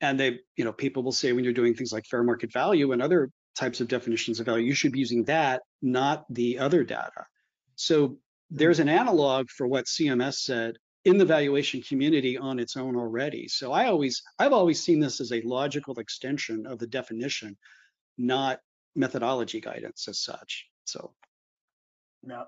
And 0.00 0.18
they, 0.18 0.38
you 0.56 0.64
know, 0.64 0.72
people 0.72 1.02
will 1.02 1.12
say 1.12 1.32
when 1.32 1.44
you're 1.44 1.52
doing 1.52 1.74
things 1.74 1.92
like 1.92 2.06
fair 2.06 2.22
market 2.22 2.52
value 2.52 2.92
and 2.92 3.02
other 3.02 3.30
types 3.56 3.80
of 3.80 3.88
definitions 3.88 4.38
of 4.38 4.46
value, 4.46 4.66
you 4.66 4.74
should 4.74 4.92
be 4.92 5.00
using 5.00 5.24
that, 5.24 5.62
not 5.82 6.24
the 6.30 6.58
other 6.58 6.84
data. 6.84 7.26
So 7.74 8.18
there's 8.50 8.78
an 8.78 8.88
analog 8.88 9.48
for 9.50 9.66
what 9.66 9.86
CMS 9.86 10.34
said 10.34 10.76
in 11.04 11.18
the 11.18 11.24
valuation 11.24 11.82
community 11.82 12.38
on 12.38 12.58
its 12.58 12.76
own 12.76 12.96
already. 12.96 13.48
So 13.48 13.72
I 13.72 13.86
always, 13.86 14.22
I've 14.38 14.52
always 14.52 14.82
seen 14.82 15.00
this 15.00 15.20
as 15.20 15.32
a 15.32 15.42
logical 15.42 15.98
extension 15.98 16.66
of 16.66 16.78
the 16.78 16.86
definition, 16.86 17.56
not 18.16 18.60
methodology 18.94 19.60
guidance 19.60 20.06
as 20.08 20.20
such. 20.20 20.66
So. 20.84 21.14
Yeah, 22.26 22.44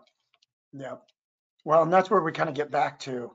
yeah. 0.73 0.97
Well, 1.65 1.83
and 1.83 1.93
that's 1.93 2.11
where 2.11 2.21
we 2.21 2.33
kind 2.33 2.49
of 2.49 2.55
get 2.55 2.71
back 2.71 2.99
to, 3.01 3.33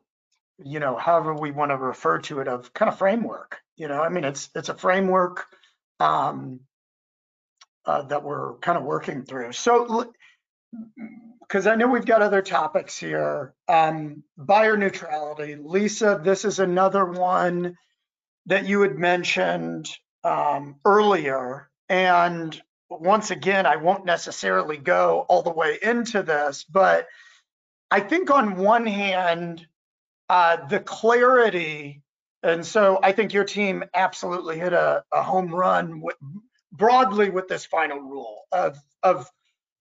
you 0.64 0.80
know, 0.80 0.96
however 0.96 1.34
we 1.34 1.52
want 1.52 1.72
to 1.72 1.78
refer 1.78 2.20
to 2.20 2.40
it 2.40 2.48
of 2.48 2.74
kind 2.74 2.90
of 2.90 2.98
framework. 2.98 3.60
You 3.76 3.88
know, 3.88 4.02
I 4.02 4.10
mean, 4.10 4.24
it's 4.24 4.50
it's 4.56 4.70
a 4.70 4.74
framework 4.74 5.46
um, 6.00 6.62
uh, 7.86 8.04
that 8.04 8.24
we're 8.24 8.56
kind 8.58 8.78
of 8.78 8.84
working 8.84 9.24
through. 9.26 9.52
So, 9.54 10.14
because 11.42 11.68
I 11.68 11.76
know 11.76 11.88
we've 11.88 12.06
got 12.06 12.22
other 12.22 12.42
topics 12.42 12.98
here, 12.98 13.54
um, 13.68 14.24
buyer 14.38 14.78
neutrality. 14.78 15.56
Lisa, 15.56 16.20
this 16.24 16.46
is 16.46 16.60
another 16.60 17.06
one 17.06 17.78
that 18.48 18.66
you 18.66 18.82
had 18.82 18.98
mentioned 18.98 19.90
um, 20.24 20.76
earlier, 20.86 21.70
and 21.90 22.60
once 22.90 23.32
again, 23.32 23.66
I 23.66 23.78
won't 23.78 24.06
necessarily 24.06 24.78
go 24.78 25.26
all 25.28 25.42
the 25.42 25.52
way 25.52 25.78
into 25.82 26.24
this, 26.24 26.64
but 26.64 27.08
I 27.92 28.00
think 28.00 28.32
on 28.32 28.58
one 28.58 28.86
hand, 28.86 29.66
uh, 30.30 30.66
the 30.68 30.80
clarity 30.80 32.02
and 32.46 32.64
so 32.64 33.00
I 33.02 33.12
think 33.12 33.34
your 33.34 33.44
team 33.44 33.84
absolutely 33.96 34.60
hit 34.60 34.72
a, 34.72 35.04
a 35.12 35.24
home 35.24 35.54
run 35.54 36.00
with, 36.00 36.16
broadly 36.72 37.32
with 37.32 37.48
this 37.48 37.66
final 37.66 38.00
rule 38.00 38.44
of, 38.52 38.78
of 39.02 39.28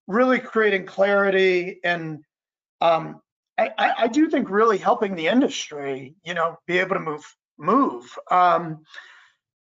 really 0.06 0.38
creating 0.38 0.86
clarity 0.86 1.80
and 1.84 2.24
um, 2.80 3.20
I, 3.58 3.70
I, 3.78 4.08
do 4.08 4.28
think 4.28 4.50
really 4.50 4.78
helping 4.78 5.14
the 5.14 5.28
industry, 5.28 6.16
you 6.24 6.34
know, 6.34 6.58
be 6.66 6.78
able 6.78 6.94
to 6.94 7.00
move 7.00 7.36
move. 7.56 8.04
Um, 8.30 8.84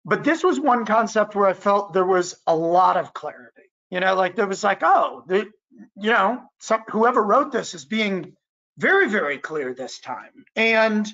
but 0.05 0.23
this 0.23 0.43
was 0.43 0.59
one 0.59 0.85
concept 0.85 1.33
where 1.33 1.47
I 1.47 1.53
felt 1.53 1.93
there 1.93 2.05
was 2.05 2.35
a 2.45 2.55
lot 2.55 2.97
of 2.97 3.13
clarity. 3.13 3.69
You 3.89 3.99
know, 3.99 4.15
like 4.15 4.35
there 4.35 4.47
was 4.47 4.63
like, 4.63 4.81
oh, 4.83 5.23
the, 5.27 5.49
you 5.97 6.11
know, 6.11 6.43
some, 6.59 6.83
whoever 6.89 7.23
wrote 7.23 7.51
this 7.51 7.73
is 7.73 7.85
being 7.85 8.35
very, 8.81 9.07
very 9.07 9.37
clear 9.37 9.73
this 9.73 9.99
time. 9.99 10.45
And 10.55 11.07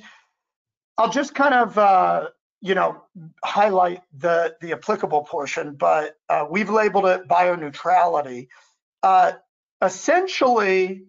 I'll 0.97 1.11
just 1.11 1.35
kind 1.35 1.53
of, 1.53 1.77
uh, 1.77 2.29
you 2.61 2.73
know, 2.73 3.03
highlight 3.43 4.01
the 4.17 4.55
the 4.61 4.71
applicable 4.71 5.23
portion, 5.23 5.75
but 5.75 6.15
uh, 6.29 6.45
we've 6.49 6.69
labeled 6.69 7.05
it 7.05 7.27
buyer-neutrality. 7.27 8.49
Uh, 9.03 9.33
essentially, 9.81 11.05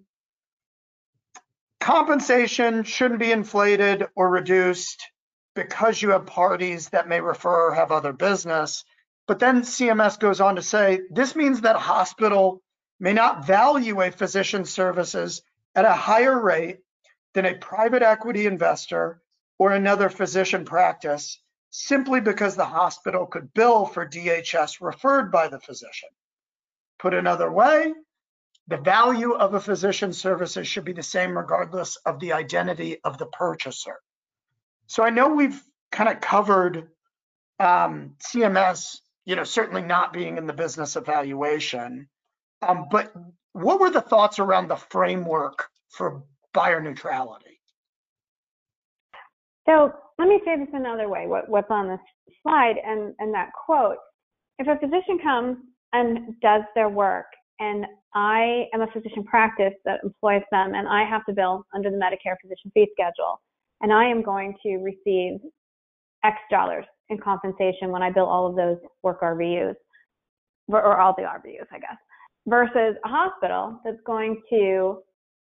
compensation 1.81 2.83
shouldn't 2.83 3.21
be 3.21 3.33
inflated 3.33 4.07
or 4.15 4.29
reduced 4.29 5.01
because 5.55 6.03
you 6.03 6.11
have 6.11 6.27
parties 6.27 6.91
that 6.91 7.09
may 7.09 7.21
refer 7.21 7.69
or 7.69 7.75
have 7.75 7.93
other 7.93 8.13
business. 8.13 8.85
But 9.27 9.39
then 9.39 9.63
CMS 9.63 10.19
goes 10.19 10.41
on 10.41 10.57
to 10.57 10.63
say 10.63 11.01
this 11.11 11.35
means 11.37 11.63
that 11.63 11.77
a 11.77 11.81
hospital 11.81 12.63
may 13.01 13.13
not 13.13 13.47
value 13.47 14.03
a 14.03 14.11
physician's 14.11 14.71
services 14.71 15.43
at 15.75 15.85
a 15.85 15.93
higher 15.93 16.41
rate 16.41 16.79
than 17.35 17.47
a 17.47 17.55
private 17.55 18.03
equity 18.03 18.47
investor 18.47 19.21
or 19.59 19.73
another 19.73 20.09
physician 20.09 20.65
practice 20.65 21.41
simply 21.71 22.21
because 22.21 22.57
the 22.57 22.65
hospital 22.65 23.27
could 23.27 23.53
bill 23.55 23.85
for 23.87 24.07
DHS 24.07 24.81
referred 24.81 25.31
by 25.31 25.49
the 25.49 25.61
physician. 25.61 26.09
Put 26.99 27.15
another 27.15 27.51
way, 27.51 27.93
the 28.69 28.77
value 28.77 29.33
of 29.33 29.55
a 29.55 29.61
physician's 29.61 30.21
services 30.21 30.69
should 30.69 30.85
be 30.85 30.93
the 30.93 31.03
same 31.03 31.37
regardless 31.37 31.97
of 32.05 32.21
the 32.21 32.33
identity 32.33 32.99
of 33.05 33.19
the 33.19 33.27
purchaser. 33.27 33.97
So 34.87 35.03
I 35.03 35.11
know 35.11 35.29
we've 35.29 35.63
kind 35.91 36.09
of 36.09 36.21
covered 36.21 36.89
um, 37.59 38.15
CMS, 38.21 38.99
you 39.25 39.37
know, 39.37 39.45
certainly 39.45 39.83
not 39.83 40.13
being 40.13 40.39
in 40.39 40.47
the 40.47 40.53
business 40.53 40.97
of 40.97 41.07
valuation, 41.07 42.09
um, 42.63 42.87
but 42.91 43.13
what 43.53 43.81
were 43.81 43.91
the 43.91 44.01
thoughts 44.01 44.39
around 44.39 44.69
the 44.69 44.77
framework 44.77 45.69
for 45.89 46.23
buyer 46.53 46.81
neutrality? 46.81 47.61
So 49.69 49.93
let 50.19 50.29
me 50.29 50.41
say 50.45 50.59
this 50.59 50.69
another 50.73 51.09
way, 51.09 51.27
what, 51.27 51.49
what's 51.49 51.71
on 51.71 51.89
this 51.89 52.01
slide 52.43 52.77
and, 52.85 53.15
and 53.19 53.33
that 53.35 53.51
quote. 53.53 53.97
If 54.59 54.67
a 54.67 54.79
physician 54.79 55.19
comes 55.23 55.59
and 55.93 56.35
does 56.41 56.63
their 56.75 56.89
work 56.89 57.27
and 57.61 57.85
I 58.15 58.65
am 58.73 58.81
a 58.81 58.91
physician 58.93 59.25
practice 59.25 59.75
that 59.85 60.01
employs 60.03 60.43
them 60.51 60.75
and 60.75 60.89
I 60.89 61.05
have 61.09 61.25
to 61.27 61.33
bill 61.33 61.65
under 61.75 61.91
the 61.91 61.97
Medicare 61.97 62.37
physician 62.41 62.71
fee 62.75 62.89
schedule 62.93 63.41
and 63.81 63.93
I 63.93 64.05
am 64.07 64.23
going 64.23 64.55
to 64.63 64.79
receive 64.79 65.39
X 66.25 66.37
dollars 66.51 66.85
in 67.11 67.19
compensation 67.19 67.91
when 67.91 68.03
I 68.03 68.11
bill 68.11 68.27
all 68.27 68.47
of 68.47 68.57
those 68.57 68.79
work 69.03 69.21
RVUs 69.21 69.75
or 70.69 71.01
all 71.01 71.15
the 71.17 71.23
RVUs, 71.23 71.67
I 71.73 71.79
guess, 71.79 71.97
versus 72.49 72.97
a 73.05 73.09
hospital 73.09 73.81
that's 73.85 74.01
going 74.07 74.41
to 74.51 75.03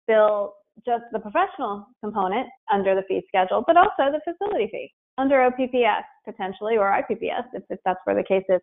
bill 0.08 0.54
just 0.86 1.04
the 1.12 1.20
professional 1.20 1.86
component 2.04 2.48
under 2.72 2.96
the 2.96 3.04
fee 3.08 3.22
schedule, 3.28 3.64
but 3.66 3.78
also 3.78 4.12
the 4.12 4.22
facility 4.24 4.70
fee 4.72 4.94
under 5.18 5.42
OPPS 5.42 6.06
potentially 6.26 6.78
or 6.78 6.92
IPPS 6.92 7.44
if, 7.54 7.64
if 7.70 7.80
that's 7.86 8.00
where 8.06 8.16
the 8.16 8.24
case 8.24 8.44
is. 8.50 8.62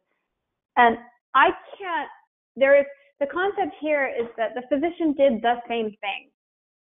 And 0.76 0.96
I 1.34 1.50
can't, 1.78 2.08
there 2.56 2.78
is, 2.78 2.86
the 3.20 3.26
concept 3.26 3.74
here 3.80 4.06
is 4.18 4.26
that 4.36 4.50
the 4.54 4.62
physician 4.68 5.14
did 5.16 5.42
the 5.42 5.56
same 5.68 5.86
thing. 6.00 6.30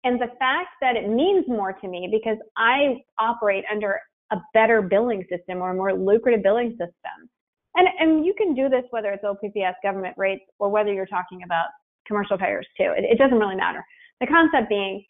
And 0.05 0.21
the 0.21 0.29
fact 0.39 0.69
that 0.81 0.97
it 0.97 1.09
means 1.09 1.45
more 1.49 1.73
to 1.73 1.89
me 1.89 2.09
because 2.11 2.39
I 2.57 2.97
operate 3.19 3.65
under 3.71 3.99
a 4.33 4.37
better 4.55 4.83
billing 4.83 5.25
system 5.31 5.59
or 5.59 5.71
a 5.71 5.75
more 5.75 5.93
lucrative 5.93 6.43
billing 6.43 6.71
system. 6.71 7.29
And, 7.77 7.87
and 8.01 8.25
you 8.25 8.35
can 8.37 8.55
do 8.55 8.69
this 8.69 8.85
whether 8.91 9.11
it's 9.13 9.25
OPPS 9.25 9.77
government 9.83 10.15
rates 10.17 10.45
or 10.59 10.71
whether 10.71 10.93
you're 10.93 11.07
talking 11.07 11.43
about 11.45 11.67
commercial 12.07 12.39
payers 12.39 12.67
too. 12.77 12.93
It, 12.97 13.05
it 13.05 13.19
doesn't 13.19 13.39
really 13.39 13.57
matter. 13.57 13.85
The 14.21 14.27
concept 14.27 14.69
being, 14.69 15.05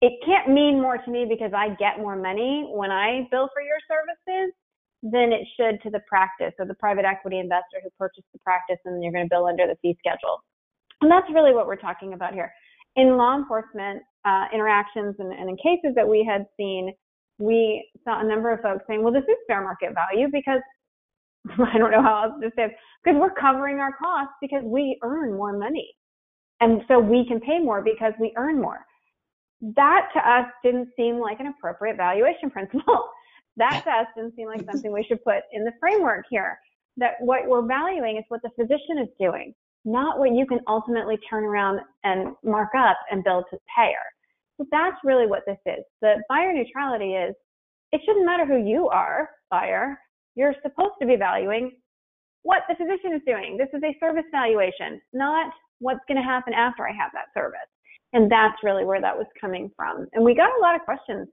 it 0.00 0.12
can't 0.24 0.48
mean 0.48 0.80
more 0.80 0.98
to 0.98 1.10
me 1.10 1.26
because 1.28 1.52
I 1.56 1.74
get 1.74 1.98
more 1.98 2.16
money 2.16 2.68
when 2.70 2.90
I 2.90 3.26
bill 3.30 3.48
for 3.52 3.62
your 3.62 3.78
services 3.88 4.54
than 5.02 5.32
it 5.32 5.46
should 5.56 5.82
to 5.82 5.90
the 5.90 6.00
practice 6.08 6.54
or 6.58 6.66
the 6.66 6.74
private 6.74 7.04
equity 7.04 7.38
investor 7.38 7.82
who 7.82 7.90
purchased 7.98 8.26
the 8.32 8.38
practice 8.40 8.78
and 8.84 9.02
you're 9.02 9.12
going 9.12 9.24
to 9.24 9.28
bill 9.28 9.46
under 9.46 9.66
the 9.66 9.76
fee 9.82 9.96
schedule. 9.98 10.42
And 11.02 11.10
that's 11.10 11.26
really 11.34 11.52
what 11.52 11.66
we're 11.66 11.76
talking 11.76 12.14
about 12.14 12.32
here. 12.32 12.52
In 12.96 13.16
law 13.16 13.36
enforcement 13.36 14.02
uh, 14.24 14.46
interactions 14.54 15.16
and, 15.18 15.32
and 15.32 15.50
in 15.50 15.56
cases 15.56 15.94
that 15.96 16.08
we 16.08 16.24
had 16.24 16.46
seen, 16.56 16.94
we 17.38 17.86
saw 18.04 18.20
a 18.20 18.24
number 18.24 18.52
of 18.52 18.60
folks 18.60 18.84
saying, 18.86 19.02
well, 19.02 19.12
this 19.12 19.24
is 19.24 19.36
fair 19.46 19.62
market 19.62 19.92
value 19.92 20.28
because 20.32 20.60
I 21.58 21.78
don't 21.78 21.90
know 21.90 22.02
how 22.02 22.24
else 22.24 22.40
to 22.42 22.50
say 22.56 22.74
because 23.02 23.18
we're 23.20 23.34
covering 23.34 23.78
our 23.78 23.92
costs 23.96 24.34
because 24.40 24.62
we 24.64 24.98
earn 25.02 25.34
more 25.34 25.56
money. 25.56 25.94
And 26.60 26.82
so 26.88 26.98
we 26.98 27.26
can 27.26 27.40
pay 27.40 27.58
more 27.58 27.82
because 27.82 28.12
we 28.18 28.32
earn 28.36 28.60
more. 28.60 28.84
That 29.60 30.08
to 30.14 30.20
us 30.20 30.46
didn't 30.62 30.88
seem 30.96 31.18
like 31.18 31.40
an 31.40 31.46
appropriate 31.46 31.96
valuation 31.96 32.50
principle. 32.50 33.08
that 33.56 33.82
to 33.84 33.90
us 33.90 34.06
didn't 34.16 34.36
seem 34.36 34.46
like 34.46 34.64
something 34.70 34.92
we 34.92 35.04
should 35.04 35.22
put 35.24 35.42
in 35.52 35.64
the 35.64 35.72
framework 35.80 36.24
here. 36.30 36.58
That 36.96 37.14
what 37.20 37.46
we're 37.46 37.66
valuing 37.66 38.16
is 38.16 38.24
what 38.28 38.40
the 38.42 38.50
physician 38.56 38.98
is 39.02 39.08
doing, 39.18 39.52
not 39.84 40.18
what 40.18 40.32
you 40.32 40.46
can 40.46 40.60
ultimately 40.68 41.18
turn 41.28 41.44
around 41.44 41.80
and 42.04 42.34
mark 42.44 42.70
up 42.76 42.96
and 43.10 43.24
bill 43.24 43.44
to 43.50 43.58
payer. 43.76 44.04
So 44.56 44.66
that's 44.70 44.96
really 45.02 45.26
what 45.26 45.42
this 45.46 45.58
is. 45.66 45.84
The 46.00 46.22
buyer 46.28 46.52
neutrality 46.52 47.14
is 47.14 47.34
it 47.90 48.00
shouldn't 48.06 48.24
matter 48.24 48.46
who 48.46 48.64
you 48.64 48.88
are, 48.88 49.28
buyer. 49.50 49.98
You're 50.34 50.54
supposed 50.62 50.94
to 51.00 51.06
be 51.06 51.16
valuing 51.16 51.72
what 52.42 52.62
the 52.68 52.74
physician 52.76 53.14
is 53.14 53.22
doing. 53.26 53.56
This 53.56 53.68
is 53.72 53.82
a 53.82 53.96
service 53.98 54.28
valuation, 54.30 55.00
not 55.12 55.52
what's 55.80 56.04
going 56.06 56.18
to 56.18 56.22
happen 56.22 56.52
after 56.52 56.86
I 56.86 56.92
have 56.92 57.10
that 57.14 57.32
service. 57.34 57.68
And 58.12 58.30
that's 58.30 58.62
really 58.62 58.84
where 58.84 59.00
that 59.00 59.16
was 59.16 59.26
coming 59.40 59.70
from. 59.74 60.06
And 60.12 60.24
we 60.24 60.34
got 60.34 60.50
a 60.56 60.60
lot 60.60 60.76
of 60.76 60.82
questions 60.82 61.26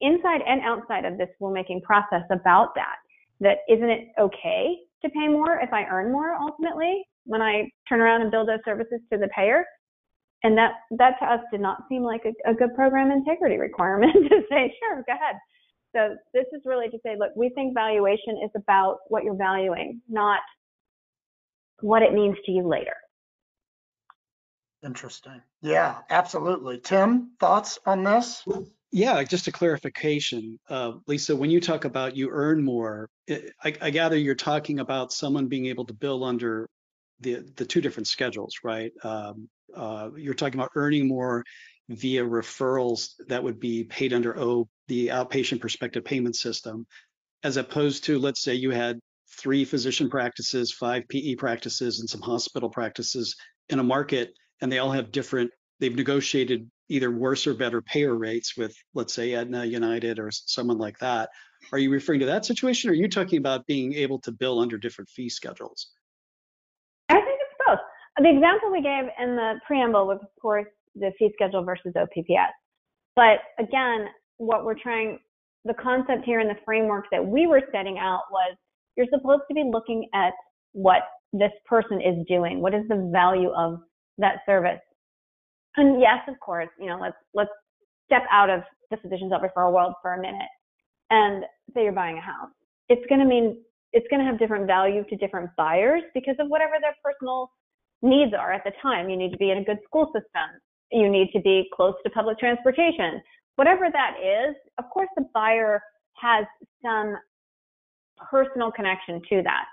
inside 0.00 0.40
and 0.46 0.60
outside 0.62 1.04
of 1.04 1.16
this 1.16 1.28
rulemaking 1.40 1.82
process 1.82 2.22
about 2.30 2.74
that. 2.74 2.96
That 3.40 3.58
isn't 3.68 3.88
it 3.88 4.08
okay 4.18 4.76
to 5.02 5.08
pay 5.10 5.28
more 5.28 5.60
if 5.60 5.72
I 5.72 5.84
earn 5.84 6.12
more 6.12 6.34
ultimately 6.34 7.04
when 7.24 7.40
I 7.40 7.70
turn 7.88 8.00
around 8.00 8.22
and 8.22 8.30
bill 8.30 8.44
those 8.44 8.58
services 8.64 9.00
to 9.12 9.18
the 9.18 9.28
payer? 9.34 9.64
And 10.44 10.56
that 10.58 10.72
that 10.98 11.18
to 11.20 11.26
us 11.26 11.40
did 11.50 11.60
not 11.60 11.84
seem 11.88 12.02
like 12.02 12.22
a, 12.24 12.50
a 12.50 12.54
good 12.54 12.74
program 12.74 13.10
integrity 13.10 13.56
requirement 13.56 14.12
to 14.28 14.42
say, 14.50 14.74
sure, 14.78 15.04
go 15.06 15.12
ahead. 15.12 15.36
So 15.94 16.16
this 16.34 16.44
is 16.52 16.62
really 16.64 16.88
to 16.90 16.98
say, 17.04 17.16
look, 17.18 17.30
we 17.34 17.50
think 17.50 17.74
valuation 17.74 18.40
is 18.44 18.50
about 18.54 18.98
what 19.08 19.24
you're 19.24 19.34
valuing, 19.34 20.00
not 20.08 20.40
what 21.80 22.02
it 22.02 22.12
means 22.12 22.36
to 22.46 22.52
you 22.52 22.66
later. 22.66 22.94
Interesting. 24.84 25.42
Yeah, 25.60 25.98
absolutely. 26.10 26.78
Tim, 26.78 27.32
thoughts 27.40 27.78
on 27.84 28.04
this? 28.04 28.44
Yeah, 28.92 29.22
just 29.24 29.48
a 29.48 29.52
clarification. 29.52 30.58
Uh, 30.68 30.92
Lisa, 31.06 31.34
when 31.34 31.50
you 31.50 31.60
talk 31.60 31.84
about 31.84 32.16
you 32.16 32.30
earn 32.30 32.62
more, 32.62 33.10
it, 33.26 33.52
I, 33.62 33.74
I, 33.80 33.90
gather 33.90 34.16
you're 34.16 34.34
talking 34.34 34.78
about 34.78 35.12
someone 35.12 35.46
being 35.46 35.66
able 35.66 35.84
to 35.86 35.92
bill 35.92 36.24
under 36.24 36.68
the, 37.20 37.44
the 37.56 37.66
two 37.66 37.80
different 37.80 38.06
schedules, 38.06 38.54
right? 38.62 38.92
Um, 39.02 39.48
uh, 39.74 40.10
you're 40.16 40.34
talking 40.34 40.58
about 40.58 40.70
earning 40.74 41.08
more 41.08 41.44
via 41.88 42.22
referrals 42.22 43.12
that 43.28 43.42
would 43.42 43.58
be 43.58 43.84
paid 43.84 44.12
under 44.12 44.38
O, 44.38 44.68
the 44.88 45.08
outpatient 45.08 45.60
prospective 45.60 46.04
payment 46.04 46.36
system, 46.36 46.86
as 47.44 47.56
opposed 47.56 48.04
to, 48.04 48.18
let's 48.18 48.42
say 48.42 48.54
you 48.54 48.70
had 48.70 48.98
three 49.40 49.64
physician 49.64 50.10
practices, 50.10 50.72
five 50.72 51.06
PE 51.08 51.34
practices, 51.36 52.00
and 52.00 52.08
some 52.08 52.20
hospital 52.20 52.68
practices 52.68 53.36
in 53.68 53.78
a 53.78 53.84
market 53.84 54.32
and 54.60 54.70
they 54.70 54.78
all 54.78 54.90
have 54.90 55.12
different, 55.12 55.50
they've 55.80 55.94
negotiated 55.94 56.68
either 56.88 57.10
worse 57.10 57.46
or 57.46 57.54
better 57.54 57.82
payer 57.82 58.14
rates 58.14 58.56
with, 58.56 58.74
let's 58.94 59.12
say, 59.12 59.34
Aetna, 59.34 59.64
United, 59.64 60.18
or 60.18 60.30
someone 60.30 60.78
like 60.78 60.98
that. 60.98 61.28
Are 61.72 61.78
you 61.78 61.90
referring 61.90 62.20
to 62.20 62.26
that 62.26 62.44
situation, 62.44 62.88
or 62.88 62.92
are 62.92 62.96
you 62.96 63.08
talking 63.08 63.38
about 63.38 63.66
being 63.66 63.92
able 63.94 64.18
to 64.20 64.32
bill 64.32 64.58
under 64.58 64.78
different 64.78 65.10
fee 65.10 65.28
schedules? 65.28 65.90
I 67.08 67.14
think 67.14 67.26
it's 67.40 67.54
both. 67.66 67.78
The 68.16 68.30
example 68.30 68.72
we 68.72 68.80
gave 68.80 69.04
in 69.20 69.36
the 69.36 69.60
preamble 69.66 70.06
was, 70.06 70.18
of 70.22 70.28
course, 70.40 70.66
the 70.94 71.12
fee 71.18 71.30
schedule 71.34 71.64
versus 71.64 71.92
OPPS. 71.96 72.52
But 73.16 73.40
again, 73.58 74.06
what 74.36 74.64
we're 74.64 74.78
trying, 74.80 75.18
the 75.64 75.74
concept 75.74 76.24
here 76.24 76.40
in 76.40 76.48
the 76.48 76.56
framework 76.64 77.06
that 77.10 77.24
we 77.24 77.46
were 77.46 77.62
setting 77.72 77.98
out 77.98 78.22
was 78.30 78.56
you're 78.96 79.06
supposed 79.12 79.42
to 79.48 79.54
be 79.54 79.68
looking 79.70 80.08
at 80.14 80.32
what 80.72 81.02
this 81.32 81.52
person 81.66 82.00
is 82.00 82.24
doing. 82.26 82.60
What 82.60 82.74
is 82.74 82.86
the 82.88 83.10
value 83.12 83.50
of 83.50 83.80
that 84.18 84.38
service. 84.44 84.80
And 85.76 86.00
yes, 86.00 86.18
of 86.28 86.38
course, 86.40 86.68
you 86.78 86.86
know, 86.86 86.98
let's 87.00 87.16
let's 87.34 87.50
step 88.06 88.22
out 88.30 88.50
of 88.50 88.60
the 88.90 88.96
physician's 88.96 89.32
office 89.32 89.50
referral 89.56 89.72
world 89.72 89.94
for 90.02 90.14
a 90.14 90.20
minute 90.20 90.50
and 91.10 91.44
say 91.74 91.84
you're 91.84 91.92
buying 91.92 92.18
a 92.18 92.20
house. 92.20 92.50
It's 92.88 93.04
going 93.08 93.20
to 93.20 93.26
mean 93.26 93.62
it's 93.92 94.06
going 94.10 94.20
to 94.20 94.26
have 94.26 94.38
different 94.38 94.66
value 94.66 95.04
to 95.08 95.16
different 95.16 95.50
buyers 95.56 96.02
because 96.14 96.36
of 96.38 96.48
whatever 96.48 96.74
their 96.80 96.94
personal 97.02 97.50
needs 98.02 98.32
are 98.38 98.52
at 98.52 98.64
the 98.64 98.72
time. 98.82 99.08
You 99.08 99.16
need 99.16 99.30
to 99.30 99.38
be 99.38 99.50
in 99.50 99.58
a 99.58 99.64
good 99.64 99.78
school 99.86 100.06
system. 100.06 100.60
You 100.92 101.08
need 101.08 101.30
to 101.32 101.40
be 101.40 101.68
close 101.74 101.94
to 102.04 102.10
public 102.10 102.38
transportation. 102.38 103.20
Whatever 103.56 103.88
that 103.92 104.16
is, 104.22 104.54
of 104.78 104.88
course, 104.90 105.08
the 105.16 105.24
buyer 105.34 105.80
has 106.14 106.44
some 106.82 107.16
personal 108.30 108.70
connection 108.70 109.20
to 109.28 109.42
that. 109.42 109.64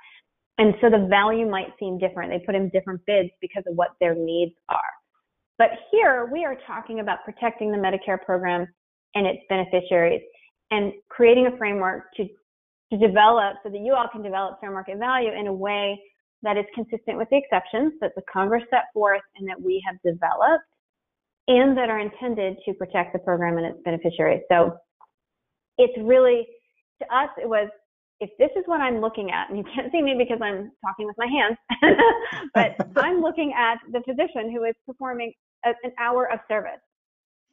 And 0.57 0.74
so 0.82 0.89
the 0.89 1.07
value 1.09 1.47
might 1.49 1.74
seem 1.80 1.97
different. 1.97 2.32
They 2.32 2.45
put 2.45 2.55
in 2.55 2.70
different 2.70 3.01
bids 3.05 3.30
because 3.41 3.63
of 3.68 3.76
what 3.76 3.89
their 3.99 4.16
needs 4.16 4.53
are. 4.70 4.80
But 5.57 5.70
here 5.91 6.30
we 6.32 6.45
are 6.45 6.57
talking 6.68 6.99
about 6.99 7.24
protecting 7.24 7.72
the 7.72 7.78
Medicare 7.78 8.22
program 8.24 8.68
and 9.16 9.26
its 9.26 9.39
beneficiaries 9.49 10.22
and 10.72 10.93
creating 11.09 11.47
a 11.47 11.57
framework 11.57 12.13
to, 12.18 12.26
to 12.91 12.97
develop 12.97 13.57
so 13.63 13.70
that 13.70 13.80
you 13.80 13.93
all 13.93 14.07
can 14.11 14.22
develop 14.22 14.59
fair 14.59 14.72
market 14.72 14.97
value 14.97 15.32
in 15.32 15.47
a 15.47 15.53
way 15.53 15.99
that 16.43 16.57
is 16.57 16.66
consistent 16.74 17.18
with 17.18 17.30
the 17.30 17.38
exceptions 17.38 17.93
that 18.01 18.11
the 18.16 18.22
Congress 18.32 18.63
set 18.70 18.86
forth 18.93 19.22
and 19.38 19.47
that 19.47 19.61
we 19.61 19.84
have 19.88 19.95
developed 20.03 20.63
and 21.47 21.77
that 21.77 21.89
are 21.89 21.99
intended 21.99 22.57
to 22.65 22.73
protect 22.73 23.13
the 23.13 23.19
program 23.19 23.57
and 23.57 23.67
its 23.67 23.79
beneficiaries. 23.83 24.41
So 24.51 24.75
it's 25.77 25.93
really, 26.01 26.47
to 27.01 27.15
us, 27.15 27.29
it 27.41 27.47
was 27.47 27.69
if 28.19 28.29
this 28.39 28.49
is 28.55 28.63
what 28.65 28.79
I'm 28.79 29.01
looking 29.01 29.31
at, 29.31 29.49
and 29.49 29.57
you 29.57 29.63
can't 29.75 29.91
see 29.91 30.01
me 30.01 30.15
because 30.17 30.39
I'm 30.41 30.71
talking 30.85 31.05
with 31.05 31.15
my 31.17 31.27
hands, 31.27 31.57
but 32.53 32.75
I'm 32.97 33.21
looking 33.21 33.53
at 33.57 33.77
the 33.91 34.01
physician 34.01 34.51
who 34.51 34.63
is 34.63 34.73
performing 34.85 35.33
a, 35.65 35.69
an 35.83 35.91
hour 35.99 36.31
of 36.31 36.39
service. 36.47 36.79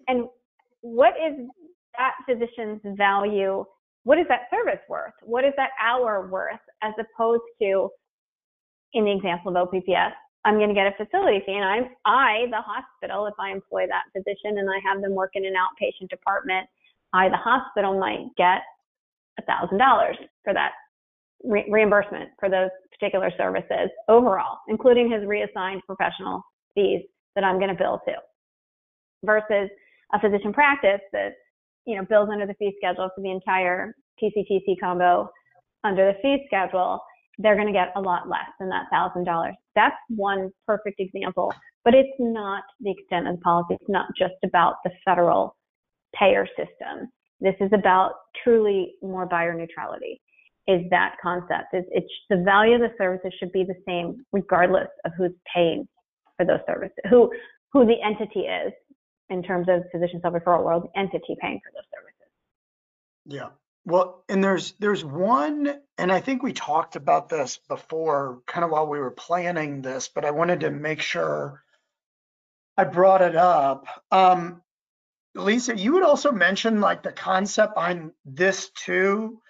And 0.08 0.28
what 0.82 1.14
is 1.14 1.46
that 1.98 2.14
physician's 2.28 2.80
value? 2.96 3.64
What 4.04 4.18
is 4.18 4.26
that 4.28 4.42
service 4.50 4.80
worth? 4.88 5.14
What 5.22 5.44
is 5.44 5.52
that 5.56 5.70
hour 5.80 6.28
worth 6.28 6.60
as 6.82 6.92
opposed 6.98 7.42
to, 7.60 7.88
in 8.94 9.04
the 9.04 9.12
example 9.12 9.56
of 9.56 9.68
OPPS, 9.68 10.14
I'm 10.44 10.56
going 10.56 10.68
to 10.68 10.74
get 10.74 10.86
a 10.86 11.04
facility 11.04 11.42
fee 11.46 11.54
and 11.54 11.64
I'm, 11.64 11.84
I, 12.04 12.46
the 12.50 12.60
hospital, 12.60 13.26
if 13.26 13.34
I 13.38 13.52
employ 13.52 13.86
that 13.86 14.10
physician 14.12 14.58
and 14.58 14.68
I 14.68 14.78
have 14.84 15.00
them 15.00 15.14
work 15.14 15.32
in 15.34 15.44
an 15.44 15.54
outpatient 15.54 16.08
department, 16.08 16.66
I, 17.12 17.28
the 17.28 17.36
hospital 17.36 17.98
might 17.98 18.26
get 18.36 18.62
$1,000 19.48 20.14
for 20.44 20.52
that 20.52 20.72
re- 21.44 21.66
reimbursement 21.70 22.30
for 22.40 22.48
those 22.48 22.70
particular 22.90 23.30
services 23.36 23.90
overall, 24.08 24.58
including 24.68 25.10
his 25.10 25.26
reassigned 25.26 25.82
professional 25.86 26.42
fees 26.74 27.02
that 27.34 27.44
I'm 27.44 27.58
going 27.58 27.70
to 27.70 27.74
bill 27.74 28.00
to 28.06 28.14
versus 29.24 29.70
a 30.12 30.20
physician 30.20 30.52
practice 30.52 31.00
that, 31.12 31.32
you 31.86 31.96
know, 31.96 32.04
bills 32.04 32.28
under 32.32 32.46
the 32.46 32.54
fee 32.54 32.74
schedule 32.78 33.08
for 33.14 33.22
the 33.22 33.30
entire 33.30 33.94
PCTC 34.22 34.74
combo 34.80 35.30
under 35.84 36.12
the 36.12 36.18
fee 36.20 36.44
schedule, 36.46 37.00
they're 37.38 37.54
going 37.56 37.66
to 37.66 37.72
get 37.72 37.92
a 37.96 38.00
lot 38.00 38.28
less 38.28 38.48
than 38.58 38.68
that 38.68 38.86
thousand 38.90 39.24
dollars. 39.24 39.54
That's 39.74 39.96
one 40.08 40.50
perfect 40.66 41.00
example, 41.00 41.52
but 41.84 41.94
it's 41.94 42.16
not 42.18 42.64
the 42.80 42.90
extent 42.90 43.28
of 43.28 43.36
the 43.36 43.42
policy. 43.42 43.74
It's 43.80 43.88
not 43.88 44.06
just 44.16 44.34
about 44.44 44.76
the 44.84 44.90
federal 45.04 45.56
payer 46.14 46.46
system. 46.56 47.10
This 47.40 47.54
is 47.60 47.70
about 47.72 48.12
truly 48.44 48.94
more 49.02 49.26
buyer 49.26 49.54
neutrality. 49.54 50.20
Is 50.68 50.82
that 50.90 51.16
concept? 51.20 51.74
Is 51.74 51.84
it's 51.90 52.12
the 52.30 52.42
value 52.44 52.74
of 52.74 52.82
the 52.82 52.94
services 52.98 53.32
should 53.38 53.50
be 53.50 53.64
the 53.64 53.74
same 53.86 54.24
regardless 54.32 54.88
of 55.04 55.12
who's 55.16 55.32
paying 55.52 55.88
for 56.36 56.46
those 56.46 56.60
services, 56.66 56.94
who 57.10 57.30
who 57.72 57.86
the 57.86 57.96
entity 58.04 58.40
is 58.40 58.72
in 59.30 59.42
terms 59.42 59.66
of 59.68 59.82
physician 59.90 60.20
self-referral 60.20 60.62
world, 60.62 60.88
entity 60.94 61.34
paying 61.40 61.58
for 61.64 61.72
those 61.74 61.88
services. 61.90 62.12
Yeah. 63.24 63.48
Well, 63.84 64.24
and 64.28 64.42
there's 64.42 64.72
there's 64.78 65.04
one, 65.04 65.80
and 65.98 66.12
I 66.12 66.20
think 66.20 66.42
we 66.42 66.52
talked 66.52 66.94
about 66.94 67.28
this 67.28 67.58
before, 67.68 68.40
kind 68.46 68.64
of 68.64 68.70
while 68.70 68.86
we 68.86 69.00
were 69.00 69.10
planning 69.10 69.82
this, 69.82 70.08
but 70.08 70.24
I 70.24 70.30
wanted 70.30 70.60
to 70.60 70.70
make 70.70 71.00
sure 71.00 71.62
I 72.76 72.84
brought 72.84 73.22
it 73.22 73.36
up. 73.36 73.86
Um, 74.10 74.62
Lisa, 75.34 75.76
you 75.76 75.94
would 75.94 76.04
also 76.04 76.30
mention 76.30 76.80
like 76.80 77.02
the 77.02 77.12
concept 77.12 77.76
on 77.76 78.12
this 78.24 78.70
too 78.70 79.40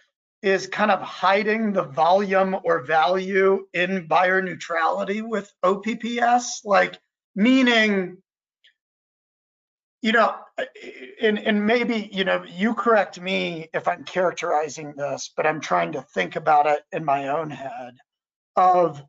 is 0.43 0.67
kind 0.67 0.91
of 0.91 1.01
hiding 1.01 1.73
the 1.73 1.85
volume 1.85 2.57
or 2.65 2.83
value 2.83 3.67
in 3.75 4.07
buyer 4.07 4.43
neutrality 4.43 5.23
with 5.23 5.53
OPPS, 5.63 6.63
like 6.65 6.99
meaning, 7.37 8.22
you 10.03 10.11
know, 10.11 10.35
and, 11.23 11.39
and 11.39 11.65
maybe, 11.65 12.11
you 12.13 12.25
know, 12.25 12.45
you 12.45 12.75
correct 12.75 13.21
me 13.21 13.69
if 13.73 13.87
I'm 13.87 14.05
characterizing 14.05 14.95
this, 14.97 15.31
but 15.37 15.47
I'm 15.47 15.61
trying 15.61 15.93
to 15.93 16.03
think 16.03 16.35
about 16.35 16.67
it 16.67 16.83
in 16.93 17.05
my 17.05 17.29
own 17.29 17.51
head 17.51 17.95
of 18.57 19.03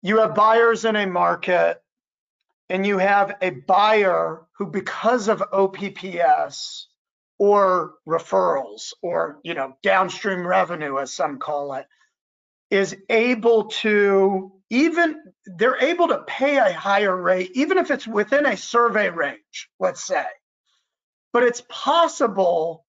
you 0.00 0.18
have 0.20 0.34
buyers 0.34 0.84
in 0.84 0.96
a 0.96 1.06
market 1.06 1.82
and 2.68 2.86
you 2.86 2.98
have 2.98 3.36
a 3.42 3.50
buyer 3.50 4.42
who, 4.56 4.66
because 4.66 5.28
of 5.28 5.42
OPPS 5.52 6.86
or 7.38 7.94
referrals 8.08 8.92
or 9.02 9.40
you 9.42 9.54
know 9.54 9.76
downstream 9.82 10.46
revenue, 10.46 10.98
as 10.98 11.12
some 11.12 11.38
call 11.38 11.74
it, 11.74 11.86
is 12.72 12.96
able 13.10 13.64
to 13.66 14.50
even 14.70 15.16
they're 15.44 15.76
able 15.76 16.08
to 16.08 16.24
pay 16.26 16.56
a 16.56 16.72
higher 16.72 17.14
rate, 17.14 17.50
even 17.54 17.76
if 17.76 17.90
it's 17.90 18.06
within 18.06 18.46
a 18.46 18.56
survey 18.56 19.10
range, 19.10 19.68
let's 19.78 20.02
say. 20.02 20.24
But 21.34 21.42
it's 21.42 21.62
possible 21.68 22.86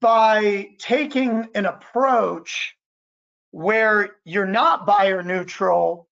by 0.00 0.70
taking 0.78 1.48
an 1.54 1.66
approach 1.66 2.74
where 3.50 4.16
you're 4.24 4.46
not 4.46 4.86
buyer 4.86 5.22
neutral 5.22 6.08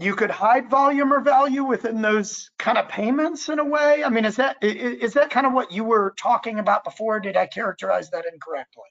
you 0.00 0.14
could 0.14 0.30
hide 0.30 0.70
volume 0.70 1.12
or 1.12 1.20
value 1.20 1.64
within 1.64 2.00
those 2.00 2.50
kind 2.58 2.78
of 2.78 2.88
payments 2.88 3.48
in 3.48 3.58
a 3.58 3.64
way? 3.64 4.02
I 4.04 4.08
mean, 4.08 4.24
is 4.24 4.36
that 4.36 4.56
is 4.62 5.12
that 5.14 5.30
kind 5.30 5.46
of 5.46 5.52
what 5.52 5.70
you 5.72 5.84
were 5.84 6.14
talking 6.18 6.58
about 6.58 6.84
before? 6.84 7.20
Did 7.20 7.36
I 7.36 7.46
characterize 7.46 8.10
that 8.10 8.24
incorrectly? 8.32 8.84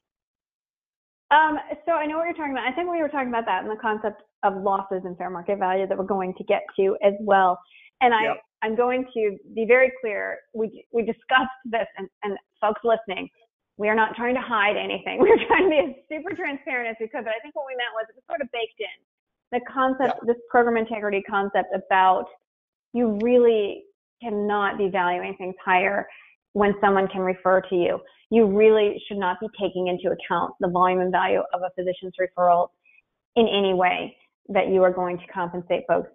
Um, 1.31 1.57
so 1.85 1.93
I 1.93 2.05
know 2.05 2.17
what 2.17 2.25
you're 2.25 2.33
talking 2.33 2.51
about. 2.51 2.67
I 2.67 2.73
think 2.73 2.91
we 2.91 3.01
were 3.01 3.09
talking 3.09 3.29
about 3.29 3.45
that 3.45 3.63
in 3.63 3.69
the 3.69 3.79
concept 3.81 4.21
of 4.43 4.61
losses 4.61 5.01
and 5.05 5.17
fair 5.17 5.29
market 5.29 5.59
value 5.59 5.87
that 5.87 5.97
we're 5.97 6.03
going 6.03 6.33
to 6.37 6.43
get 6.43 6.61
to 6.77 6.97
as 7.03 7.13
well. 7.21 7.57
And 8.01 8.13
I, 8.13 8.23
yep. 8.23 8.37
I'm 8.61 8.75
going 8.75 9.05
to 9.13 9.37
be 9.55 9.65
very 9.65 9.91
clear. 10.01 10.39
We 10.53 10.85
we 10.91 11.03
discussed 11.03 11.55
this, 11.65 11.87
and, 11.97 12.09
and 12.23 12.37
folks 12.59 12.81
listening, 12.83 13.29
we 13.77 13.87
are 13.87 13.95
not 13.95 14.15
trying 14.15 14.35
to 14.35 14.41
hide 14.41 14.75
anything. 14.75 15.19
We're 15.21 15.39
trying 15.47 15.65
to 15.65 15.69
be 15.69 15.79
as 15.79 15.95
super 16.09 16.35
transparent 16.35 16.89
as 16.89 16.95
we 16.99 17.07
could. 17.07 17.23
But 17.23 17.33
I 17.33 17.39
think 17.41 17.55
what 17.55 17.65
we 17.65 17.75
meant 17.79 17.95
was 17.95 18.05
it 18.09 18.15
was 18.15 18.25
sort 18.27 18.41
of 18.41 18.51
baked 18.51 18.79
in 18.79 18.99
the 19.51 19.59
concept, 19.71 20.19
yeah. 20.23 20.33
this 20.33 20.41
program 20.49 20.77
integrity 20.77 21.21
concept 21.29 21.69
about 21.75 22.25
you 22.93 23.19
really 23.21 23.83
cannot 24.21 24.77
be 24.77 24.87
valuing 24.89 25.35
things 25.37 25.55
higher 25.63 26.07
when 26.53 26.73
someone 26.81 27.07
can 27.07 27.21
refer 27.21 27.61
to 27.61 27.75
you. 27.75 27.99
You 28.29 28.45
really 28.45 29.01
should 29.07 29.17
not 29.17 29.39
be 29.39 29.47
taking 29.59 29.87
into 29.87 30.15
account 30.15 30.53
the 30.59 30.69
volume 30.69 31.01
and 31.01 31.11
value 31.11 31.41
of 31.53 31.61
a 31.61 31.69
physician's 31.75 32.13
referral 32.19 32.67
in 33.35 33.47
any 33.47 33.73
way 33.73 34.15
that 34.49 34.67
you 34.69 34.83
are 34.83 34.91
going 34.91 35.17
to 35.17 35.27
compensate 35.27 35.83
folks. 35.87 36.09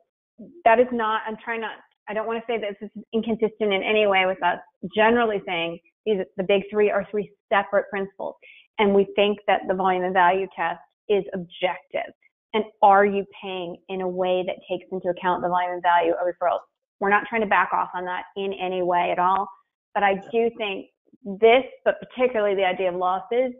That 0.64 0.78
is 0.78 0.86
not, 0.92 1.22
I'm 1.26 1.36
trying 1.42 1.60
not, 1.60 1.72
I 2.08 2.14
don't 2.14 2.26
want 2.26 2.38
to 2.40 2.52
say 2.52 2.60
that 2.60 2.76
this 2.80 2.90
is 2.94 3.04
inconsistent 3.12 3.72
in 3.72 3.82
any 3.82 4.06
way 4.06 4.26
with 4.26 4.42
us 4.42 4.58
generally 4.94 5.42
saying 5.46 5.78
these, 6.04 6.18
the 6.36 6.44
big 6.44 6.62
three 6.70 6.90
are 6.90 7.06
three 7.10 7.30
separate 7.52 7.88
principles. 7.90 8.34
And 8.78 8.94
we 8.94 9.06
think 9.16 9.38
that 9.46 9.62
the 9.66 9.74
volume 9.74 10.04
and 10.04 10.12
value 10.12 10.46
test 10.56 10.80
is 11.08 11.24
objective. 11.34 12.12
And 12.54 12.64
are 12.82 13.04
you 13.04 13.24
paying 13.42 13.76
in 13.88 14.02
a 14.02 14.08
way 14.08 14.44
that 14.46 14.56
takes 14.70 14.86
into 14.92 15.08
account 15.08 15.42
the 15.42 15.48
volume 15.48 15.72
and 15.72 15.82
value 15.82 16.12
of 16.12 16.26
referrals? 16.26 16.60
We're 17.00 17.10
not 17.10 17.24
trying 17.28 17.42
to 17.42 17.46
back 17.46 17.70
off 17.72 17.90
on 17.94 18.04
that 18.04 18.24
in 18.36 18.52
any 18.54 18.82
way 18.82 19.10
at 19.12 19.18
all. 19.18 19.48
But 19.96 20.04
I 20.04 20.20
do 20.30 20.50
think 20.58 20.92
this, 21.24 21.64
but 21.84 21.96
particularly 21.98 22.54
the 22.54 22.68
idea 22.68 22.90
of 22.90 22.96
losses, 22.96 23.56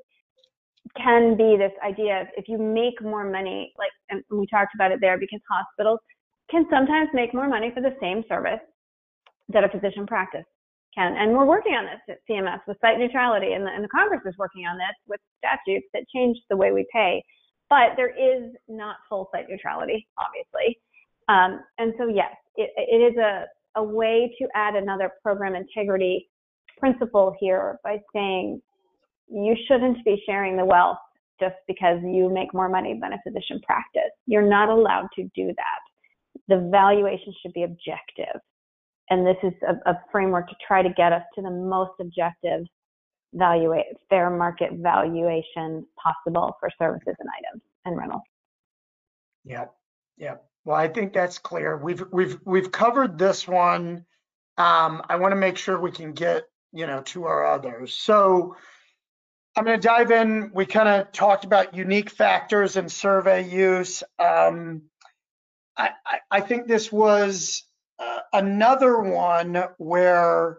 can 0.96 1.36
be 1.36 1.56
this 1.58 1.72
idea 1.82 2.20
of 2.20 2.26
if 2.36 2.46
you 2.46 2.58
make 2.58 3.02
more 3.02 3.24
money, 3.28 3.72
like 3.76 3.90
and 4.10 4.22
we 4.30 4.46
talked 4.46 4.76
about 4.76 4.92
it 4.92 5.00
there, 5.00 5.18
because 5.18 5.40
hospitals 5.50 5.98
can 6.48 6.66
sometimes 6.70 7.08
make 7.14 7.32
more 7.34 7.48
money 7.48 7.72
for 7.74 7.80
the 7.80 7.96
same 8.00 8.22
service 8.28 8.62
that 9.48 9.64
a 9.64 9.68
physician 9.68 10.06
practice 10.06 10.44
can. 10.94 11.16
And 11.16 11.32
we're 11.32 11.46
working 11.46 11.72
on 11.72 11.86
this 11.86 12.00
at 12.08 12.18
CMS 12.30 12.60
with 12.68 12.76
site 12.80 12.98
neutrality, 12.98 13.54
and 13.54 13.66
the, 13.66 13.70
and 13.70 13.82
the 13.82 13.88
Congress 13.88 14.20
is 14.26 14.34
working 14.38 14.66
on 14.66 14.76
this 14.76 14.94
with 15.08 15.20
statutes 15.38 15.88
that 15.92 16.04
change 16.14 16.36
the 16.50 16.56
way 16.56 16.70
we 16.70 16.86
pay 16.92 17.24
but 17.68 17.96
there 17.96 18.10
is 18.10 18.52
not 18.68 18.96
full 19.08 19.28
site 19.32 19.48
neutrality, 19.48 20.06
obviously. 20.18 20.78
Um, 21.28 21.60
and 21.78 21.92
so, 21.98 22.08
yes, 22.08 22.34
it, 22.56 22.70
it 22.76 23.12
is 23.12 23.16
a, 23.18 23.46
a 23.76 23.82
way 23.82 24.34
to 24.38 24.48
add 24.54 24.74
another 24.74 25.12
program 25.22 25.54
integrity 25.54 26.28
principle 26.78 27.34
here 27.38 27.78
by 27.84 27.98
saying 28.12 28.60
you 29.28 29.56
shouldn't 29.66 30.04
be 30.04 30.22
sharing 30.26 30.56
the 30.56 30.64
wealth 30.64 30.98
just 31.40 31.56
because 31.66 31.98
you 32.02 32.30
make 32.32 32.52
more 32.54 32.68
money 32.68 32.98
than 33.00 33.12
a 33.12 33.18
physician 33.26 33.60
practice. 33.66 34.10
You're 34.26 34.48
not 34.48 34.68
allowed 34.68 35.08
to 35.16 35.24
do 35.34 35.48
that. 35.48 36.44
The 36.48 36.68
valuation 36.70 37.34
should 37.42 37.52
be 37.52 37.64
objective. 37.64 38.40
And 39.10 39.26
this 39.26 39.36
is 39.42 39.52
a, 39.68 39.90
a 39.90 40.00
framework 40.10 40.48
to 40.48 40.56
try 40.66 40.82
to 40.82 40.88
get 40.90 41.12
us 41.12 41.22
to 41.34 41.42
the 41.42 41.50
most 41.50 41.92
objective 42.00 42.66
valuate 43.34 43.86
fair 44.08 44.30
market 44.30 44.70
valuation 44.74 45.86
possible 46.02 46.56
for 46.58 46.70
services 46.78 47.14
and 47.18 47.28
items 47.38 47.62
and 47.84 47.96
rentals. 47.96 48.22
Yeah, 49.44 49.66
yeah. 50.16 50.36
Well, 50.64 50.76
I 50.76 50.88
think 50.88 51.12
that's 51.12 51.38
clear. 51.38 51.76
We've 51.76 52.02
we've 52.10 52.38
we've 52.44 52.72
covered 52.72 53.18
this 53.18 53.46
one. 53.46 54.04
Um, 54.58 55.02
I 55.08 55.16
want 55.16 55.32
to 55.32 55.36
make 55.36 55.58
sure 55.58 55.78
we 55.78 55.92
can 55.92 56.12
get 56.12 56.44
you 56.72 56.86
know 56.86 57.02
to 57.02 57.24
our 57.24 57.46
others. 57.46 57.94
So 57.94 58.56
I'm 59.56 59.64
going 59.64 59.80
to 59.80 59.86
dive 59.86 60.10
in. 60.10 60.50
We 60.52 60.66
kind 60.66 60.88
of 60.88 61.12
talked 61.12 61.44
about 61.44 61.74
unique 61.74 62.10
factors 62.10 62.76
and 62.76 62.92
survey 62.92 63.48
use. 63.48 64.02
Um, 64.18 64.82
I, 65.76 65.90
I, 66.04 66.18
I 66.30 66.40
think 66.42 66.66
this 66.66 66.92
was 66.92 67.62
uh, 67.98 68.20
another 68.34 69.00
one 69.00 69.64
where 69.78 70.58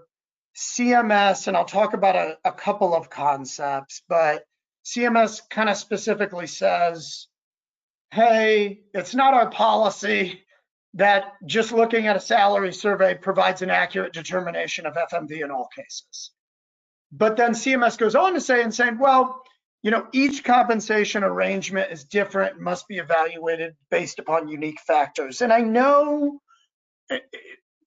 CMS, 0.56 1.48
and 1.48 1.56
I'll 1.56 1.66
talk 1.66 1.94
about 1.94 2.16
a, 2.16 2.38
a 2.44 2.52
couple 2.52 2.96
of 2.96 3.12
concepts, 3.12 4.02
but 4.10 4.44
CMS 4.84 5.42
kind 5.48 5.70
of 5.70 5.78
specifically 5.78 6.48
says, 6.48 7.28
hey, 8.12 8.82
it's 8.94 9.16
not 9.16 9.34
our 9.34 9.50
policy 9.50 10.42
that 10.94 11.34
just 11.46 11.72
looking 11.72 12.08
at 12.08 12.16
a 12.16 12.20
salary 12.20 12.74
survey 12.74 13.16
provides 13.16 13.62
an 13.62 13.70
accurate 13.70 14.14
determination 14.14 14.86
of 14.86 14.96
FMV 14.96 15.44
in 15.44 15.52
all 15.52 15.68
cases. 15.76 16.32
But 17.12 17.38
then 17.38 17.52
CMS 17.52 17.98
goes 17.98 18.16
on 18.16 18.34
to 18.34 18.42
say 18.42 18.64
and 18.64 18.74
saying, 18.74 18.98
well, 18.98 19.42
you 19.84 19.92
know, 19.92 20.08
each 20.12 20.44
compensation 20.44 21.24
arrangement 21.24 21.92
is 21.92 22.04
different, 22.04 22.60
must 22.60 22.88
be 22.88 22.98
evaluated 22.98 23.76
based 23.92 24.20
upon 24.20 24.48
unique 24.48 24.80
factors. 24.82 25.42
And 25.42 25.54
I 25.54 25.62
know 25.62 26.40
eh, 27.10 27.20
eh, 27.34 27.38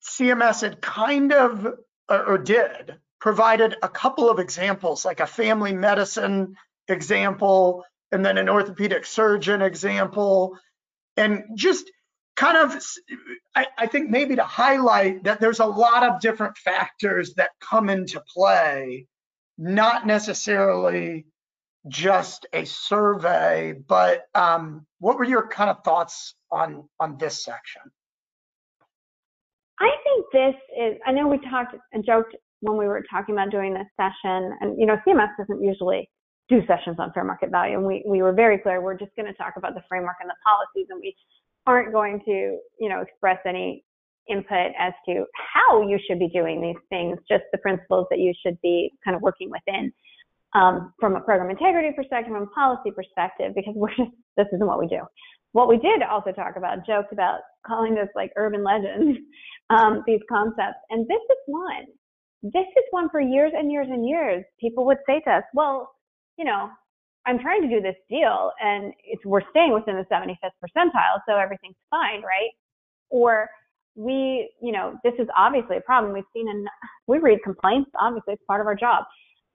CMS 0.09 0.61
had 0.61 0.81
kind 0.81 1.33
of, 1.33 1.67
or, 2.09 2.25
or 2.25 2.37
did, 2.37 2.95
provided 3.19 3.75
a 3.83 3.89
couple 3.89 4.29
of 4.29 4.39
examples, 4.39 5.05
like 5.05 5.19
a 5.19 5.27
family 5.27 5.73
medicine 5.73 6.55
example, 6.87 7.83
and 8.11 8.25
then 8.25 8.37
an 8.37 8.49
orthopedic 8.49 9.05
surgeon 9.05 9.61
example, 9.61 10.57
and 11.17 11.43
just 11.55 11.89
kind 12.35 12.57
of, 12.57 12.81
I, 13.55 13.67
I, 13.77 13.87
think 13.87 14.09
maybe 14.09 14.35
to 14.35 14.43
highlight 14.43 15.25
that 15.25 15.39
there's 15.39 15.59
a 15.59 15.65
lot 15.65 16.03
of 16.03 16.21
different 16.21 16.57
factors 16.57 17.33
that 17.35 17.51
come 17.59 17.89
into 17.89 18.21
play, 18.33 19.07
not 19.57 20.07
necessarily 20.07 21.25
just 21.87 22.45
a 22.53 22.65
survey, 22.65 23.73
but 23.87 24.23
um, 24.35 24.85
what 24.99 25.17
were 25.17 25.25
your 25.25 25.47
kind 25.47 25.69
of 25.69 25.83
thoughts 25.83 26.35
on 26.51 26.87
on 26.99 27.17
this 27.17 27.43
section? 27.43 27.81
I 29.79 29.89
think 30.03 30.25
this 30.31 30.61
is, 30.79 30.97
I 31.07 31.11
know 31.11 31.27
we 31.27 31.39
talked 31.49 31.75
and 31.91 32.05
joked 32.05 32.35
when 32.59 32.77
we 32.77 32.85
were 32.85 33.03
talking 33.09 33.33
about 33.33 33.49
doing 33.49 33.73
this 33.73 33.87
session, 33.97 34.55
and 34.61 34.79
you 34.79 34.85
know, 34.85 34.97
CMS 35.07 35.29
doesn't 35.37 35.63
usually 35.63 36.07
do 36.51 36.61
sessions 36.67 36.97
on 36.99 37.11
fair 37.13 37.23
market 37.23 37.49
value. 37.49 37.77
And 37.77 37.85
we, 37.85 38.03
we 38.05 38.21
were 38.21 38.33
very 38.33 38.57
clear, 38.57 38.81
we're 38.81 38.97
just 38.97 39.15
going 39.15 39.25
to 39.25 39.33
talk 39.33 39.53
about 39.55 39.73
the 39.73 39.81
framework 39.87 40.17
and 40.19 40.29
the 40.29 40.35
policies, 40.45 40.87
and 40.89 40.99
we 40.99 41.15
aren't 41.65 41.93
going 41.93 42.19
to, 42.25 42.59
you 42.79 42.89
know, 42.89 43.01
express 43.01 43.39
any 43.47 43.83
input 44.29 44.71
as 44.77 44.93
to 45.07 45.25
how 45.33 45.81
you 45.81 45.97
should 46.07 46.19
be 46.19 46.27
doing 46.29 46.61
these 46.61 46.81
things, 46.89 47.17
just 47.29 47.43
the 47.51 47.57
principles 47.59 48.05
that 48.11 48.19
you 48.19 48.33
should 48.43 48.59
be 48.61 48.91
kind 49.03 49.15
of 49.15 49.21
working 49.21 49.49
within 49.49 49.91
um, 50.53 50.93
from 50.99 51.15
a 51.15 51.21
program 51.21 51.49
integrity 51.49 51.95
perspective, 51.95 52.33
from 52.33 52.43
a 52.43 52.47
policy 52.47 52.91
perspective, 52.91 53.53
because 53.55 53.73
we're 53.75 53.95
just, 53.95 54.11
this 54.37 54.47
isn't 54.53 54.67
what 54.67 54.79
we 54.79 54.87
do. 54.87 55.01
What 55.53 55.67
we 55.67 55.77
did 55.77 56.01
also 56.03 56.31
talk 56.31 56.55
about, 56.55 56.85
joked 56.85 57.11
about 57.11 57.39
calling 57.65 57.95
this 57.95 58.09
like 58.15 58.31
urban 58.35 58.63
legends, 58.63 59.19
um, 59.69 60.03
these 60.05 60.21
concepts. 60.29 60.79
And 60.89 61.07
this 61.07 61.21
is 61.29 61.37
one. 61.45 61.85
This 62.43 62.67
is 62.75 62.83
one 62.91 63.09
for 63.09 63.21
years 63.21 63.51
and 63.55 63.71
years 63.71 63.87
and 63.89 64.07
years. 64.07 64.43
People 64.59 64.85
would 64.85 64.97
say 65.07 65.21
to 65.25 65.31
us, 65.31 65.43
well, 65.53 65.91
you 66.41 66.45
know, 66.45 66.71
I'm 67.27 67.37
trying 67.37 67.61
to 67.61 67.67
do 67.67 67.81
this 67.81 67.95
deal 68.09 68.51
and 68.59 68.93
it's 69.03 69.23
we're 69.23 69.47
staying 69.51 69.73
within 69.73 69.95
the 69.95 70.05
75th 70.11 70.57
percentile, 70.57 71.21
so 71.29 71.37
everything's 71.37 71.75
fine, 71.91 72.23
right? 72.23 72.49
Or 73.11 73.47
we, 73.93 74.49
you 74.59 74.71
know, 74.71 74.97
this 75.03 75.13
is 75.19 75.27
obviously 75.37 75.77
a 75.77 75.81
problem. 75.81 76.13
We've 76.13 76.23
seen 76.33 76.49
and 76.49 76.67
we 77.05 77.19
read 77.19 77.43
complaints, 77.43 77.91
obviously 77.99 78.33
it's 78.33 78.43
part 78.47 78.59
of 78.59 78.65
our 78.65 78.73
job. 78.73 79.03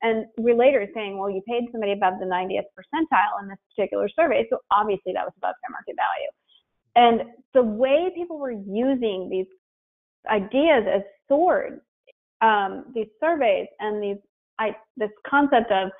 And 0.02 0.26
we 0.38 0.52
relators 0.52 0.94
saying, 0.94 1.18
well, 1.18 1.28
you 1.28 1.42
paid 1.48 1.64
somebody 1.72 1.90
above 1.90 2.20
the 2.20 2.26
90th 2.26 2.70
percentile 2.78 3.42
in 3.42 3.48
this 3.48 3.58
particular 3.74 4.08
survey, 4.14 4.46
so 4.48 4.58
obviously 4.70 5.12
that 5.14 5.24
was 5.24 5.32
above 5.38 5.56
fair 5.60 5.72
market 5.72 5.96
value. 5.98 6.30
And 6.94 7.34
the 7.52 7.62
way 7.62 8.12
people 8.14 8.38
were 8.38 8.52
using 8.52 9.28
these 9.28 9.46
ideas 10.30 10.84
as 10.86 11.02
swords, 11.26 11.80
um, 12.42 12.84
these 12.94 13.08
surveys 13.18 13.66
and 13.80 14.00
these, 14.00 14.22
I, 14.60 14.76
this 14.96 15.10
concept 15.28 15.72
of 15.72 15.90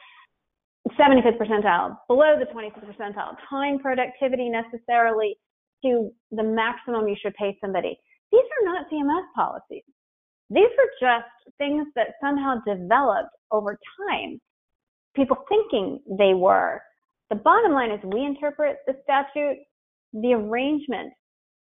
75th 0.93 1.39
percentile, 1.39 1.97
below 2.09 2.39
the 2.39 2.47
25th 2.47 2.95
percentile, 2.95 3.37
time 3.51 3.79
productivity 3.79 4.49
necessarily 4.49 5.37
to 5.85 6.11
the 6.31 6.43
maximum 6.43 7.09
you 7.09 7.17
should 7.21 7.35
pay 7.35 7.57
somebody. 7.61 7.99
These 8.33 8.43
are 8.43 8.65
not 8.65 8.87
CMS 8.91 9.25
policies. 9.35 9.85
These 10.51 10.71
are 10.79 10.91
just 11.01 11.57
things 11.59 11.87
that 11.97 12.15
somehow 12.21 12.57
developed 12.67 13.31
over 13.51 13.79
time, 13.99 14.41
people 15.15 15.37
thinking 15.49 16.01
they 16.19 16.35
were. 16.35 16.81
The 17.31 17.37
bottom 17.37 17.73
line 17.73 17.91
is 17.91 18.01
we 18.05 18.25
interpret 18.25 18.77
the 18.87 18.95
statute, 19.03 19.59
the 20.13 20.35
arrangement 20.35 21.13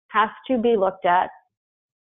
has 0.09 0.29
to 0.47 0.57
be 0.57 0.75
looked 0.77 1.05
at 1.05 1.29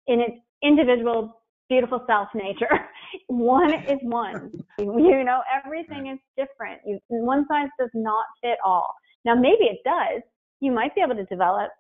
in 0.08 0.20
its 0.22 0.38
individual 0.64 1.43
beautiful 1.74 2.04
self 2.08 2.28
nature. 2.36 2.88
one 3.28 3.74
is 3.74 4.00
one. 4.04 4.52
You 4.78 5.24
know, 5.24 5.42
everything 5.66 6.08
is 6.08 6.20
different. 6.38 6.82
You, 6.86 7.00
one 7.10 7.46
size 7.50 7.70
does 7.80 7.90
not 7.94 8.26
fit 8.42 8.58
all. 8.64 8.94
Now, 9.26 9.36
maybe 9.36 9.66
it 9.66 9.80
does. 9.84 10.22
You 10.60 10.72
might 10.72 10.94
be 10.96 11.02
able 11.02 11.16
to 11.16 11.26
develop 11.26 11.72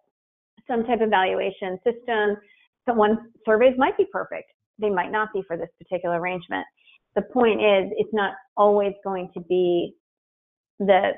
some 0.67 0.83
type 0.85 1.01
of 1.01 1.07
evaluation 1.07 1.77
system. 1.83 2.37
Someone's 2.87 3.19
surveys 3.45 3.75
might 3.77 3.97
be 3.97 4.05
perfect. 4.11 4.47
They 4.79 4.89
might 4.89 5.11
not 5.11 5.29
be 5.33 5.43
for 5.47 5.57
this 5.57 5.69
particular 5.77 6.19
arrangement. 6.19 6.65
The 7.15 7.21
point 7.21 7.61
is, 7.61 7.91
it's 7.97 8.13
not 8.13 8.33
always 8.57 8.93
going 9.03 9.29
to 9.35 9.41
be 9.41 9.93
that 10.79 11.13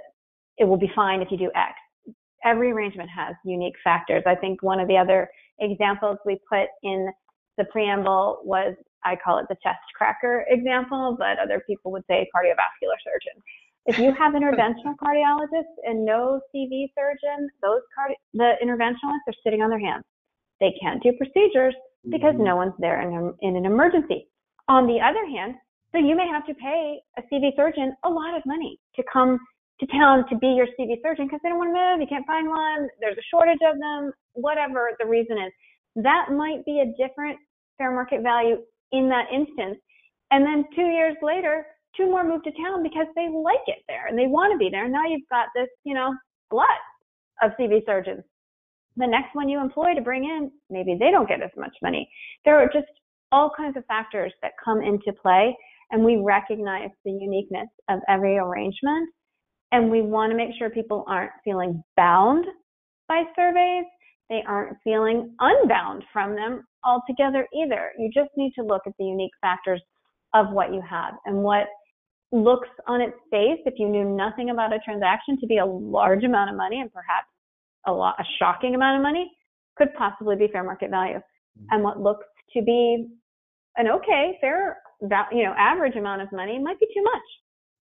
it 0.58 0.66
will 0.66 0.78
be 0.78 0.92
fine 0.96 1.22
if 1.22 1.30
you 1.32 1.38
do 1.38 1.52
X. 1.56 1.74
Every 2.44 2.72
arrangement 2.72 3.10
has 3.16 3.36
unique 3.46 3.76
factors. 3.84 4.24
I 4.28 4.36
think 4.36 4.62
one 4.62 4.80
of 4.80 4.88
the 4.88 4.98
other 4.98 5.30
examples 5.60 6.18
we 6.26 6.38
put 6.52 6.68
in 6.84 7.08
the 7.58 7.66
preamble 7.66 8.40
was 8.44 8.76
I 9.04 9.16
call 9.16 9.38
it 9.38 9.46
the 9.50 9.56
chest 9.62 9.80
cracker 9.96 10.46
example, 10.50 11.16
but 11.18 11.38
other 11.40 11.62
people 11.68 11.92
would 11.92 12.04
say 12.10 12.28
cardiovascular 12.36 12.98
surgeon. 13.04 13.42
If 13.86 14.00
you 14.00 14.12
have 14.14 14.34
interventional 14.34 14.96
cardiologists 15.04 15.78
and 15.84 16.04
no 16.04 16.42
CV 16.54 16.90
surgeon, 16.98 17.50
those 17.62 17.82
cardi- 17.96 18.18
the 18.34 18.54
interventionalists 18.64 19.28
are 19.28 19.40
sitting 19.44 19.62
on 19.62 19.70
their 19.70 19.80
hands. 19.80 20.04
They 20.60 20.74
can't 20.82 21.04
do 21.04 21.14
procedures 21.14 21.76
because 22.10 22.34
mm-hmm. 22.34 22.46
no 22.46 22.56
one's 22.56 22.74
there 22.80 23.02
in, 23.02 23.14
a, 23.14 23.48
in 23.48 23.56
an 23.56 23.66
emergency. 23.66 24.28
On 24.68 24.88
the 24.88 25.00
other 25.00 25.26
hand, 25.28 25.56
so 25.92 26.00
you 26.00 26.16
may 26.16 26.28
have 26.28 26.46
to 26.48 26.54
pay 26.56 27.00
a 27.18 27.22
CV 27.32 27.56
surgeon 27.56 27.96
a 28.04 28.10
lot 28.10 28.36
of 28.36 28.44
money 28.46 28.80
to 28.96 29.04
come 29.12 29.40
to 29.80 29.86
town 29.88 30.26
to 30.30 30.38
be 30.38 30.48
your 30.48 30.68
CV 30.80 30.96
surgeon 31.04 31.26
because 31.28 31.40
they 31.44 31.50
don't 31.50 31.58
want 31.58 31.70
to 31.70 31.80
move, 31.80 32.02
you 32.02 32.08
can't 32.08 32.26
find 32.26 32.48
one, 32.48 32.88
there's 33.00 33.18
a 33.18 33.28
shortage 33.30 33.60
of 33.70 33.78
them, 33.80 34.12
whatever 34.34 34.92
the 35.00 35.06
reason 35.06 35.38
is. 35.38 35.52
That 35.96 36.28
might 36.32 36.66
be 36.66 36.82
a 36.82 36.94
different 36.98 37.40
fair 37.78 37.92
market 37.92 38.22
value 38.22 38.58
in 38.92 39.10
that 39.10 39.26
instance. 39.34 39.80
And 40.32 40.46
then 40.46 40.66
two 40.76 40.88
years 40.88 41.16
later, 41.22 41.66
two 41.96 42.10
more 42.10 42.24
move 42.24 42.44
to 42.44 42.52
town 42.52 42.84
because 42.84 43.08
they 43.16 43.30
like 43.30 43.64
it 43.68 43.84
there 43.88 44.08
and 44.08 44.18
they 44.18 44.28
want 44.28 44.52
to 44.52 44.58
be 44.58 44.70
there. 44.70 44.88
Now 44.88 45.06
you've 45.08 45.28
got 45.30 45.48
this, 45.56 45.68
you 45.84 45.94
know, 45.94 46.14
glut 46.50 46.68
of 47.42 47.52
CV 47.60 47.86
surgeons. 47.86 48.24
The 48.98 49.08
next 49.08 49.36
one 49.36 49.50
you 49.50 49.60
employ 49.60 49.94
to 49.94 50.02
bring 50.02 50.24
in, 50.24 50.52
maybe 50.70 50.96
they 50.98 51.12
don't 51.12 51.28
get 51.28 51.42
as 51.42 51.52
much 51.58 51.76
money. 51.82 52.10
There 52.46 52.58
are 52.60 52.70
just 52.72 52.88
all 53.32 53.52
kinds 53.56 53.76
of 53.76 53.86
factors 53.86 54.32
that 54.42 54.54
come 54.64 54.82
into 54.82 55.12
play, 55.22 55.56
and 55.92 56.04
we 56.04 56.18
recognize 56.18 56.90
the 57.04 57.12
uniqueness 57.12 57.68
of 57.90 58.00
every 58.08 58.38
arrangement. 58.38 59.10
And 59.72 59.92
we 59.92 60.02
want 60.02 60.32
to 60.32 60.38
make 60.38 60.52
sure 60.58 60.70
people 60.70 61.04
aren't 61.08 61.32
feeling 61.44 61.84
bound 61.98 62.46
by 63.10 63.24
surveys 63.36 63.86
they 64.30 64.44
aren't 64.48 64.78
feeling 64.84 65.36
unbound 65.40 66.04
from 66.12 66.36
them 66.36 66.64
altogether 66.84 67.48
either. 67.54 67.92
You 67.98 68.10
just 68.14 68.30
need 68.36 68.54
to 68.58 68.64
look 68.64 68.82
at 68.86 68.94
the 68.98 69.06
unique 69.06 69.32
factors 69.42 69.82
of 70.34 70.52
what 70.52 70.74
you 70.74 70.82
have 70.88 71.14
and 71.26 71.38
what 71.38 71.68
looks 72.32 72.70
on 72.88 73.02
its 73.02 73.16
face, 73.32 73.60
if 73.66 73.76
you 73.78 73.88
knew 73.88 74.04
nothing 74.04 74.50
about 74.50 74.74
a 74.74 74.80
transaction, 74.80 75.40
to 75.40 75.48
be 75.48 75.58
a 75.58 75.66
large 75.66 76.24
amount 76.24 76.50
of 76.50 76.58
money 76.58 76.82
and 76.82 76.92
perhaps 76.92 77.28
a 77.88 77.92
lot, 77.92 78.16
a 78.20 78.24
shocking 78.40 78.76
amount 78.76 78.98
of 78.98 79.04
money, 79.04 79.32
could 79.78 79.94
possibly 79.98 80.36
be 80.36 80.48
fair 80.52 80.64
market 80.64 80.90
value. 80.90 81.18
Mm-hmm. 81.18 81.66
And 81.72 81.84
what 81.84 82.02
looks 82.02 82.26
to 82.54 82.62
be 82.62 83.08
an 83.78 83.88
okay, 83.88 84.38
fair, 84.42 84.78
you 85.32 85.44
know, 85.44 85.54
average 85.58 85.96
amount 85.96 86.22
of 86.22 86.32
money 86.32 86.60
might 86.60 86.80
be 86.80 86.88
too 86.94 87.04
much 87.04 87.22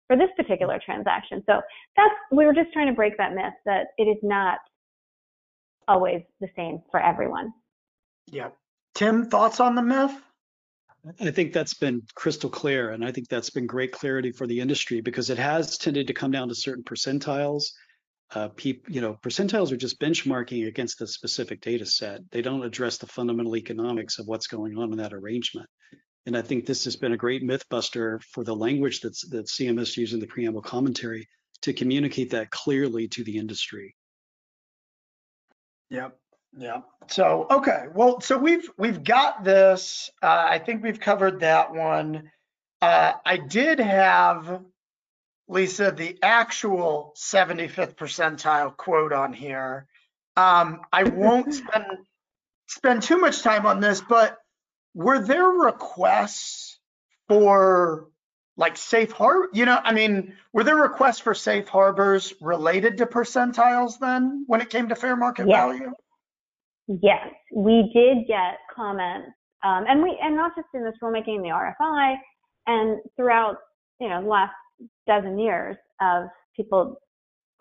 for 0.06 0.16
this 0.16 0.28
particular 0.36 0.80
transaction. 0.84 1.42
So 1.46 1.60
that's 1.96 2.14
we 2.32 2.44
were 2.46 2.52
just 2.52 2.72
trying 2.72 2.88
to 2.88 2.92
break 2.92 3.16
that 3.16 3.34
myth 3.34 3.54
that 3.64 3.88
it 3.96 4.04
is 4.04 4.18
not 4.22 4.58
always 5.90 6.22
the 6.40 6.48
same 6.56 6.80
for 6.90 7.00
everyone. 7.00 7.52
Yeah. 8.26 8.50
Tim, 8.94 9.28
thoughts 9.28 9.58
on 9.60 9.74
the 9.74 9.82
myth? 9.82 10.12
I 11.20 11.30
think 11.30 11.52
that's 11.52 11.74
been 11.74 12.02
crystal 12.14 12.50
clear, 12.50 12.90
and 12.90 13.04
I 13.04 13.10
think 13.10 13.28
that's 13.28 13.50
been 13.50 13.66
great 13.66 13.92
clarity 13.92 14.32
for 14.32 14.46
the 14.46 14.60
industry 14.60 15.00
because 15.00 15.30
it 15.30 15.38
has 15.38 15.78
tended 15.78 16.06
to 16.06 16.14
come 16.14 16.30
down 16.30 16.48
to 16.48 16.54
certain 16.54 16.84
percentiles. 16.84 17.70
Uh, 18.32 18.48
peop, 18.48 18.84
you 18.88 19.00
know, 19.00 19.18
percentiles 19.24 19.72
are 19.72 19.76
just 19.76 19.98
benchmarking 19.98 20.68
against 20.68 21.00
a 21.00 21.06
specific 21.06 21.60
data 21.62 21.86
set. 21.86 22.20
They 22.30 22.42
don't 22.42 22.62
address 22.62 22.98
the 22.98 23.06
fundamental 23.06 23.56
economics 23.56 24.18
of 24.18 24.26
what's 24.28 24.46
going 24.46 24.76
on 24.78 24.92
in 24.92 24.98
that 24.98 25.14
arrangement. 25.14 25.68
And 26.26 26.36
I 26.36 26.42
think 26.42 26.66
this 26.66 26.84
has 26.84 26.96
been 26.96 27.12
a 27.12 27.16
great 27.24 27.42
myth 27.42 27.64
buster 27.70 28.20
for 28.32 28.44
the 28.44 28.54
language 28.54 29.00
that's 29.00 29.26
that 29.30 29.46
CMS 29.46 29.96
used 29.96 30.12
in 30.12 30.20
the 30.20 30.26
preamble 30.26 30.62
commentary 30.62 31.26
to 31.62 31.72
communicate 31.72 32.30
that 32.30 32.50
clearly 32.50 33.08
to 33.08 33.24
the 33.24 33.38
industry. 33.38 33.96
Yep. 35.90 36.16
Yeah. 36.56 36.80
So 37.08 37.46
okay. 37.50 37.86
Well, 37.94 38.20
so 38.20 38.38
we've 38.38 38.68
we've 38.76 39.04
got 39.04 39.44
this. 39.44 40.10
Uh, 40.22 40.46
I 40.48 40.58
think 40.58 40.82
we've 40.82 41.00
covered 41.00 41.40
that 41.40 41.72
one. 41.72 42.30
Uh, 42.80 43.12
I 43.24 43.36
did 43.36 43.78
have 43.78 44.62
Lisa 45.48 45.92
the 45.92 46.18
actual 46.22 47.12
75th 47.16 47.94
percentile 47.96 48.76
quote 48.76 49.12
on 49.12 49.32
here. 49.32 49.86
Um, 50.36 50.80
I 50.92 51.04
won't 51.04 51.54
spend 51.54 51.84
spend 52.68 53.02
too 53.02 53.18
much 53.18 53.42
time 53.42 53.66
on 53.66 53.80
this, 53.80 54.00
but 54.00 54.38
were 54.94 55.20
there 55.20 55.44
requests 55.44 56.78
for 57.28 58.09
like 58.60 58.76
safe 58.76 59.10
harbor? 59.10 59.48
You 59.54 59.64
know, 59.64 59.80
I 59.82 59.92
mean, 59.92 60.34
were 60.52 60.62
there 60.62 60.76
requests 60.76 61.18
for 61.18 61.34
safe 61.34 61.66
harbors 61.66 62.34
related 62.42 62.98
to 62.98 63.06
percentiles 63.06 63.98
then 63.98 64.44
when 64.46 64.60
it 64.60 64.68
came 64.68 64.88
to 64.90 64.94
fair 64.94 65.16
market 65.16 65.48
Yes. 65.48 65.56
value? 65.56 65.92
Yes, 66.86 67.28
we 67.54 67.90
did 67.94 68.26
get 68.28 68.58
comments, 68.74 69.30
um, 69.64 69.84
and 69.88 70.02
we 70.02 70.18
and 70.22 70.36
not 70.36 70.52
just 70.56 70.68
in 70.74 70.84
this 70.84 70.94
rulemaking 71.02 71.40
the 71.42 71.48
RFI, 71.48 72.16
and 72.66 73.00
throughout 73.16 73.56
you 73.98 74.08
know 74.08 74.22
the 74.22 74.28
last 74.28 74.52
dozen 75.06 75.38
years 75.38 75.76
of 76.02 76.24
people 76.54 76.96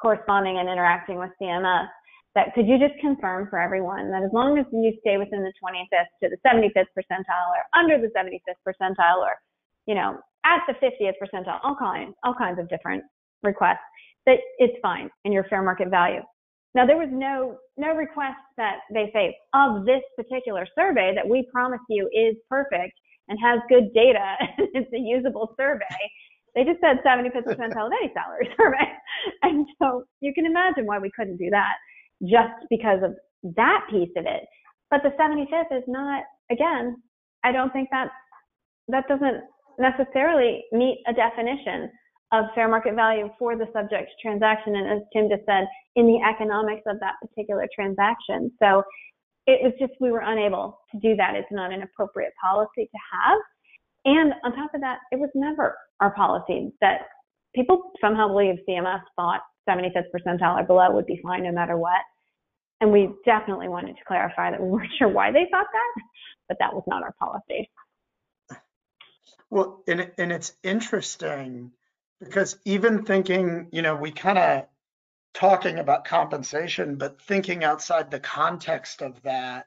corresponding 0.02 0.58
and 0.58 0.68
interacting 0.68 1.18
with 1.18 1.30
CMS. 1.42 1.88
That 2.36 2.54
could 2.56 2.68
you 2.68 2.78
just 2.78 3.00
confirm 3.00 3.48
for 3.50 3.60
everyone 3.60 4.12
that 4.12 4.24
as 4.24 4.32
long 4.34 4.58
as 4.58 4.66
you 4.72 4.94
stay 5.02 5.18
within 5.18 5.44
the 5.44 5.54
25th 5.64 6.12
to 6.24 6.30
the 6.30 6.38
75th 6.46 6.92
percentile, 6.98 7.50
or 7.56 7.64
under 7.80 7.98
the 8.00 8.12
75th 8.18 8.60
percentile, 8.68 9.20
or 9.20 9.36
you 9.86 9.96
know 9.96 10.20
at 10.46 10.62
the 10.68 10.74
50th 10.74 11.14
percentile, 11.22 11.60
all 11.64 11.76
kinds 11.76 12.14
all 12.24 12.34
kinds 12.34 12.60
of 12.60 12.70
different 12.70 13.04
requests, 13.44 13.78
that 14.26 14.38
it's 14.58 14.78
fine 14.82 15.10
in 15.26 15.32
your 15.32 15.44
fair 15.46 15.62
market 15.62 15.90
value. 15.90 16.22
Now 16.76 16.86
there 16.86 16.98
was 16.98 17.10
no 17.12 17.58
no 17.78 17.96
request 17.96 18.40
that 18.58 18.80
they 18.94 19.10
say 19.14 19.36
of 19.54 19.86
this 19.86 20.02
particular 20.16 20.68
survey 20.76 21.14
that 21.16 21.28
we 21.28 21.48
promise 21.52 21.82
you 21.90 22.10
is 22.14 22.36
perfect 22.50 22.94
and 23.28 23.38
has 23.42 23.60
good 23.70 23.94
data 23.94 24.36
and 24.40 24.68
it's 24.74 24.92
a 24.94 25.00
usable 25.00 25.54
survey. 25.58 25.86
They 26.56 26.64
just 26.64 26.82
said 26.82 26.98
75th 27.06 27.46
percentile 27.46 27.88
of 27.88 27.94
any 28.02 28.12
salary 28.14 28.50
survey. 28.58 28.92
And 29.44 29.66
so 29.82 30.04
you 30.20 30.34
can 30.34 30.46
imagine 30.46 30.86
why 30.86 31.00
we 31.00 31.12
couldn't 31.16 31.38
do 31.38 31.50
that 31.52 31.76
just 32.24 32.68
because 32.70 33.00
of 33.04 33.16
that 33.56 33.86
piece 33.90 34.10
of 34.18 34.26
it. 34.26 34.44
But 34.90 35.02
the 35.04 35.10
75th 35.10 35.78
is 35.78 35.84
not, 35.88 36.24
again, 36.52 36.98
I 37.44 37.52
don't 37.52 37.72
think 37.72 37.90
that 37.92 38.10
that 38.88 39.08
doesn't 39.08 39.44
necessarily 39.80 40.66
meet 40.72 41.02
a 41.08 41.14
definition 41.14 41.90
of 42.32 42.46
fair 42.54 42.68
market 42.68 42.94
value 42.96 43.30
for 43.40 43.58
the 43.58 43.66
subject 43.74 44.12
transaction. 44.22 44.76
And 44.76 44.88
as 44.88 45.02
Tim 45.12 45.30
just 45.30 45.46
said, 45.46 45.66
in 45.96 46.06
the 46.06 46.22
economics 46.22 46.84
of 46.86 47.00
that 47.00 47.16
particular 47.22 47.68
transaction. 47.74 48.52
So 48.60 48.84
it 49.48 49.64
was 49.64 49.74
just, 49.80 49.94
we 50.00 50.12
were 50.12 50.22
unable 50.24 50.78
to 50.92 51.00
do 51.00 51.16
that. 51.16 51.34
It's 51.36 51.52
not 51.52 51.74
an 51.74 51.82
appropriate 51.82 52.34
policy 52.42 52.86
to 52.86 53.00
have. 53.12 53.40
And 54.06 54.34
on 54.44 54.56
top 54.56 54.74
of 54.76 54.82
that, 54.82 55.00
it 55.12 55.20
was 55.20 55.30
never 55.34 55.76
our 56.00 56.14
policy 56.14 56.72
that 56.82 57.02
people 57.56 57.92
somehow 58.00 58.28
believe 58.28 58.56
CMS 58.68 59.02
thought 59.16 59.42
75th 59.68 60.06
percentile 60.16 60.62
or 60.62 60.64
below 60.64 60.92
would 60.92 61.06
be 61.06 61.20
fine 61.24 61.44
no 61.44 61.52
matter 61.52 61.78
what. 61.78 62.02
And 62.82 62.92
we 62.92 63.10
definitely 63.26 63.68
wanted 63.68 63.98
to 63.98 64.04
clarify 64.08 64.52
that 64.52 64.62
we 64.62 64.70
weren't 64.70 64.92
sure 64.98 65.10
why 65.10 65.32
they 65.32 65.48
thought 65.52 65.68
that, 65.72 66.04
but 66.48 66.58
that 66.60 66.74
was 66.74 66.84
not 66.88 67.04
our 67.04 67.14
policy. 67.20 67.70
Well, 69.50 69.84
and, 69.88 70.12
and 70.18 70.32
it's 70.32 70.54
interesting 70.64 71.72
because 72.20 72.58
even 72.66 73.06
thinking, 73.06 73.68
you 73.72 73.82
know, 73.82 73.96
we 73.96 74.12
kind 74.12 74.38
of 74.38 74.66
talking 75.34 75.80
about 75.80 76.06
compensation, 76.06 76.96
but 76.98 77.22
thinking 77.22 77.64
outside 77.64 78.12
the 78.12 78.20
context 78.20 79.02
of 79.02 79.22
that, 79.24 79.66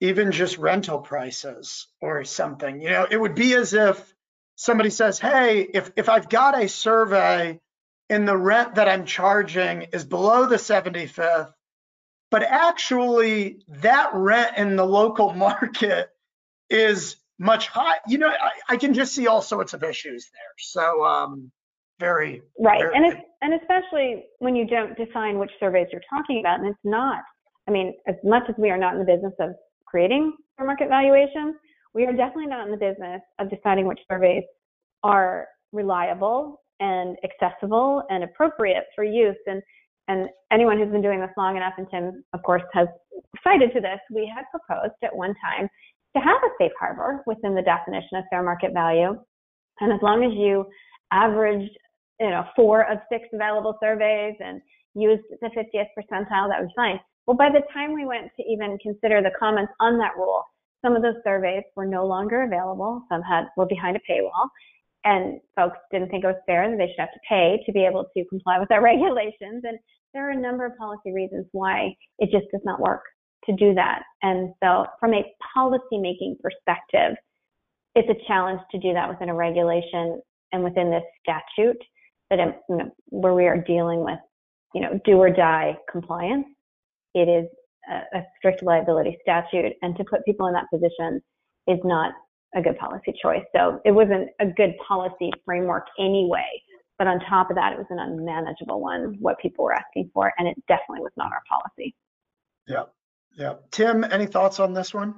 even 0.00 0.30
just 0.30 0.58
rental 0.58 0.98
prices 0.98 1.86
or 2.00 2.24
something, 2.24 2.80
you 2.80 2.90
know, 2.90 3.06
it 3.10 3.16
would 3.16 3.34
be 3.34 3.54
as 3.54 3.72
if 3.72 4.14
somebody 4.56 4.90
says, 4.90 5.18
hey, 5.18 5.62
if, 5.62 5.90
if 5.96 6.08
I've 6.08 6.28
got 6.28 6.60
a 6.60 6.68
survey 6.68 7.60
and 8.10 8.28
the 8.28 8.36
rent 8.36 8.76
that 8.76 8.88
I'm 8.88 9.06
charging 9.06 9.82
is 9.92 10.04
below 10.04 10.46
the 10.46 10.56
75th, 10.56 11.52
but 12.30 12.42
actually 12.42 13.64
that 13.68 14.10
rent 14.14 14.56
in 14.56 14.76
the 14.76 14.84
local 14.84 15.32
market 15.34 16.10
is 16.68 17.16
much 17.38 17.68
high. 17.68 17.96
You 18.08 18.18
know, 18.18 18.28
I, 18.28 18.50
I 18.74 18.76
can 18.76 18.94
just 18.94 19.14
see 19.14 19.26
all 19.26 19.42
sorts 19.42 19.74
of 19.74 19.82
issues 19.82 20.28
there. 20.32 20.52
So, 20.58 21.04
um, 21.04 21.50
very 21.98 22.42
Right. 22.58 22.80
very- 22.80 22.94
And 22.94 23.06
it's, 23.06 23.20
and 23.42 23.54
especially 23.54 24.24
when 24.38 24.54
you 24.56 24.66
don't 24.66 24.96
define 24.96 25.38
which 25.38 25.50
surveys 25.60 25.88
you're 25.92 26.02
talking 26.10 26.40
about, 26.40 26.60
and 26.60 26.68
it's 26.68 26.78
not, 26.84 27.22
I 27.68 27.70
mean, 27.70 27.94
as 28.06 28.16
much 28.24 28.42
as 28.48 28.54
we 28.58 28.70
are 28.70 28.76
not 28.78 28.92
in 28.94 28.98
the 28.98 29.04
business 29.04 29.32
of 29.40 29.50
creating 29.86 30.34
fair 30.56 30.66
market 30.66 30.88
valuations, 30.88 31.56
we 31.94 32.04
are 32.04 32.12
definitely 32.12 32.46
not 32.46 32.66
in 32.66 32.70
the 32.70 32.76
business 32.76 33.22
of 33.38 33.48
deciding 33.50 33.86
which 33.86 34.00
surveys 34.10 34.44
are 35.02 35.46
reliable 35.72 36.60
and 36.80 37.16
accessible 37.24 38.02
and 38.10 38.22
appropriate 38.24 38.84
for 38.94 39.04
use. 39.04 39.36
And 39.46 39.62
and 40.08 40.28
anyone 40.52 40.78
who's 40.78 40.92
been 40.92 41.02
doing 41.02 41.18
this 41.18 41.30
long 41.36 41.56
enough, 41.56 41.72
and 41.78 41.88
Tim, 41.90 42.22
of 42.32 42.40
course, 42.44 42.62
has 42.74 42.86
cited 43.42 43.72
to 43.74 43.80
this, 43.80 43.98
we 44.12 44.30
had 44.32 44.44
proposed 44.52 44.92
at 45.02 45.14
one 45.16 45.34
time 45.44 45.68
to 46.16 46.22
have 46.22 46.40
a 46.42 46.54
safe 46.58 46.72
harbor 46.78 47.22
within 47.26 47.54
the 47.54 47.62
definition 47.62 48.16
of 48.16 48.24
fair 48.30 48.42
market 48.42 48.72
value. 48.72 49.14
And 49.80 49.92
as 49.92 50.00
long 50.02 50.24
as 50.24 50.32
you 50.32 50.64
averaged, 51.12 51.70
you 52.18 52.30
know, 52.30 52.44
four 52.56 52.90
of 52.90 52.98
six 53.12 53.28
available 53.32 53.76
surveys 53.82 54.34
and 54.40 54.60
used 54.94 55.24
the 55.40 55.48
50th 55.48 55.92
percentile, 55.92 56.48
that 56.48 56.62
was 56.62 56.70
fine. 56.74 56.98
Well, 57.26 57.36
by 57.36 57.50
the 57.50 57.62
time 57.72 57.92
we 57.92 58.06
went 58.06 58.30
to 58.36 58.42
even 58.48 58.78
consider 58.82 59.20
the 59.20 59.36
comments 59.38 59.72
on 59.80 59.98
that 59.98 60.16
rule, 60.16 60.42
some 60.82 60.96
of 60.96 61.02
those 61.02 61.20
surveys 61.24 61.64
were 61.74 61.86
no 61.86 62.06
longer 62.06 62.44
available. 62.44 63.02
Some 63.10 63.20
had 63.22 63.44
were 63.56 63.66
behind 63.66 63.96
a 63.96 64.00
paywall, 64.10 64.48
and 65.04 65.40
folks 65.54 65.78
didn't 65.90 66.08
think 66.10 66.24
it 66.24 66.28
was 66.28 66.36
fair 66.46 66.70
that 66.70 66.76
they 66.78 66.86
should 66.86 67.00
have 67.00 67.12
to 67.12 67.20
pay 67.28 67.60
to 67.66 67.72
be 67.72 67.84
able 67.84 68.06
to 68.16 68.24
comply 68.26 68.58
with 68.58 68.70
our 68.70 68.82
regulations. 68.92 69.64
And 69.64 69.78
there 70.14 70.28
are 70.28 70.32
a 70.32 70.40
number 70.40 70.64
of 70.64 70.78
policy 70.78 71.12
reasons 71.12 71.46
why 71.52 71.94
it 72.18 72.30
just 72.30 72.46
does 72.52 72.62
not 72.64 72.80
work 72.80 73.02
to 73.44 73.52
do 73.56 73.74
that. 73.74 74.02
And 74.22 74.52
so, 74.62 74.86
from 74.98 75.14
a 75.14 75.24
policy 75.54 75.98
making 75.98 76.36
perspective, 76.42 77.16
it's 77.94 78.08
a 78.08 78.26
challenge 78.26 78.60
to 78.72 78.78
do 78.78 78.92
that 78.92 79.08
within 79.08 79.28
a 79.28 79.34
regulation 79.34 80.20
and 80.52 80.62
within 80.62 80.90
this 80.90 81.02
statute 81.22 81.82
that 82.30 82.40
um, 82.40 82.54
you 82.68 82.76
know, 82.76 82.90
where 83.06 83.34
we 83.34 83.46
are 83.46 83.58
dealing 83.58 84.04
with, 84.04 84.18
you 84.74 84.80
know, 84.80 84.98
do 85.04 85.16
or 85.16 85.30
die 85.30 85.76
compliance. 85.90 86.46
It 87.14 87.28
is 87.28 87.46
a, 87.88 88.18
a 88.18 88.22
strict 88.38 88.62
liability 88.62 89.16
statute, 89.22 89.72
and 89.82 89.96
to 89.96 90.04
put 90.04 90.24
people 90.24 90.46
in 90.46 90.54
that 90.54 90.66
position 90.72 91.20
is 91.66 91.78
not 91.84 92.12
a 92.54 92.62
good 92.62 92.78
policy 92.78 93.12
choice. 93.22 93.44
So 93.54 93.80
it 93.84 93.92
wasn't 93.92 94.28
a 94.40 94.46
good 94.46 94.74
policy 94.86 95.30
framework 95.44 95.86
anyway. 95.98 96.46
But 96.98 97.06
on 97.06 97.20
top 97.28 97.50
of 97.50 97.56
that, 97.56 97.72
it 97.74 97.78
was 97.78 97.86
an 97.90 97.98
unmanageable 97.98 98.80
one, 98.80 99.16
what 99.20 99.38
people 99.38 99.64
were 99.64 99.74
asking 99.74 100.10
for, 100.14 100.32
and 100.38 100.48
it 100.48 100.56
definitely 100.66 101.00
was 101.00 101.12
not 101.16 101.30
our 101.30 101.42
policy. 101.48 101.94
Yeah, 102.66 102.84
yeah. 103.36 103.54
Tim, 103.70 104.04
any 104.04 104.26
thoughts 104.26 104.60
on 104.60 104.72
this 104.72 104.94
one? 104.94 105.14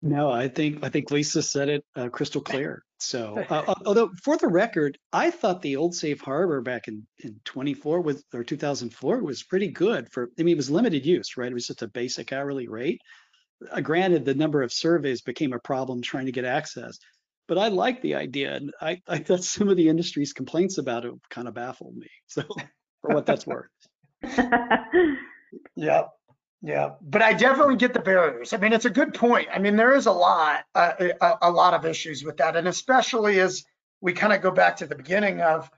No, 0.00 0.30
I 0.30 0.48
think 0.48 0.84
I 0.84 0.88
think 0.88 1.10
Lisa 1.10 1.42
said 1.42 1.68
it 1.68 1.84
uh, 1.96 2.08
crystal 2.08 2.40
clear. 2.40 2.84
So, 2.98 3.44
uh, 3.50 3.74
although 3.84 4.10
for 4.22 4.36
the 4.36 4.48
record, 4.48 4.96
I 5.12 5.30
thought 5.30 5.60
the 5.60 5.76
old 5.76 5.94
safe 5.94 6.20
harbor 6.20 6.60
back 6.60 6.88
in 6.88 7.06
in 7.18 7.40
24 7.44 8.00
was 8.00 8.24
or 8.32 8.44
2004 8.44 9.22
was 9.22 9.42
pretty 9.42 9.68
good 9.68 10.10
for. 10.12 10.30
I 10.38 10.42
mean, 10.42 10.54
it 10.54 10.56
was 10.56 10.70
limited 10.70 11.04
use, 11.04 11.36
right? 11.36 11.50
It 11.50 11.54
was 11.54 11.66
just 11.66 11.82
a 11.82 11.88
basic 11.88 12.32
hourly 12.32 12.68
rate. 12.68 13.00
Uh, 13.70 13.80
granted, 13.80 14.24
the 14.24 14.34
number 14.34 14.62
of 14.62 14.72
surveys 14.72 15.20
became 15.20 15.52
a 15.52 15.58
problem 15.58 16.00
trying 16.00 16.26
to 16.26 16.32
get 16.32 16.44
access, 16.44 16.98
but 17.48 17.58
I 17.58 17.68
like 17.68 18.00
the 18.00 18.14
idea, 18.14 18.54
and 18.54 18.72
I 18.80 19.00
I 19.08 19.18
thought 19.18 19.42
some 19.44 19.68
of 19.68 19.76
the 19.76 19.88
industry's 19.88 20.32
complaints 20.32 20.78
about 20.78 21.04
it 21.04 21.12
kind 21.28 21.48
of 21.48 21.54
baffled 21.54 21.96
me. 21.96 22.08
So, 22.28 22.42
for 23.02 23.14
what 23.14 23.26
that's 23.26 23.46
worth. 23.46 23.68
Yeah, 25.76 26.04
yeah. 26.62 26.92
But 27.00 27.22
I 27.22 27.32
definitely 27.34 27.76
get 27.76 27.94
the 27.94 28.00
barriers. 28.00 28.52
I 28.52 28.56
mean, 28.56 28.72
it's 28.72 28.84
a 28.84 28.90
good 28.90 29.14
point. 29.14 29.48
I 29.52 29.58
mean, 29.58 29.76
there 29.76 29.94
is 29.94 30.06
a 30.06 30.12
lot, 30.12 30.64
uh, 30.74 30.92
a, 31.20 31.34
a 31.42 31.50
lot 31.50 31.74
of 31.74 31.86
issues 31.86 32.24
with 32.24 32.38
that, 32.38 32.56
and 32.56 32.66
especially 32.66 33.40
as 33.40 33.64
we 34.00 34.12
kind 34.12 34.32
of 34.32 34.42
go 34.42 34.50
back 34.50 34.76
to 34.76 34.86
the 34.86 34.94
beginning 34.94 35.40
of 35.40 35.70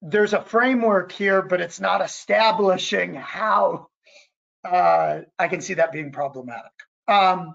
there's 0.00 0.32
a 0.32 0.42
framework 0.42 1.12
here, 1.12 1.42
but 1.42 1.60
it's 1.60 1.80
not 1.80 2.00
establishing 2.00 3.14
how. 3.14 3.88
Uh, 4.64 5.20
I 5.38 5.48
can 5.48 5.60
see 5.60 5.74
that 5.74 5.92
being 5.92 6.12
problematic. 6.12 6.72
Um, 7.06 7.54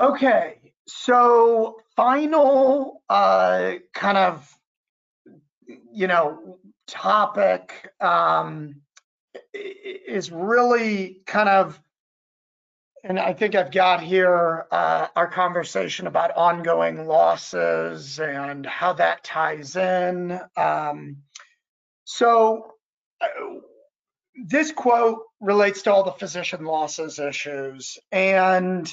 okay, 0.00 0.58
so 0.86 1.80
final 1.96 3.02
uh, 3.08 3.74
kind 3.92 4.16
of 4.16 4.58
you 5.92 6.06
know 6.06 6.58
topic 6.86 7.92
um, 8.00 8.81
is 9.54 10.30
really 10.30 11.20
kind 11.26 11.48
of 11.48 11.80
And 13.04 13.18
I 13.18 13.32
think 13.32 13.54
I've 13.56 13.72
got 13.72 14.00
here 14.00 14.66
uh, 14.70 15.08
our 15.16 15.26
conversation 15.26 16.06
about 16.06 16.36
ongoing 16.36 17.06
losses 17.06 18.20
and 18.20 18.64
how 18.64 18.92
that 18.94 19.24
ties 19.24 19.74
in. 19.74 20.38
Um, 20.56 21.16
so 22.04 22.74
uh, 23.20 23.26
this 24.48 24.70
quote 24.70 25.18
relates 25.40 25.82
to 25.82 25.92
all 25.92 26.04
the 26.04 26.12
physician 26.12 26.64
losses 26.64 27.18
issues. 27.18 27.98
And, 28.12 28.88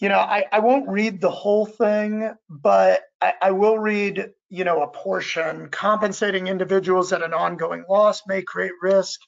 you 0.00 0.08
know, 0.08 0.18
I, 0.18 0.46
I 0.50 0.58
won't 0.58 0.88
read 0.88 1.20
the 1.20 1.30
whole 1.30 1.66
thing, 1.66 2.32
but 2.48 3.02
I, 3.20 3.34
I 3.40 3.50
will 3.52 3.78
read, 3.78 4.30
you 4.50 4.64
know, 4.64 4.82
a 4.82 4.88
portion. 4.88 5.68
Compensating 5.68 6.48
individuals 6.48 7.12
at 7.12 7.22
an 7.22 7.34
ongoing 7.34 7.84
loss 7.88 8.22
may 8.26 8.42
create 8.42 8.72
risk 8.82 9.20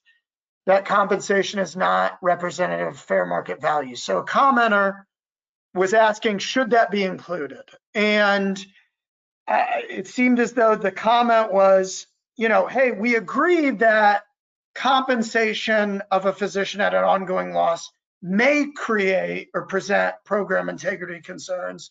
that 0.67 0.87
compensation 0.87 1.61
is 1.61 1.77
not 1.77 2.19
representative 2.23 2.89
of 2.89 2.99
fair 2.99 3.27
market 3.27 3.61
value. 3.61 3.97
So 3.97 4.19
a 4.19 4.25
commenter 4.25 5.05
was 5.75 5.93
asking, 5.93 6.39
should 6.39 6.71
that 6.71 6.91
be 6.91 7.03
included? 7.03 7.65
And 7.95 8.65
uh, 9.47 9.65
it 9.91 10.07
seemed 10.07 10.39
as 10.41 10.53
though 10.53 10.77
the 10.77 10.93
comment 10.93 11.53
was, 11.53 12.07
you 12.37 12.49
know, 12.49 12.67
hey, 12.67 12.93
we 12.93 13.17
agree 13.17 13.71
that 13.71 14.23
compensation 14.75 16.03
of 16.11 16.27
a 16.27 16.33
physician 16.33 16.81
at 16.81 16.95
an 16.95 17.05
ongoing 17.05 17.53
loss 17.53 17.91
may 18.23 18.67
create 18.75 19.51
or 19.55 19.67
present 19.67 20.15
program 20.25 20.69
integrity 20.69 21.21
concerns. 21.21 21.91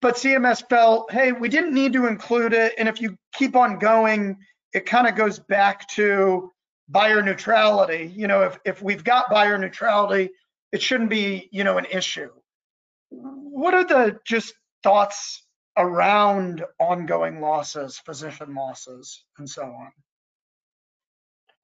But 0.00 0.14
CMS 0.14 0.62
felt, 0.68 1.10
hey, 1.10 1.32
we 1.32 1.48
didn't 1.48 1.74
need 1.74 1.94
to 1.94 2.06
include 2.06 2.52
it. 2.52 2.74
And 2.78 2.88
if 2.88 3.00
you 3.00 3.18
keep 3.32 3.56
on 3.56 3.78
going, 3.78 4.38
it 4.72 4.86
kind 4.86 5.08
of 5.08 5.16
goes 5.16 5.38
back 5.38 5.88
to 5.88 6.52
buyer 6.88 7.22
neutrality. 7.22 8.12
You 8.14 8.26
know, 8.26 8.42
if, 8.42 8.58
if 8.64 8.82
we've 8.82 9.04
got 9.04 9.30
buyer 9.30 9.58
neutrality, 9.58 10.30
it 10.72 10.82
shouldn't 10.82 11.10
be, 11.10 11.48
you 11.52 11.64
know, 11.64 11.78
an 11.78 11.86
issue. 11.90 12.30
What 13.10 13.74
are 13.74 13.84
the 13.84 14.18
just 14.26 14.54
thoughts 14.82 15.46
around 15.76 16.64
ongoing 16.78 17.40
losses, 17.40 17.98
physician 17.98 18.54
losses, 18.54 19.24
and 19.38 19.48
so 19.48 19.62
on? 19.62 19.90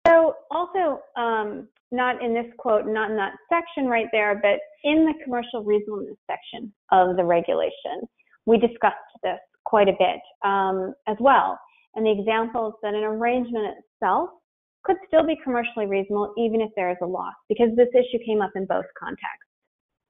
So 0.07 0.35
also, 0.51 1.01
um, 1.17 1.69
not 1.93 2.23
in 2.23 2.35
this 2.35 2.47
quote, 2.59 2.87
not 2.87 3.11
in 3.11 3.17
that 3.17 3.35
section 3.49 3.87
right 3.87 4.09
there, 4.13 4.41
but 4.43 4.59
in 4.85 5.05
the 5.05 5.15
commercial 5.23 5.63
reasonableness 5.63 6.17
section 6.29 6.73
of 6.91 7.17
the 7.17 7.25
regulation, 7.25 8.01
we 8.47 8.59
discussed 8.59 8.97
this 9.23 9.39
quite 9.65 9.89
a 9.89 9.93
bit 9.99 10.21
um, 10.45 10.95
as 11.07 11.17
well. 11.21 11.59
And 11.95 12.07
the 12.07 12.11
examples 12.11 12.75
that 12.83 12.95
an 12.95 13.05
arrangement 13.05 13.77
itself 13.79 14.31
could 14.85 14.97
still 15.07 15.25
be 15.25 15.37
commercially 15.43 15.87
reasonable 15.87 16.35
even 16.37 16.61
if 16.61 16.71
there 16.77 16.91
is 16.91 16.97
a 17.03 17.07
loss 17.07 17.35
because 17.49 17.69
this 17.77 17.89
issue 17.95 18.23
came 18.27 18.41
up 18.41 18.51
in 18.57 18.67
both 18.67 18.87
contexts. 18.99 19.49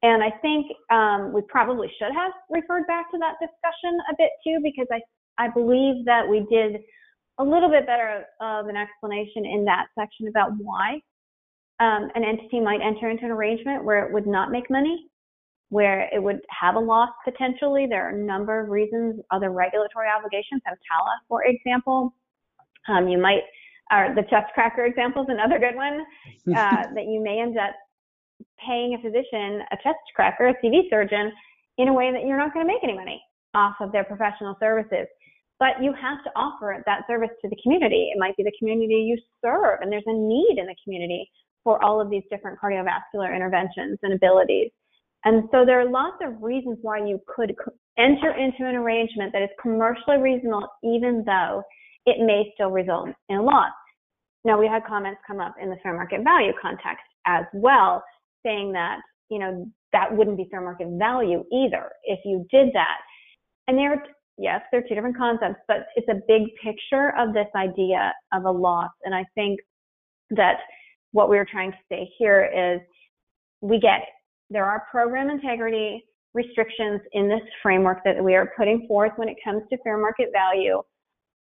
And 0.02 0.22
I 0.22 0.30
think 0.42 0.66
um, 0.90 1.32
we 1.32 1.42
probably 1.48 1.88
should 1.98 2.12
have 2.12 2.32
referred 2.50 2.86
back 2.86 3.10
to 3.12 3.18
that 3.18 3.36
discussion 3.40 3.98
a 4.10 4.14
bit 4.18 4.30
too 4.42 4.58
because 4.62 4.88
I, 4.90 5.00
I 5.38 5.48
believe 5.48 6.04
that 6.06 6.28
we 6.28 6.46
did 6.50 6.80
a 7.38 7.44
little 7.44 7.70
bit 7.70 7.86
better 7.86 8.24
of 8.40 8.66
an 8.66 8.76
explanation 8.76 9.46
in 9.46 9.64
that 9.64 9.86
section 9.98 10.28
about 10.28 10.50
why 10.58 11.00
um, 11.80 12.10
an 12.14 12.24
entity 12.24 12.60
might 12.60 12.80
enter 12.82 13.10
into 13.10 13.24
an 13.24 13.30
arrangement 13.30 13.84
where 13.84 14.04
it 14.04 14.12
would 14.12 14.26
not 14.26 14.50
make 14.50 14.70
money, 14.70 15.06
where 15.70 16.08
it 16.12 16.22
would 16.22 16.40
have 16.50 16.74
a 16.74 16.80
loss 16.80 17.10
potentially. 17.24 17.86
There 17.88 18.06
are 18.06 18.14
a 18.14 18.18
number 18.18 18.60
of 18.60 18.68
reasons, 18.68 19.20
other 19.30 19.50
regulatory 19.50 20.08
obligations, 20.08 20.62
have 20.64 20.76
TALA, 20.90 21.20
for 21.28 21.44
example. 21.44 22.14
Um, 22.88 23.08
you 23.08 23.18
might 23.18 23.42
or 23.92 24.14
the 24.14 24.22
chest 24.22 24.52
cracker 24.54 24.84
example 24.84 25.22
is 25.22 25.28
another 25.28 25.58
good 25.58 25.76
one, 25.76 26.00
uh, 26.56 26.88
that 26.94 27.06
you 27.06 27.22
may 27.22 27.40
end 27.40 27.58
up 27.58 27.74
paying 28.64 28.94
a 28.94 29.02
physician, 29.02 29.62
a 29.70 29.76
chest 29.82 30.00
cracker, 30.16 30.48
a 30.48 30.54
CV 30.64 30.88
surgeon, 30.90 31.30
in 31.78 31.88
a 31.88 31.92
way 31.92 32.12
that 32.12 32.24
you're 32.26 32.38
not 32.38 32.52
going 32.52 32.66
to 32.66 32.72
make 32.72 32.82
any 32.82 32.94
money 32.94 33.22
off 33.54 33.76
of 33.80 33.92
their 33.92 34.04
professional 34.04 34.56
services. 34.58 35.06
But 35.58 35.80
you 35.80 35.92
have 35.92 36.24
to 36.24 36.30
offer 36.34 36.82
that 36.86 37.02
service 37.06 37.30
to 37.42 37.48
the 37.48 37.56
community. 37.62 38.10
It 38.12 38.18
might 38.18 38.36
be 38.36 38.42
the 38.42 38.52
community 38.58 39.06
you 39.06 39.16
serve, 39.44 39.78
and 39.80 39.92
there's 39.92 40.02
a 40.06 40.12
need 40.12 40.56
in 40.58 40.66
the 40.66 40.74
community 40.82 41.30
for 41.62 41.82
all 41.84 42.00
of 42.00 42.10
these 42.10 42.24
different 42.30 42.58
cardiovascular 42.58 43.34
interventions 43.34 43.98
and 44.02 44.12
abilities. 44.12 44.70
And 45.24 45.44
so 45.52 45.64
there 45.64 45.80
are 45.80 45.88
lots 45.88 46.16
of 46.20 46.42
reasons 46.42 46.78
why 46.82 46.98
you 46.98 47.20
could 47.28 47.54
enter 47.96 48.34
into 48.34 48.68
an 48.68 48.74
arrangement 48.74 49.32
that 49.32 49.42
is 49.42 49.50
commercially 49.60 50.18
reasonable, 50.18 50.66
even 50.82 51.22
though 51.24 51.62
it 52.06 52.16
may 52.18 52.50
still 52.54 52.70
result 52.70 53.10
in 53.28 53.36
a 53.36 53.42
loss. 53.42 53.70
Now, 54.44 54.58
we 54.58 54.66
had 54.66 54.84
comments 54.84 55.20
come 55.26 55.40
up 55.40 55.54
in 55.60 55.70
the 55.70 55.76
fair 55.82 55.94
market 55.94 56.22
value 56.24 56.52
context 56.60 57.04
as 57.26 57.44
well, 57.52 58.02
saying 58.44 58.72
that, 58.72 58.98
you 59.28 59.38
know, 59.38 59.66
that 59.92 60.14
wouldn't 60.14 60.36
be 60.36 60.48
fair 60.50 60.60
market 60.60 60.88
value 60.98 61.44
either 61.52 61.90
if 62.04 62.18
you 62.24 62.46
did 62.50 62.68
that. 62.74 62.98
And 63.68 63.78
there, 63.78 64.02
yes, 64.38 64.60
there 64.70 64.80
are 64.80 64.88
two 64.88 64.94
different 64.94 65.16
concepts, 65.16 65.60
but 65.68 65.86
it's 65.94 66.08
a 66.08 66.20
big 66.26 66.42
picture 66.62 67.12
of 67.18 67.32
this 67.32 67.46
idea 67.54 68.12
of 68.32 68.44
a 68.44 68.50
loss. 68.50 68.90
And 69.04 69.14
I 69.14 69.24
think 69.34 69.60
that 70.30 70.56
what 71.12 71.28
we 71.28 71.38
are 71.38 71.46
trying 71.50 71.70
to 71.70 71.78
say 71.88 72.10
here 72.18 72.44
is 72.44 72.80
we 73.60 73.78
get. 73.78 74.00
There 74.50 74.64
are 74.64 74.86
program 74.90 75.30
integrity 75.30 76.04
restrictions 76.34 77.00
in 77.12 77.28
this 77.28 77.42
framework 77.62 77.98
that 78.04 78.22
we 78.22 78.34
are 78.34 78.52
putting 78.56 78.86
forth 78.88 79.12
when 79.16 79.28
it 79.28 79.36
comes 79.44 79.62
to 79.70 79.78
fair 79.84 79.98
market 79.98 80.28
value. 80.32 80.82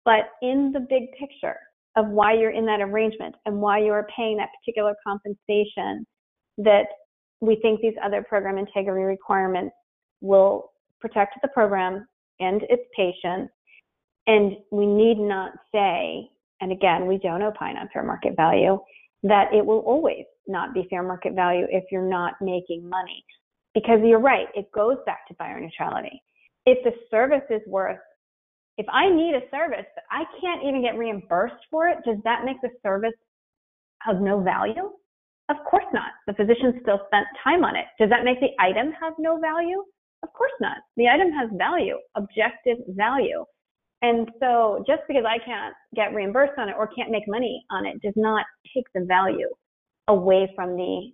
But 0.06 0.30
in 0.41 0.72
the 0.74 0.80
big 0.80 1.12
picture, 1.20 1.58
of 1.96 2.08
why 2.10 2.34
you're 2.34 2.52
in 2.52 2.66
that 2.66 2.82
arrangement 2.82 3.36
and 3.46 3.60
why 3.60 3.80
you 3.80 3.92
are 3.92 4.08
paying 4.16 4.38
that 4.38 4.50
particular 4.60 4.96
compensation 5.06 6.06
that 6.58 6.86
we 7.42 7.58
think 7.62 7.82
these 7.82 7.94
other 8.04 8.24
program 8.28 8.58
integrity 8.58 9.04
requirements 9.04 9.74
will 10.22 10.72
protect 11.00 11.36
the 11.42 11.48
program 11.50 12.08
and 12.40 12.64
its 12.64 12.84
patients. 12.96 13.52
And 14.28 14.58
we 14.72 14.86
need 14.86 15.18
not 15.18 15.54
say, 15.74 16.30
and 16.62 16.72
again, 16.72 17.08
we 17.08 17.18
don't 17.18 17.42
opine 17.42 17.78
on 17.78 17.90
fair 17.92 18.04
market 18.04 18.36
value, 18.36 18.78
that 19.24 19.54
it 19.54 19.66
will 19.66 19.80
always 19.80 20.26
not 20.48 20.74
be 20.74 20.86
fair 20.90 21.04
market 21.04 21.34
value 21.34 21.66
if 21.70 21.86
you're 21.92 22.08
not 22.08 22.34
making 22.42 22.88
money. 22.88 23.24
Because 23.74 24.00
you're 24.04 24.20
right, 24.20 24.48
it 24.56 24.72
goes 24.72 24.98
back 25.06 25.28
to 25.28 25.36
buyer 25.36 25.60
neutrality. 25.60 26.22
If 26.66 26.84
the 26.84 26.92
service 27.10 27.44
is 27.50 27.62
worth 27.68 28.00
if 28.80 28.86
I 28.88 29.12
need 29.12 29.36
a 29.36 29.44
service 29.52 29.86
but 29.94 30.06
I 30.10 30.24
can't 30.40 30.64
even 30.64 30.82
get 30.82 30.98
reimbursed 30.98 31.68
for 31.70 31.90
it, 31.90 31.98
does 32.06 32.16
that 32.24 32.46
make 32.46 32.62
the 32.62 32.72
service 32.82 33.18
of 34.08 34.22
no 34.22 34.42
value? 34.42 34.90
Of 35.50 35.58
course 35.70 35.86
not. 35.92 36.12
The 36.28 36.34
physician 36.34 36.80
still 36.82 37.02
spent 37.08 37.28
time 37.44 37.66
on 37.66 37.76
it. 37.76 37.86
Does 38.00 38.10
that 38.10 38.24
make 38.24 38.40
the 38.40 38.56
item 38.58 38.94
have 38.96 39.14
no 39.20 39.38
value? 39.38 39.84
Of 40.24 40.32
course 40.32 40.56
not. 40.62 40.78
The 40.96 41.10
item 41.10 41.28
has 41.34 41.50
value, 41.58 41.98
objective 42.16 42.78
value. 42.96 43.44
And 44.02 44.30
so 44.40 44.82
just 44.88 45.02
because 45.10 45.26
I 45.28 45.44
can't 45.44 45.76
get 45.94 46.16
reimbursed 46.16 46.58
on 46.58 46.70
it 46.70 46.76
or 46.78 46.88
can't 46.88 47.12
make 47.12 47.28
money 47.28 47.62
on 47.72 47.86
it 47.86 48.02
does 48.02 48.14
not 48.16 48.46
take 48.74 48.86
the 48.96 49.04
value 49.06 49.50
away 50.08 50.50
from 50.56 50.78
the 50.78 51.12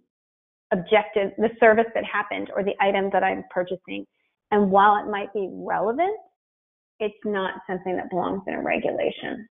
objective, 0.72 1.32
the 1.40 1.50
service 1.60 1.90
that 1.96 2.04
happened 2.06 2.52
or 2.56 2.64
the 2.64 2.76
item 2.80 3.10
that 3.12 3.24
I'm 3.24 3.44
purchasing. 3.50 4.06
And 4.52 4.70
while 4.70 4.98
it 5.04 5.10
might 5.10 5.34
be 5.34 5.50
relevant 5.52 6.16
it's 7.00 7.16
not 7.26 7.56
something 7.68 7.96
that 7.98 8.10
belongs 8.10 8.42
in 8.48 8.54
a 8.56 8.62
regulation. 8.62 9.48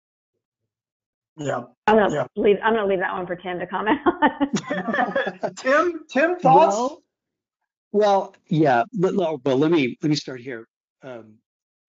Yeah. 1.36 1.64
I'm 1.86 1.96
gonna 1.96 2.14
Yeah. 2.14 2.26
leave. 2.36 2.56
I'm 2.62 2.74
gonna 2.74 2.86
leave 2.86 2.98
that 2.98 3.12
one 3.12 3.26
for 3.26 3.36
Tim 3.36 3.58
to 3.60 3.66
comment 3.66 4.00
on. 4.04 5.54
Tim, 5.56 6.00
Tim, 6.10 6.36
thoughts? 6.38 6.76
Well, 6.76 7.02
well, 7.92 8.34
yeah, 8.48 8.82
but, 8.92 9.14
but 9.42 9.56
let 9.56 9.70
me 9.70 9.96
let 10.02 10.10
me 10.10 10.16
start 10.16 10.40
here. 10.40 10.66
Um, 11.02 11.36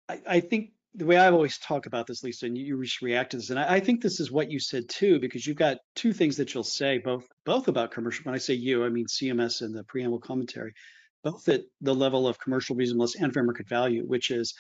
I, 0.10 0.22
I 0.28 0.40
think 0.40 0.72
the 0.96 1.06
way 1.06 1.18
I 1.18 1.30
always 1.30 1.58
talk 1.58 1.86
about 1.88 2.08
this, 2.08 2.24
Lisa, 2.24 2.46
and 2.46 2.58
you, 2.58 2.66
you 2.66 2.84
just 2.84 3.02
react 3.02 3.32
to 3.32 3.38
this, 3.38 3.50
and 3.50 3.60
I, 3.60 3.76
I 3.76 3.80
think 3.80 4.02
this 4.02 4.20
is 4.20 4.32
what 4.32 4.50
you 4.50 4.60
said 4.60 4.88
too, 4.90 5.20
because 5.20 5.46
you've 5.46 5.58
got 5.58 5.78
two 5.96 6.14
things 6.14 6.38
that 6.38 6.54
you'll 6.54 6.64
say, 6.64 7.00
both 7.00 7.26
both 7.46 7.68
about 7.68 7.92
commercial. 7.92 8.24
When 8.24 8.36
I 8.36 8.40
say 8.40 8.54
you, 8.54 8.86
I 8.86 8.90
mean 8.90 9.06
CMS 9.08 9.62
and 9.62 9.76
the 9.76 9.84
preamble 9.84 10.20
commentary, 10.20 10.74
both 11.24 11.48
at 11.50 11.62
the 11.82 11.94
level 11.94 12.28
of 12.28 12.40
commercial 12.40 12.76
reasonableness 12.76 13.16
and 13.16 13.34
fair 13.34 13.44
market 13.44 13.68
value, 13.68 14.04
which 14.08 14.32
is 14.32 14.54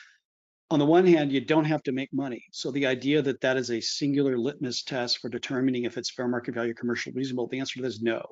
on 0.74 0.80
the 0.80 0.86
one 0.86 1.05
hand, 1.05 1.32
you 1.32 1.39
don't 1.39 1.65
have 1.65 1.84
to 1.84 1.91
make 1.91 2.11
money. 2.11 2.43
So 2.51 2.71
the 2.71 2.88
idea 2.88 3.21
that 3.21 3.41
that 3.41 3.57
is 3.57 3.69
a 3.69 3.80
singular 3.80 4.39
litmus 4.39 4.82
test 4.82 5.19
for 5.19 5.30
determining 5.30 5.84
if 5.84 5.99
it's 5.99 6.09
fair 6.09 6.28
market 6.28 6.55
value, 6.55 6.74
commercial 6.74 7.13
reasonable, 7.13 7.47
the 7.47 7.59
answer 7.59 7.76
to 7.76 7.84
that 7.84 7.89
is 7.89 8.01
no. 8.01 8.26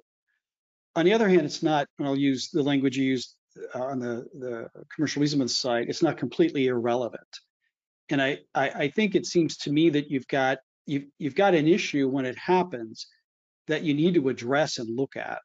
On 0.95 1.05
the 1.05 1.13
other 1.13 1.29
hand, 1.29 1.41
it's 1.41 1.61
not, 1.61 1.87
and 1.99 2.07
I'll 2.07 2.17
use 2.17 2.49
the 2.49 2.63
language 2.63 2.97
you 2.97 3.05
used 3.05 3.35
uh, 3.75 3.83
on 3.83 3.99
the, 3.99 4.25
the 4.33 4.69
commercial 4.95 5.21
reasonableness 5.21 5.55
side, 5.55 5.85
it's 5.87 6.01
not 6.01 6.17
completely 6.17 6.65
irrelevant. 6.65 7.21
And 8.09 8.19
I, 8.19 8.39
I, 8.55 8.69
I 8.69 8.87
think 8.89 9.13
it 9.13 9.27
seems 9.27 9.57
to 9.57 9.71
me 9.71 9.91
that 9.91 10.09
you've 10.09 10.27
got 10.27 10.57
you've, 10.87 11.05
you've 11.19 11.35
got 11.35 11.53
an 11.53 11.67
issue 11.67 12.09
when 12.09 12.25
it 12.25 12.37
happens 12.39 13.05
that 13.67 13.83
you 13.83 13.93
need 13.93 14.15
to 14.15 14.29
address 14.29 14.79
and 14.79 14.97
look 14.97 15.15
at 15.15 15.41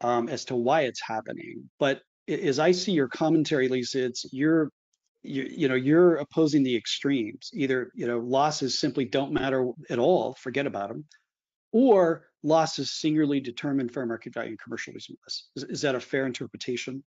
um, 0.00 0.30
as 0.30 0.46
to 0.46 0.56
why 0.56 0.82
it's 0.82 1.02
happening. 1.06 1.68
But 1.78 2.00
as 2.26 2.58
I 2.58 2.72
see 2.72 2.92
your 2.92 3.08
commentary, 3.08 3.68
Lisa, 3.68 4.06
it's 4.06 4.24
you're 4.32 4.70
you, 5.22 5.42
you 5.48 5.68
know 5.68 5.74
you're 5.74 6.16
opposing 6.16 6.62
the 6.62 6.76
extremes 6.76 7.50
either 7.54 7.90
you 7.94 8.06
know 8.06 8.18
losses 8.18 8.78
simply 8.78 9.04
don't 9.04 9.32
matter 9.32 9.70
at 9.88 9.98
all 9.98 10.34
forget 10.34 10.66
about 10.66 10.88
them 10.88 11.04
or 11.72 12.26
losses 12.42 12.90
singularly 12.90 13.40
determine 13.40 13.88
fair 13.88 14.06
market 14.06 14.34
value 14.34 14.50
and 14.50 14.60
commercial 14.60 14.92
reasonableness. 14.92 15.48
Is, 15.56 15.64
is 15.64 15.82
that 15.82 15.94
a 15.94 16.00
fair 16.00 16.26
interpretation? 16.26 17.02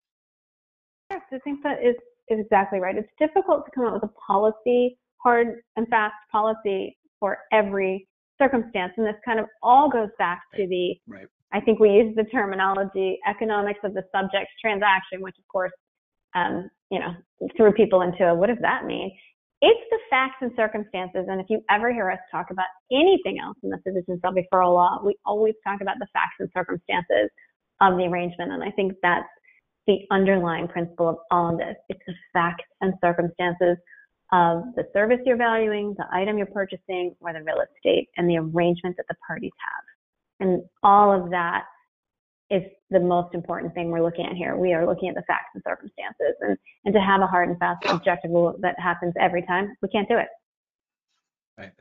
Yes, 1.09 1.21
I 1.31 1.39
think 1.39 1.61
that 1.63 1.79
is, 1.83 1.95
is 2.29 2.39
exactly 2.39 2.79
right. 2.79 2.95
It's 2.95 3.11
difficult 3.19 3.65
to 3.65 3.71
come 3.73 3.85
up 3.85 3.93
with 3.93 4.03
a 4.03 4.13
policy, 4.25 4.97
hard 5.17 5.61
and 5.75 5.87
fast 5.89 6.13
policy 6.31 6.97
for 7.19 7.39
every 7.51 8.07
circumstance. 8.41 8.93
And 8.97 9.05
this 9.05 9.15
kind 9.25 9.39
of 9.39 9.45
all 9.61 9.89
goes 9.89 10.09
back 10.17 10.41
to 10.55 10.67
the, 10.67 10.95
right. 11.07 11.27
I 11.53 11.59
think 11.59 11.79
we 11.79 11.89
use 11.89 12.15
the 12.15 12.23
terminology 12.25 13.19
economics 13.27 13.79
of 13.83 13.93
the 13.93 14.03
subject 14.15 14.47
transaction, 14.61 15.21
which 15.21 15.35
of 15.37 15.47
course, 15.47 15.73
um, 16.33 16.69
you 16.91 16.99
know, 16.99 17.13
threw 17.57 17.71
people 17.71 18.01
into 18.01 18.35
what 18.35 18.47
does 18.47 18.59
that 18.61 18.85
mean? 18.85 19.11
It's 19.61 19.81
the 19.91 19.99
facts 20.09 20.37
and 20.41 20.51
circumstances. 20.55 21.25
And 21.29 21.39
if 21.39 21.47
you 21.49 21.63
ever 21.69 21.93
hear 21.93 22.11
us 22.11 22.19
talk 22.31 22.47
about 22.51 22.65
anything 22.91 23.39
else 23.39 23.57
in 23.63 23.69
the 23.69 23.77
physician 23.77 24.19
self-referral 24.21 24.73
law, 24.73 24.99
we 25.03 25.15
always 25.25 25.53
talk 25.65 25.81
about 25.81 25.97
the 25.99 26.07
facts 26.13 26.35
and 26.39 26.49
circumstances 26.53 27.29
of 27.79 27.97
the 27.97 28.03
arrangement. 28.03 28.51
And 28.51 28.63
I 28.63 28.71
think 28.71 28.93
that's 29.01 29.27
the 29.87 29.99
underlying 30.11 30.67
principle 30.67 31.09
of 31.09 31.17
all 31.31 31.53
of 31.53 31.57
this. 31.57 31.75
It's 31.89 32.01
the 32.05 32.13
facts 32.33 32.65
and 32.81 32.93
circumstances 33.01 33.77
of 34.33 34.63
the 34.75 34.83
service 34.93 35.19
you're 35.25 35.37
valuing, 35.37 35.93
the 35.97 36.05
item 36.11 36.37
you're 36.37 36.47
purchasing, 36.47 37.15
or 37.19 37.33
the 37.33 37.43
real 37.43 37.61
estate, 37.61 38.09
and 38.17 38.29
the 38.29 38.37
arrangement 38.37 38.97
that 38.97 39.05
the 39.09 39.15
parties 39.27 39.51
have. 39.59 40.47
And 40.47 40.63
all 40.83 41.11
of 41.11 41.29
that 41.31 41.65
is 42.51 42.63
the 42.89 42.99
most 42.99 43.33
important 43.33 43.73
thing 43.73 43.89
we're 43.89 44.03
looking 44.03 44.25
at 44.25 44.35
here. 44.35 44.57
We 44.57 44.73
are 44.73 44.85
looking 44.85 45.09
at 45.09 45.15
the 45.15 45.23
facts 45.23 45.49
and 45.55 45.63
circumstances. 45.65 46.35
And, 46.41 46.57
and 46.85 46.93
to 46.93 46.99
have 46.99 47.21
a 47.21 47.27
hard 47.27 47.49
and 47.49 47.57
fast 47.57 47.85
objective 47.85 48.29
rule 48.29 48.55
that 48.59 48.77
happens 48.77 49.13
every 49.19 49.43
time, 49.43 49.73
we 49.81 49.87
can't 49.87 50.07
do 50.09 50.17
it. 50.17 50.27
Right. 51.57 51.71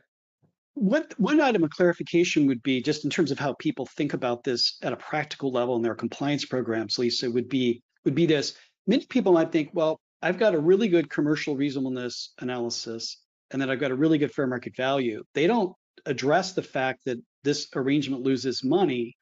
One, 0.74 1.04
one 1.18 1.40
item 1.40 1.64
of 1.64 1.70
clarification 1.70 2.46
would 2.46 2.62
be 2.62 2.80
just 2.80 3.04
in 3.04 3.10
terms 3.10 3.32
of 3.32 3.38
how 3.38 3.54
people 3.54 3.86
think 3.86 4.14
about 4.14 4.44
this 4.44 4.78
at 4.82 4.92
a 4.92 4.96
practical 4.96 5.50
level 5.50 5.74
in 5.76 5.82
their 5.82 5.96
compliance 5.96 6.44
programs, 6.44 6.98
Lisa, 6.98 7.30
would 7.30 7.48
be 7.48 7.82
would 8.04 8.14
be 8.14 8.24
this. 8.24 8.54
Many 8.86 9.04
people 9.06 9.32
might 9.32 9.52
think, 9.52 9.70
well, 9.74 10.00
I've 10.22 10.38
got 10.38 10.54
a 10.54 10.58
really 10.58 10.88
good 10.88 11.10
commercial 11.10 11.54
reasonableness 11.54 12.32
analysis, 12.38 13.18
and 13.50 13.60
then 13.60 13.68
I've 13.68 13.80
got 13.80 13.90
a 13.90 13.96
really 13.96 14.16
good 14.16 14.32
fair 14.32 14.46
market 14.46 14.74
value. 14.74 15.22
They 15.34 15.46
don't 15.46 15.74
address 16.06 16.52
the 16.52 16.62
fact 16.62 17.04
that 17.04 17.18
this 17.42 17.68
arrangement 17.74 18.22
loses 18.22 18.64
money 18.64 19.16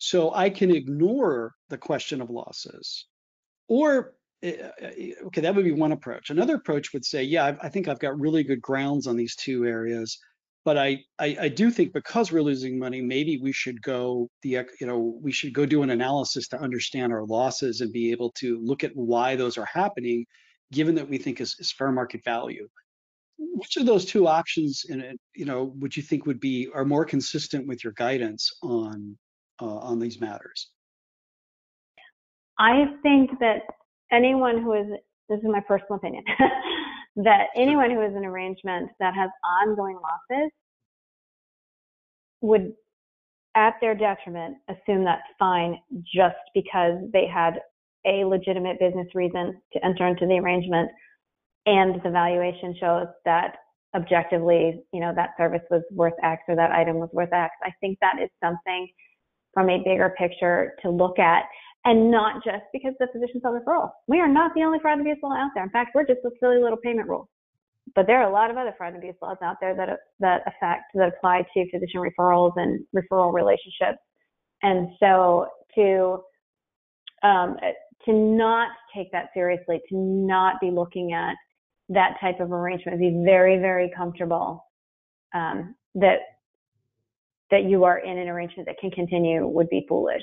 so 0.00 0.34
I 0.34 0.48
can 0.48 0.70
ignore 0.70 1.52
the 1.68 1.76
question 1.76 2.22
of 2.22 2.30
losses. 2.30 3.06
Or, 3.68 4.14
eh, 4.42 4.56
eh, 4.80 5.12
okay, 5.26 5.42
that 5.42 5.54
would 5.54 5.66
be 5.66 5.72
one 5.72 5.92
approach. 5.92 6.30
Another 6.30 6.54
approach 6.54 6.94
would 6.94 7.04
say, 7.04 7.22
yeah, 7.22 7.54
I 7.60 7.68
think 7.68 7.86
I've 7.86 8.00
got 8.00 8.18
really 8.18 8.42
good 8.42 8.62
grounds 8.62 9.06
on 9.06 9.16
these 9.16 9.36
two 9.36 9.66
areas, 9.66 10.18
but 10.64 10.78
I, 10.78 11.04
I, 11.18 11.36
I 11.42 11.48
do 11.48 11.70
think 11.70 11.92
because 11.92 12.32
we're 12.32 12.40
losing 12.42 12.78
money, 12.78 13.02
maybe 13.02 13.38
we 13.42 13.52
should 13.52 13.82
go 13.82 14.30
the, 14.40 14.64
you 14.80 14.86
know, 14.86 15.18
we 15.22 15.32
should 15.32 15.52
go 15.52 15.66
do 15.66 15.82
an 15.82 15.90
analysis 15.90 16.48
to 16.48 16.60
understand 16.60 17.12
our 17.12 17.26
losses 17.26 17.82
and 17.82 17.92
be 17.92 18.10
able 18.10 18.32
to 18.38 18.58
look 18.62 18.82
at 18.82 18.96
why 18.96 19.36
those 19.36 19.58
are 19.58 19.66
happening, 19.66 20.24
given 20.72 20.94
that 20.94 21.10
we 21.10 21.18
think 21.18 21.42
is, 21.42 21.56
is 21.58 21.70
fair 21.70 21.92
market 21.92 22.24
value 22.24 22.66
which 23.42 23.78
of 23.78 23.86
those 23.86 24.04
two 24.04 24.26
options 24.26 24.84
in 24.90 25.00
it 25.00 25.18
you 25.34 25.46
know 25.46 25.72
would 25.78 25.96
you 25.96 26.02
think 26.02 26.26
would 26.26 26.40
be 26.40 26.68
are 26.74 26.84
more 26.84 27.06
consistent 27.06 27.66
with 27.66 27.82
your 27.82 27.94
guidance 27.94 28.52
on 28.62 29.16
uh, 29.60 29.78
on 29.78 29.98
these 29.98 30.20
matters? 30.20 30.68
I 32.58 32.84
think 33.02 33.30
that 33.40 33.62
anyone 34.12 34.62
who 34.62 34.74
is, 34.74 34.86
this 35.28 35.38
is 35.38 35.44
my 35.44 35.60
personal 35.66 35.96
opinion, 35.96 36.24
that 37.16 37.46
anyone 37.56 37.90
who 37.90 38.02
is 38.02 38.10
in 38.10 38.18
an 38.18 38.24
arrangement 38.24 38.90
that 39.00 39.14
has 39.14 39.30
ongoing 39.62 39.96
losses 39.96 40.50
would, 42.42 42.72
at 43.54 43.74
their 43.80 43.94
detriment, 43.94 44.56
assume 44.68 45.04
that's 45.04 45.22
fine 45.38 45.78
just 46.14 46.36
because 46.54 46.98
they 47.12 47.26
had 47.26 47.60
a 48.06 48.24
legitimate 48.24 48.78
business 48.78 49.08
reason 49.14 49.60
to 49.72 49.84
enter 49.84 50.06
into 50.06 50.26
the 50.26 50.34
arrangement 50.34 50.90
and 51.66 52.00
the 52.02 52.10
valuation 52.10 52.74
shows 52.78 53.06
that 53.24 53.56
objectively, 53.94 54.82
you 54.92 55.00
know, 55.00 55.12
that 55.14 55.30
service 55.36 55.62
was 55.70 55.82
worth 55.90 56.14
X 56.22 56.42
or 56.48 56.56
that 56.56 56.70
item 56.70 56.96
was 56.96 57.10
worth 57.12 57.32
X. 57.32 57.52
I 57.62 57.72
think 57.80 57.98
that 58.00 58.16
is 58.22 58.30
something 58.42 58.88
from 59.54 59.68
a 59.68 59.78
bigger 59.84 60.14
picture 60.16 60.74
to 60.82 60.90
look 60.90 61.18
at 61.18 61.44
and 61.84 62.10
not 62.10 62.44
just 62.44 62.64
because 62.72 62.92
the 63.00 63.08
physician 63.12 63.40
self-referral. 63.40 63.90
We 64.06 64.20
are 64.20 64.28
not 64.28 64.52
the 64.54 64.62
only 64.62 64.78
fraud 64.80 64.98
and 64.98 65.00
abuse 65.00 65.18
law 65.22 65.34
out 65.34 65.50
there. 65.54 65.64
In 65.64 65.70
fact, 65.70 65.92
we're 65.94 66.06
just 66.06 66.20
a 66.24 66.30
silly 66.38 66.58
little 66.62 66.78
payment 66.82 67.08
rule. 67.08 67.28
But 67.94 68.06
there 68.06 68.20
are 68.22 68.28
a 68.28 68.32
lot 68.32 68.50
of 68.50 68.56
other 68.56 68.74
fraud 68.76 68.94
and 68.94 68.98
abuse 68.98 69.16
laws 69.22 69.38
out 69.42 69.56
there 69.60 69.74
that 69.74 69.88
that 70.20 70.42
affect 70.46 70.84
that 70.94 71.08
apply 71.16 71.44
to 71.54 71.70
physician 71.70 72.00
referrals 72.00 72.52
and 72.56 72.84
referral 72.94 73.32
relationships. 73.32 73.98
And 74.62 74.88
so 75.00 75.46
to 75.74 76.22
um, 77.22 77.56
to 78.04 78.12
not 78.12 78.68
take 78.94 79.10
that 79.12 79.30
seriously, 79.34 79.80
to 79.88 79.96
not 79.96 80.60
be 80.60 80.70
looking 80.70 81.12
at 81.14 81.34
that 81.88 82.16
type 82.20 82.38
of 82.40 82.52
arrangement, 82.52 83.00
be 83.00 83.22
very 83.24 83.58
very 83.58 83.90
comfortable 83.96 84.64
um, 85.34 85.74
that 85.94 86.18
that 87.50 87.64
you 87.64 87.84
are 87.84 87.98
in 87.98 88.18
an 88.18 88.28
arrangement 88.28 88.66
that 88.66 88.78
can 88.80 88.90
continue 88.90 89.46
would 89.46 89.68
be 89.68 89.84
foolish. 89.88 90.22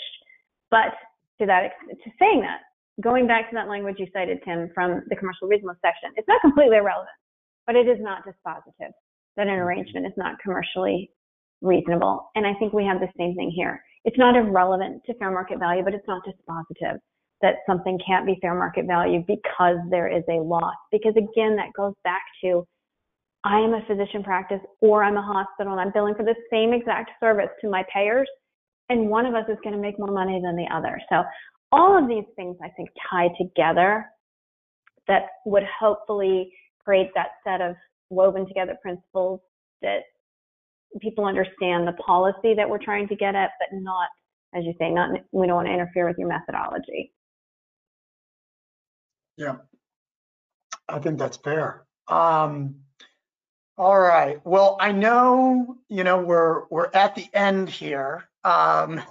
But 0.71 0.93
to 1.39 1.45
that, 1.45 1.71
to 1.89 2.11
saying 2.19 2.41
that, 2.41 2.61
going 3.01 3.27
back 3.27 3.49
to 3.49 3.55
that 3.55 3.67
language 3.67 3.95
you 3.99 4.07
cited, 4.13 4.39
Tim, 4.43 4.69
from 4.73 5.03
the 5.09 5.15
commercial 5.15 5.47
reasonableness 5.47 5.81
section, 5.81 6.11
it's 6.15 6.27
not 6.27 6.41
completely 6.41 6.77
irrelevant, 6.77 7.09
but 7.65 7.75
it 7.75 7.87
is 7.87 7.97
not 7.99 8.23
dispositive 8.25 8.91
that 9.35 9.47
an 9.47 9.53
mm-hmm. 9.53 9.61
arrangement 9.61 10.05
is 10.05 10.13
not 10.17 10.39
commercially 10.39 11.11
reasonable. 11.61 12.29
And 12.35 12.45
I 12.45 12.53
think 12.55 12.73
we 12.73 12.85
have 12.85 12.99
the 12.99 13.09
same 13.17 13.35
thing 13.35 13.51
here. 13.55 13.81
It's 14.05 14.17
not 14.17 14.35
irrelevant 14.35 15.03
to 15.05 15.13
fair 15.15 15.31
market 15.31 15.59
value, 15.59 15.83
but 15.83 15.93
it's 15.93 16.07
not 16.07 16.23
dispositive 16.25 16.97
that 17.41 17.57
something 17.67 17.99
can't 18.05 18.25
be 18.25 18.37
fair 18.41 18.55
market 18.55 18.85
value 18.87 19.23
because 19.27 19.77
there 19.91 20.07
is 20.07 20.23
a 20.29 20.41
loss. 20.41 20.75
Because 20.91 21.13
again, 21.15 21.55
that 21.55 21.73
goes 21.75 21.93
back 22.03 22.21
to 22.43 22.65
I 23.43 23.59
am 23.59 23.73
a 23.73 23.85
physician 23.87 24.23
practice 24.23 24.59
or 24.81 25.03
I'm 25.03 25.17
a 25.17 25.21
hospital 25.21 25.73
and 25.73 25.81
I'm 25.81 25.91
billing 25.93 26.15
for 26.15 26.23
the 26.23 26.35
same 26.51 26.73
exact 26.73 27.11
service 27.19 27.49
to 27.61 27.69
my 27.69 27.83
payers, 27.93 28.27
and 28.89 29.09
one 29.09 29.25
of 29.25 29.35
us 29.35 29.45
is 29.49 29.57
going 29.63 29.75
to 29.75 29.81
make 29.81 29.99
more 29.99 30.11
money 30.11 30.41
than 30.43 30.55
the 30.55 30.67
other. 30.73 30.99
So 31.09 31.23
all 31.71 31.97
of 31.97 32.07
these 32.07 32.25
things 32.35 32.57
I 32.63 32.69
think 32.69 32.89
tie 33.09 33.29
together 33.39 34.05
that 35.07 35.23
would 35.45 35.63
hopefully 35.79 36.51
create 36.83 37.09
that 37.15 37.29
set 37.45 37.61
of 37.61 37.75
woven 38.09 38.47
together 38.47 38.77
principles 38.81 39.41
that 39.81 39.99
people 41.01 41.25
understand 41.25 41.87
the 41.87 41.93
policy 41.93 42.53
that 42.55 42.69
we're 42.69 42.83
trying 42.83 43.07
to 43.07 43.15
get 43.15 43.35
at, 43.35 43.51
but 43.59 43.77
not, 43.77 44.07
as 44.55 44.63
you 44.63 44.73
say, 44.79 44.89
not 44.89 45.09
we 45.31 45.47
don't 45.47 45.55
want 45.55 45.67
to 45.67 45.73
interfere 45.73 46.07
with 46.07 46.17
your 46.17 46.29
methodology. 46.29 47.13
Yeah, 49.35 49.57
I 50.87 50.99
think 50.99 51.19
that's 51.19 51.37
fair. 51.37 51.85
Um, 52.07 52.75
all 53.77 53.99
right. 53.99 54.39
Well, 54.43 54.77
I 54.79 54.91
know, 54.91 55.77
you 55.87 56.03
know, 56.03 56.19
we're 56.19 56.65
we're 56.69 56.89
at 56.93 57.15
the 57.15 57.27
end 57.33 57.69
here. 57.69 58.27
Um, 58.43 59.01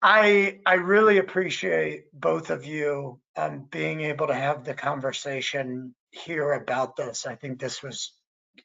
I 0.00 0.60
I 0.64 0.74
really 0.74 1.18
appreciate 1.18 2.04
both 2.12 2.50
of 2.50 2.64
you 2.64 3.20
um, 3.36 3.66
being 3.70 4.00
able 4.02 4.28
to 4.28 4.34
have 4.34 4.64
the 4.64 4.74
conversation 4.74 5.94
here 6.10 6.52
about 6.52 6.96
this. 6.96 7.26
I 7.26 7.34
think 7.34 7.58
this 7.58 7.82
was 7.82 8.12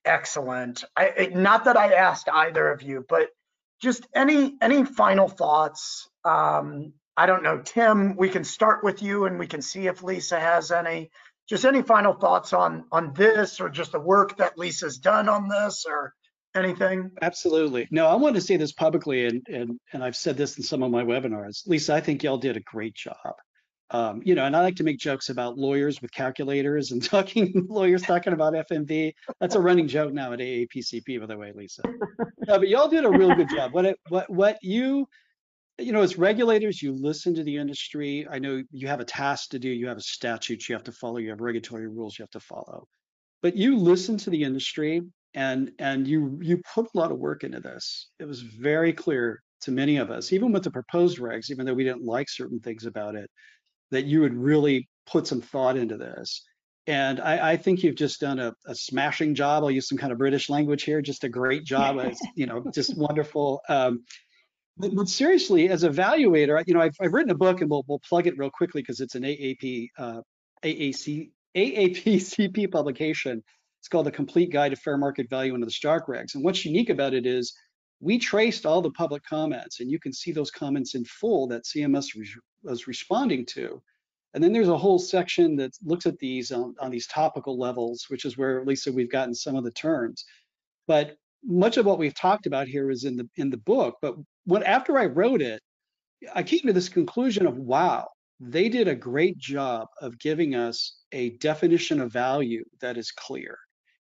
excellent. 0.06 0.84
I 0.96 1.32
not 1.34 1.66
that 1.66 1.78
I 1.78 1.94
asked 1.94 2.30
either 2.32 2.70
of 2.70 2.84
you, 2.84 3.04
but 3.10 3.30
just 3.82 4.06
any 4.14 4.56
any 4.62 4.86
final 4.86 5.28
thoughts. 5.28 6.08
Um, 6.24 6.94
I 7.18 7.26
don't 7.26 7.44
know, 7.44 7.62
Tim. 7.64 8.16
We 8.16 8.30
can 8.30 8.44
start 8.44 8.84
with 8.84 9.02
you, 9.02 9.26
and 9.26 9.40
we 9.40 9.48
can 9.48 9.62
see 9.64 9.88
if 9.88 10.04
Lisa 10.04 10.40
has 10.40 10.72
any 10.72 11.10
just 11.50 11.66
any 11.66 11.82
final 11.82 12.14
thoughts 12.14 12.54
on 12.54 12.86
on 12.92 13.14
this 13.14 13.60
or 13.60 13.70
just 13.70 13.92
the 13.92 14.00
work 14.00 14.38
that 14.38 14.58
Lisa's 14.58 14.98
done 14.98 15.30
on 15.30 15.48
this 15.48 15.86
or 15.88 16.14
anything? 16.56 17.12
Absolutely. 17.22 17.88
No, 17.92 18.08
I 18.08 18.16
want 18.16 18.36
to 18.36 18.42
say 18.42 18.58
this 18.58 18.72
publicly, 18.72 19.26
and 19.26 19.46
and 19.48 19.80
and 19.92 20.04
I've 20.04 20.16
said 20.16 20.38
this 20.38 20.58
in 20.58 20.64
some 20.64 20.84
of 20.84 20.92
my 20.92 21.04
webinars. 21.04 21.68
Lisa, 21.68 21.94
I 21.94 22.02
think 22.02 22.24
y'all 22.24 22.38
did 22.38 22.58
a 22.58 22.62
great 22.62 22.96
job. 22.96 23.34
Um, 23.92 24.22
you 24.26 24.34
know, 24.34 24.44
and 24.44 24.56
I 24.56 24.62
like 24.62 24.78
to 24.78 24.84
make 24.84 24.98
jokes 24.98 25.30
about 25.30 25.58
lawyers 25.58 26.02
with 26.02 26.12
calculators 26.12 26.92
and 26.92 27.04
talking 27.04 27.68
lawyers 27.70 28.02
talking 28.02 28.34
about 28.34 28.54
FMV. 28.54 29.14
That's 29.40 29.56
a 29.56 29.60
running 29.60 29.88
joke 29.88 30.14
now 30.14 30.34
at 30.34 30.40
AAPCP, 30.40 31.20
by 31.20 31.28
the 31.28 31.38
way, 31.38 31.52
Lisa. 31.56 31.84
No, 32.48 32.58
but 32.58 32.70
y'all 32.70 32.90
did 32.90 33.06
a 33.06 33.10
real 33.10 33.36
good 33.36 33.50
job. 33.50 33.74
What 33.74 33.86
it, 33.86 34.00
what 34.10 34.30
what 34.30 34.58
you 34.62 35.08
you 35.84 35.92
know, 35.92 36.02
as 36.02 36.18
regulators, 36.18 36.82
you 36.82 36.94
listen 36.94 37.36
to 37.36 37.44
the 37.44 37.58
industry. 37.58 38.28
I 38.30 38.40
know 38.40 38.64
you 38.72 38.88
have 38.88 39.00
a 39.00 39.06
task 39.06 39.50
to 39.52 39.60
do, 39.60 39.70
you 39.70 39.88
have 39.88 39.98
a 39.98 40.02
statute 40.02 40.68
you 40.68 40.76
have 40.76 40.84
to 40.86 40.92
follow, 40.92 41.18
you 41.18 41.30
have 41.30 41.42
regulatory 41.42 41.88
rules 41.88 42.18
you 42.18 42.24
have 42.24 42.32
to 42.32 42.40
follow. 42.40 42.88
But 43.42 43.56
you 43.56 43.78
listen 43.78 44.18
to 44.20 44.30
the 44.30 44.44
industry 44.44 45.02
and 45.34 45.72
and 45.80 46.08
you 46.08 46.40
you 46.42 46.62
put 46.74 46.86
a 46.86 46.98
lot 46.98 47.12
of 47.12 47.20
work 47.20 47.44
into 47.44 47.60
this. 47.60 48.10
It 48.20 48.26
was 48.26 48.42
very 48.42 48.94
clear 48.94 49.42
to 49.62 49.72
many 49.72 49.98
of 49.98 50.12
us, 50.12 50.32
even 50.34 50.52
with 50.52 50.64
the 50.64 50.72
proposed 50.72 51.20
regs, 51.20 51.50
even 51.50 51.66
though 51.66 51.74
we 51.74 51.84
didn't 51.84 52.06
like 52.06 52.30
certain 52.30 52.60
things 52.60 52.86
about 52.86 53.16
it, 53.16 53.30
that 53.92 54.06
you 54.06 54.22
would 54.22 54.36
really 54.36 54.88
put 55.06 55.28
some 55.28 55.42
thought 55.42 55.78
into 55.78 55.98
this. 55.98 56.44
And 56.86 57.22
I, 57.22 57.52
I 57.52 57.58
think 57.58 57.82
you've 57.82 57.96
just 57.96 58.20
done 58.20 58.40
a, 58.40 58.54
a, 58.68 58.76
smashing 58.76 59.36
job. 59.36 59.64
I'll 59.64 59.72
use 59.72 59.88
some 59.88 59.98
kind 59.98 60.12
of 60.12 60.18
British 60.18 60.50
language 60.50 60.84
here, 60.84 61.02
just 61.02 61.24
a 61.24 61.30
great 61.30 61.64
job. 61.64 61.98
It's, 61.98 62.20
you 62.36 62.46
know, 62.46 62.62
just 62.74 62.98
wonderful. 62.98 63.62
Um, 63.70 64.04
But, 64.78 64.96
but 64.96 65.08
seriously, 65.08 65.70
as 65.70 65.84
evaluator, 65.84 66.64
you 66.66 66.74
know, 66.74 66.82
I've, 66.82 66.96
I've 67.00 67.14
written 67.14 67.32
a 67.32 67.36
book 67.36 67.62
and 67.62 67.70
we'll, 67.70 67.84
we'll 67.88 68.00
plug 68.00 68.28
it 68.28 68.38
real 68.38 68.50
quickly 68.50 68.82
because 68.82 69.00
it's 69.02 69.16
an 69.16 69.24
AAP, 69.24 69.90
uh, 69.98 70.22
AAC, 70.64 71.30
AAPCP 71.56 72.72
publication. 72.72 73.44
It's 73.80 73.88
called 73.88 74.08
The 74.08 74.12
Complete 74.12 74.52
Guide 74.52 74.70
to 74.70 74.76
Fair 74.76 74.98
Market 74.98 75.30
Value 75.30 75.54
under 75.54 75.66
the 75.66 75.72
Stark 75.72 76.08
Regs. 76.08 76.36
And 76.36 76.44
what's 76.44 76.66
unique 76.66 76.90
about 76.90 77.14
it 77.14 77.26
is 77.26 77.54
we 78.00 78.18
traced 78.18 78.66
all 78.66 78.82
the 78.82 78.92
public 78.92 79.24
comments 79.24 79.80
and 79.80 79.92
you 79.92 80.00
can 80.00 80.12
see 80.12 80.32
those 80.32 80.50
comments 80.50 80.96
in 80.96 81.06
full 81.06 81.48
that 81.48 81.66
CMS 81.66 82.08
was 82.64 82.88
responding 82.88 83.46
to. 83.48 83.82
And 84.34 84.44
then 84.44 84.52
there's 84.52 84.70
a 84.70 84.78
whole 84.78 84.98
section 84.98 85.56
that 85.58 85.72
looks 85.84 86.08
at 86.08 86.18
these 86.18 86.52
on, 86.52 86.74
on 86.80 86.90
these 86.90 87.06
topical 87.06 87.60
levels, 87.60 88.06
which 88.10 88.26
is 88.26 88.38
where, 88.38 88.66
Lisa, 88.66 88.92
we've 88.92 89.12
gotten 89.12 89.36
some 89.36 89.56
of 89.56 89.64
the 89.64 89.72
terms. 89.72 90.26
But 90.88 91.16
much 91.46 91.78
of 91.78 91.86
what 91.86 92.00
we've 92.00 92.16
talked 92.16 92.48
about 92.48 92.68
here 92.68 92.90
is 92.90 93.04
in 93.04 93.16
the 93.16 93.30
in 93.36 93.50
the 93.50 93.58
book. 93.58 93.98
But 94.02 94.16
when 94.46 94.64
after 94.64 94.98
I 94.98 95.06
wrote 95.06 95.42
it, 95.42 95.62
I 96.34 96.44
came 96.44 96.62
to 96.68 96.74
this 96.74 96.90
conclusion 96.90 97.48
of 97.48 97.58
wow, 97.58 98.08
they 98.40 98.70
did 98.70 98.88
a 98.88 98.96
great 98.96 99.38
job 99.38 99.88
of 100.02 100.20
giving 100.20 100.56
us 100.56 100.98
a 101.12 101.32
definition 101.38 102.00
of 102.02 102.12
value 102.12 102.64
that 102.82 102.98
is 102.98 103.12
clear 103.12 103.58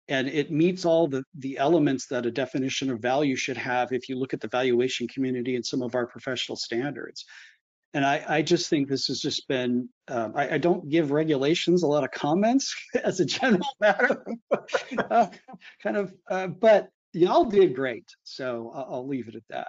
and 0.08 0.28
it 0.28 0.50
meets 0.50 0.84
all 0.84 1.06
the, 1.08 1.24
the 1.38 1.58
elements 1.58 2.06
that 2.08 2.26
a 2.26 2.30
definition 2.30 2.90
of 2.90 3.00
value 3.00 3.36
should 3.36 3.56
have 3.56 3.92
if 3.92 4.08
you 4.08 4.16
look 4.16 4.34
at 4.34 4.40
the 4.40 4.48
valuation 4.48 5.06
community 5.08 5.54
and 5.54 5.64
some 5.64 5.82
of 5.82 5.94
our 5.94 6.06
professional 6.06 6.56
standards. 6.56 7.24
And 7.94 8.04
I, 8.04 8.24
I 8.26 8.42
just 8.42 8.68
think 8.68 8.88
this 8.88 9.06
has 9.06 9.20
just 9.20 9.46
been, 9.48 9.88
um, 10.08 10.32
I, 10.34 10.54
I, 10.54 10.58
don't 10.58 10.88
give 10.88 11.10
regulations 11.12 11.82
a 11.82 11.86
lot 11.86 12.04
of 12.04 12.10
comments 12.10 12.74
as 13.04 13.20
a 13.20 13.24
general 13.24 13.66
matter, 13.80 14.24
uh, 15.10 15.26
kind 15.82 15.96
of, 15.96 16.12
uh, 16.30 16.46
but 16.46 16.88
y'all 17.12 17.44
did 17.44 17.74
great. 17.74 18.06
So 18.22 18.72
I'll, 18.74 18.88
I'll 18.90 19.08
leave 19.08 19.28
it 19.28 19.34
at 19.34 19.42
that. 19.50 19.68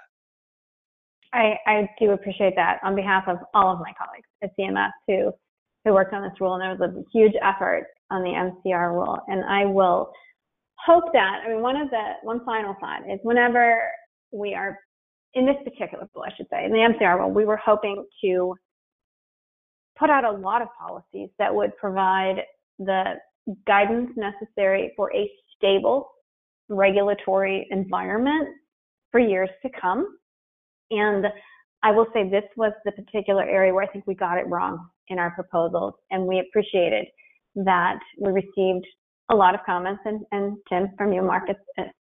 I, 1.33 1.55
I 1.65 1.89
do 1.99 2.11
appreciate 2.11 2.53
that 2.55 2.79
on 2.83 2.95
behalf 2.95 3.23
of 3.27 3.37
all 3.53 3.73
of 3.73 3.79
my 3.79 3.91
colleagues 3.97 4.27
at 4.43 4.51
CMS 4.57 4.91
who, 5.07 5.31
who 5.83 5.93
worked 5.93 6.13
on 6.13 6.21
this 6.21 6.39
rule. 6.39 6.53
And 6.53 6.61
there 6.61 6.87
was 6.87 6.95
a 6.95 7.03
huge 7.11 7.33
effort 7.41 7.87
on 8.11 8.21
the 8.21 8.29
MCR 8.29 8.93
rule. 8.93 9.19
And 9.27 9.43
I 9.43 9.65
will 9.65 10.11
hope 10.85 11.05
that, 11.13 11.41
I 11.45 11.49
mean, 11.49 11.61
one 11.61 11.75
of 11.75 11.89
the, 11.89 12.03
one 12.21 12.45
final 12.45 12.75
thought 12.79 13.01
is 13.11 13.19
whenever 13.23 13.81
we 14.31 14.53
are 14.53 14.77
in 15.33 15.45
this 15.45 15.55
particular 15.63 16.07
rule, 16.13 16.25
I 16.27 16.35
should 16.37 16.47
say, 16.51 16.65
in 16.65 16.71
the 16.71 16.77
MCR 16.77 17.17
rule, 17.19 17.31
we 17.31 17.45
were 17.45 17.57
hoping 17.57 18.05
to 18.23 18.55
put 19.97 20.09
out 20.09 20.25
a 20.25 20.31
lot 20.31 20.61
of 20.61 20.67
policies 20.79 21.29
that 21.39 21.53
would 21.53 21.75
provide 21.77 22.43
the 22.79 23.15
guidance 23.65 24.11
necessary 24.15 24.91
for 24.95 25.13
a 25.13 25.29
stable 25.55 26.09
regulatory 26.69 27.67
environment 27.71 28.49
for 29.11 29.19
years 29.19 29.49
to 29.63 29.69
come. 29.79 30.17
And 30.93 31.25
I 31.83 31.91
will 31.91 32.07
say 32.13 32.29
this 32.29 32.43
was 32.55 32.71
the 32.85 32.91
particular 32.91 33.43
area 33.43 33.73
where 33.73 33.83
I 33.83 33.87
think 33.87 34.07
we 34.07 34.15
got 34.15 34.37
it 34.37 34.47
wrong 34.47 34.87
in 35.09 35.19
our 35.19 35.31
proposals, 35.31 35.93
and 36.11 36.25
we 36.25 36.39
appreciated 36.39 37.05
that 37.55 37.99
we 38.19 38.31
received 38.31 38.85
a 39.31 39.35
lot 39.35 39.53
of 39.53 39.61
comments 39.65 40.01
and, 40.05 40.21
and 40.31 40.57
Tim 40.69 40.89
from 40.97 41.13
you, 41.13 41.21
Marcus, 41.21 41.55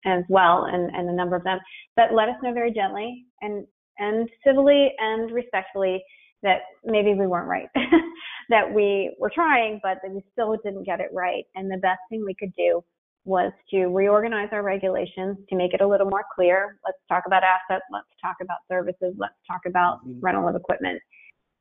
as 0.06 0.24
well, 0.30 0.66
and, 0.66 0.96
and 0.96 1.10
a 1.10 1.14
number 1.14 1.36
of 1.36 1.44
them, 1.44 1.60
but 1.96 2.14
let 2.14 2.30
us 2.30 2.36
know 2.44 2.54
very 2.54 2.72
gently 2.72 3.26
and, 3.42 3.66
and 3.98 4.30
civilly 4.46 4.92
and 5.00 5.32
respectfully 5.32 6.04
that 6.44 6.60
maybe 6.86 7.14
we 7.16 7.28
weren't 7.28 7.48
right, 7.48 7.68
that 8.50 8.72
we 8.72 9.16
were 9.20 9.32
trying, 9.34 9.80
but 9.82 9.98
that 10.04 10.12
we 10.12 10.24
still 10.32 10.56
didn't 10.64 10.86
get 10.86 11.00
it 11.00 11.10
right. 11.12 11.44
And 11.56 11.70
the 11.70 11.78
best 11.78 12.00
thing 12.10 12.24
we 12.24 12.36
could 12.36 12.54
do 12.56 12.84
was 13.28 13.52
to 13.70 13.88
reorganize 13.88 14.50
our 14.52 14.64
regulations 14.64 15.38
to 15.50 15.56
make 15.56 15.74
it 15.74 15.82
a 15.82 15.88
little 15.88 16.08
more 16.08 16.24
clear. 16.34 16.78
Let's 16.86 16.98
talk 17.10 17.24
about 17.28 17.44
assets, 17.44 17.84
let's 17.92 18.08
talk 18.22 18.38
about 18.42 18.58
services, 18.72 19.14
let's 19.18 19.36
talk 19.46 19.62
about 19.66 20.00
mm-hmm. 20.00 20.20
rental 20.22 20.48
of 20.48 20.56
equipment, 20.56 21.02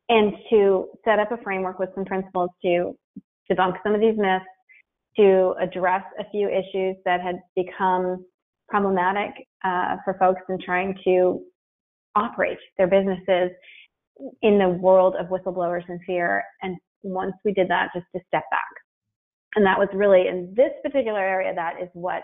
and 0.09 0.33
to 0.51 0.89
set 1.05 1.19
up 1.19 1.33
a 1.33 1.39
framework 1.43 1.79
with 1.79 1.91
some 1.95 2.05
principles 2.05 2.51
to 2.63 2.97
debunk 3.51 3.75
some 3.83 3.95
of 3.95 4.01
these 4.01 4.17
myths, 4.17 4.45
to 5.17 5.55
address 5.61 6.05
a 6.21 6.31
few 6.31 6.49
issues 6.49 6.97
that 7.05 7.21
had 7.21 7.37
become 7.57 8.25
problematic 8.69 9.33
uh, 9.65 9.97
for 10.05 10.17
folks 10.19 10.43
in 10.49 10.59
trying 10.65 10.97
to 11.05 11.41
operate 12.15 12.59
their 12.79 12.87
businesses 12.87 13.51
in 14.43 14.59
the 14.59 14.69
world 14.69 15.15
of 15.19 15.27
whistleblowers 15.27 15.85
and 15.89 16.01
fear. 16.07 16.43
And 16.63 16.77
once 17.03 17.35
we 17.45 17.53
did 17.53 17.69
that, 17.69 17.91
just 17.95 18.07
to 18.15 18.21
step 18.29 18.45
back. 18.51 18.86
And 19.57 19.65
that 19.67 19.79
was 19.79 19.89
really 19.95 20.29
in 20.29 20.53
this 20.55 20.73
particular 20.83 21.21
area, 21.21 21.55
that 21.55 21.83
is 21.83 21.89
what 21.95 22.23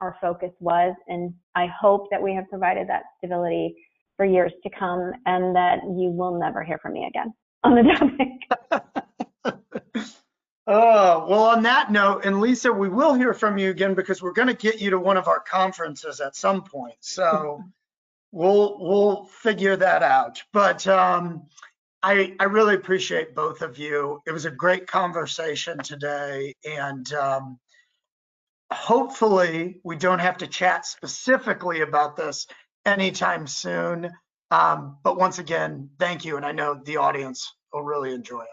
our 0.00 0.16
focus 0.20 0.52
was. 0.60 0.94
And 1.08 1.34
I 1.54 1.66
hope 1.66 2.08
that 2.10 2.22
we 2.22 2.34
have 2.34 2.48
provided 2.48 2.88
that 2.88 3.02
stability 3.18 3.74
for 4.16 4.24
years 4.24 4.52
to 4.62 4.70
come 4.78 5.12
and 5.26 5.54
that 5.54 5.80
you 5.84 6.10
will 6.10 6.38
never 6.38 6.62
hear 6.62 6.78
from 6.78 6.94
me 6.94 7.06
again 7.06 7.34
on 7.64 7.74
the 7.74 7.82
topic. 7.82 8.28
Oh, 10.72 11.26
well, 11.28 11.42
on 11.46 11.64
that 11.64 11.90
note, 11.90 12.24
and 12.24 12.40
Lisa, 12.40 12.72
we 12.72 12.88
will 12.88 13.12
hear 13.14 13.34
from 13.34 13.58
you 13.58 13.70
again 13.70 13.94
because 13.94 14.22
we're 14.22 14.32
going 14.32 14.46
to 14.46 14.54
get 14.54 14.80
you 14.80 14.90
to 14.90 15.00
one 15.00 15.16
of 15.16 15.26
our 15.26 15.40
conferences 15.40 16.20
at 16.20 16.36
some 16.36 16.62
point. 16.62 16.94
So 17.00 17.64
we'll 18.30 18.78
we'll 18.78 19.24
figure 19.24 19.74
that 19.74 20.04
out. 20.04 20.40
But 20.52 20.86
um, 20.86 21.48
I 22.02 22.34
I 22.40 22.44
really 22.44 22.74
appreciate 22.74 23.34
both 23.34 23.62
of 23.62 23.78
you. 23.78 24.20
It 24.26 24.32
was 24.32 24.44
a 24.46 24.50
great 24.50 24.86
conversation 24.86 25.78
today, 25.78 26.54
and 26.64 27.12
um, 27.12 27.58
hopefully 28.72 29.80
we 29.84 29.96
don't 29.96 30.18
have 30.18 30.38
to 30.38 30.46
chat 30.46 30.86
specifically 30.86 31.82
about 31.82 32.16
this 32.16 32.46
anytime 32.86 33.46
soon. 33.46 34.10
Um, 34.50 34.98
but 35.04 35.16
once 35.16 35.38
again, 35.38 35.90
thank 35.98 36.24
you, 36.24 36.36
and 36.36 36.46
I 36.46 36.52
know 36.52 36.80
the 36.84 36.96
audience 36.96 37.54
will 37.72 37.82
really 37.82 38.14
enjoy 38.14 38.42
it. 38.42 38.48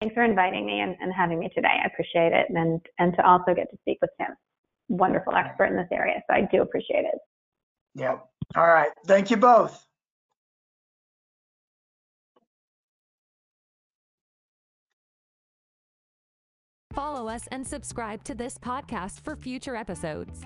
Thanks 0.00 0.14
for 0.14 0.24
inviting 0.24 0.64
me 0.64 0.80
and, 0.80 0.96
and 1.00 1.12
having 1.12 1.38
me 1.38 1.50
today. 1.54 1.68
I 1.82 1.86
appreciate 1.86 2.32
it. 2.32 2.46
And, 2.48 2.80
and 2.98 3.14
to 3.16 3.26
also 3.26 3.54
get 3.54 3.70
to 3.70 3.76
speak 3.82 3.98
with 4.00 4.10
Tim, 4.18 4.34
wonderful 4.88 5.34
expert 5.34 5.66
in 5.66 5.76
this 5.76 5.88
area. 5.92 6.22
So 6.28 6.34
I 6.34 6.48
do 6.50 6.62
appreciate 6.62 7.04
it. 7.04 7.18
Yep. 7.96 8.24
All 8.56 8.66
right. 8.66 8.90
Thank 9.06 9.30
you 9.30 9.36
both. 9.36 9.84
Follow 16.92 17.28
us 17.28 17.46
and 17.52 17.64
subscribe 17.64 18.24
to 18.24 18.34
this 18.34 18.58
podcast 18.58 19.20
for 19.20 19.36
future 19.36 19.76
episodes. 19.76 20.40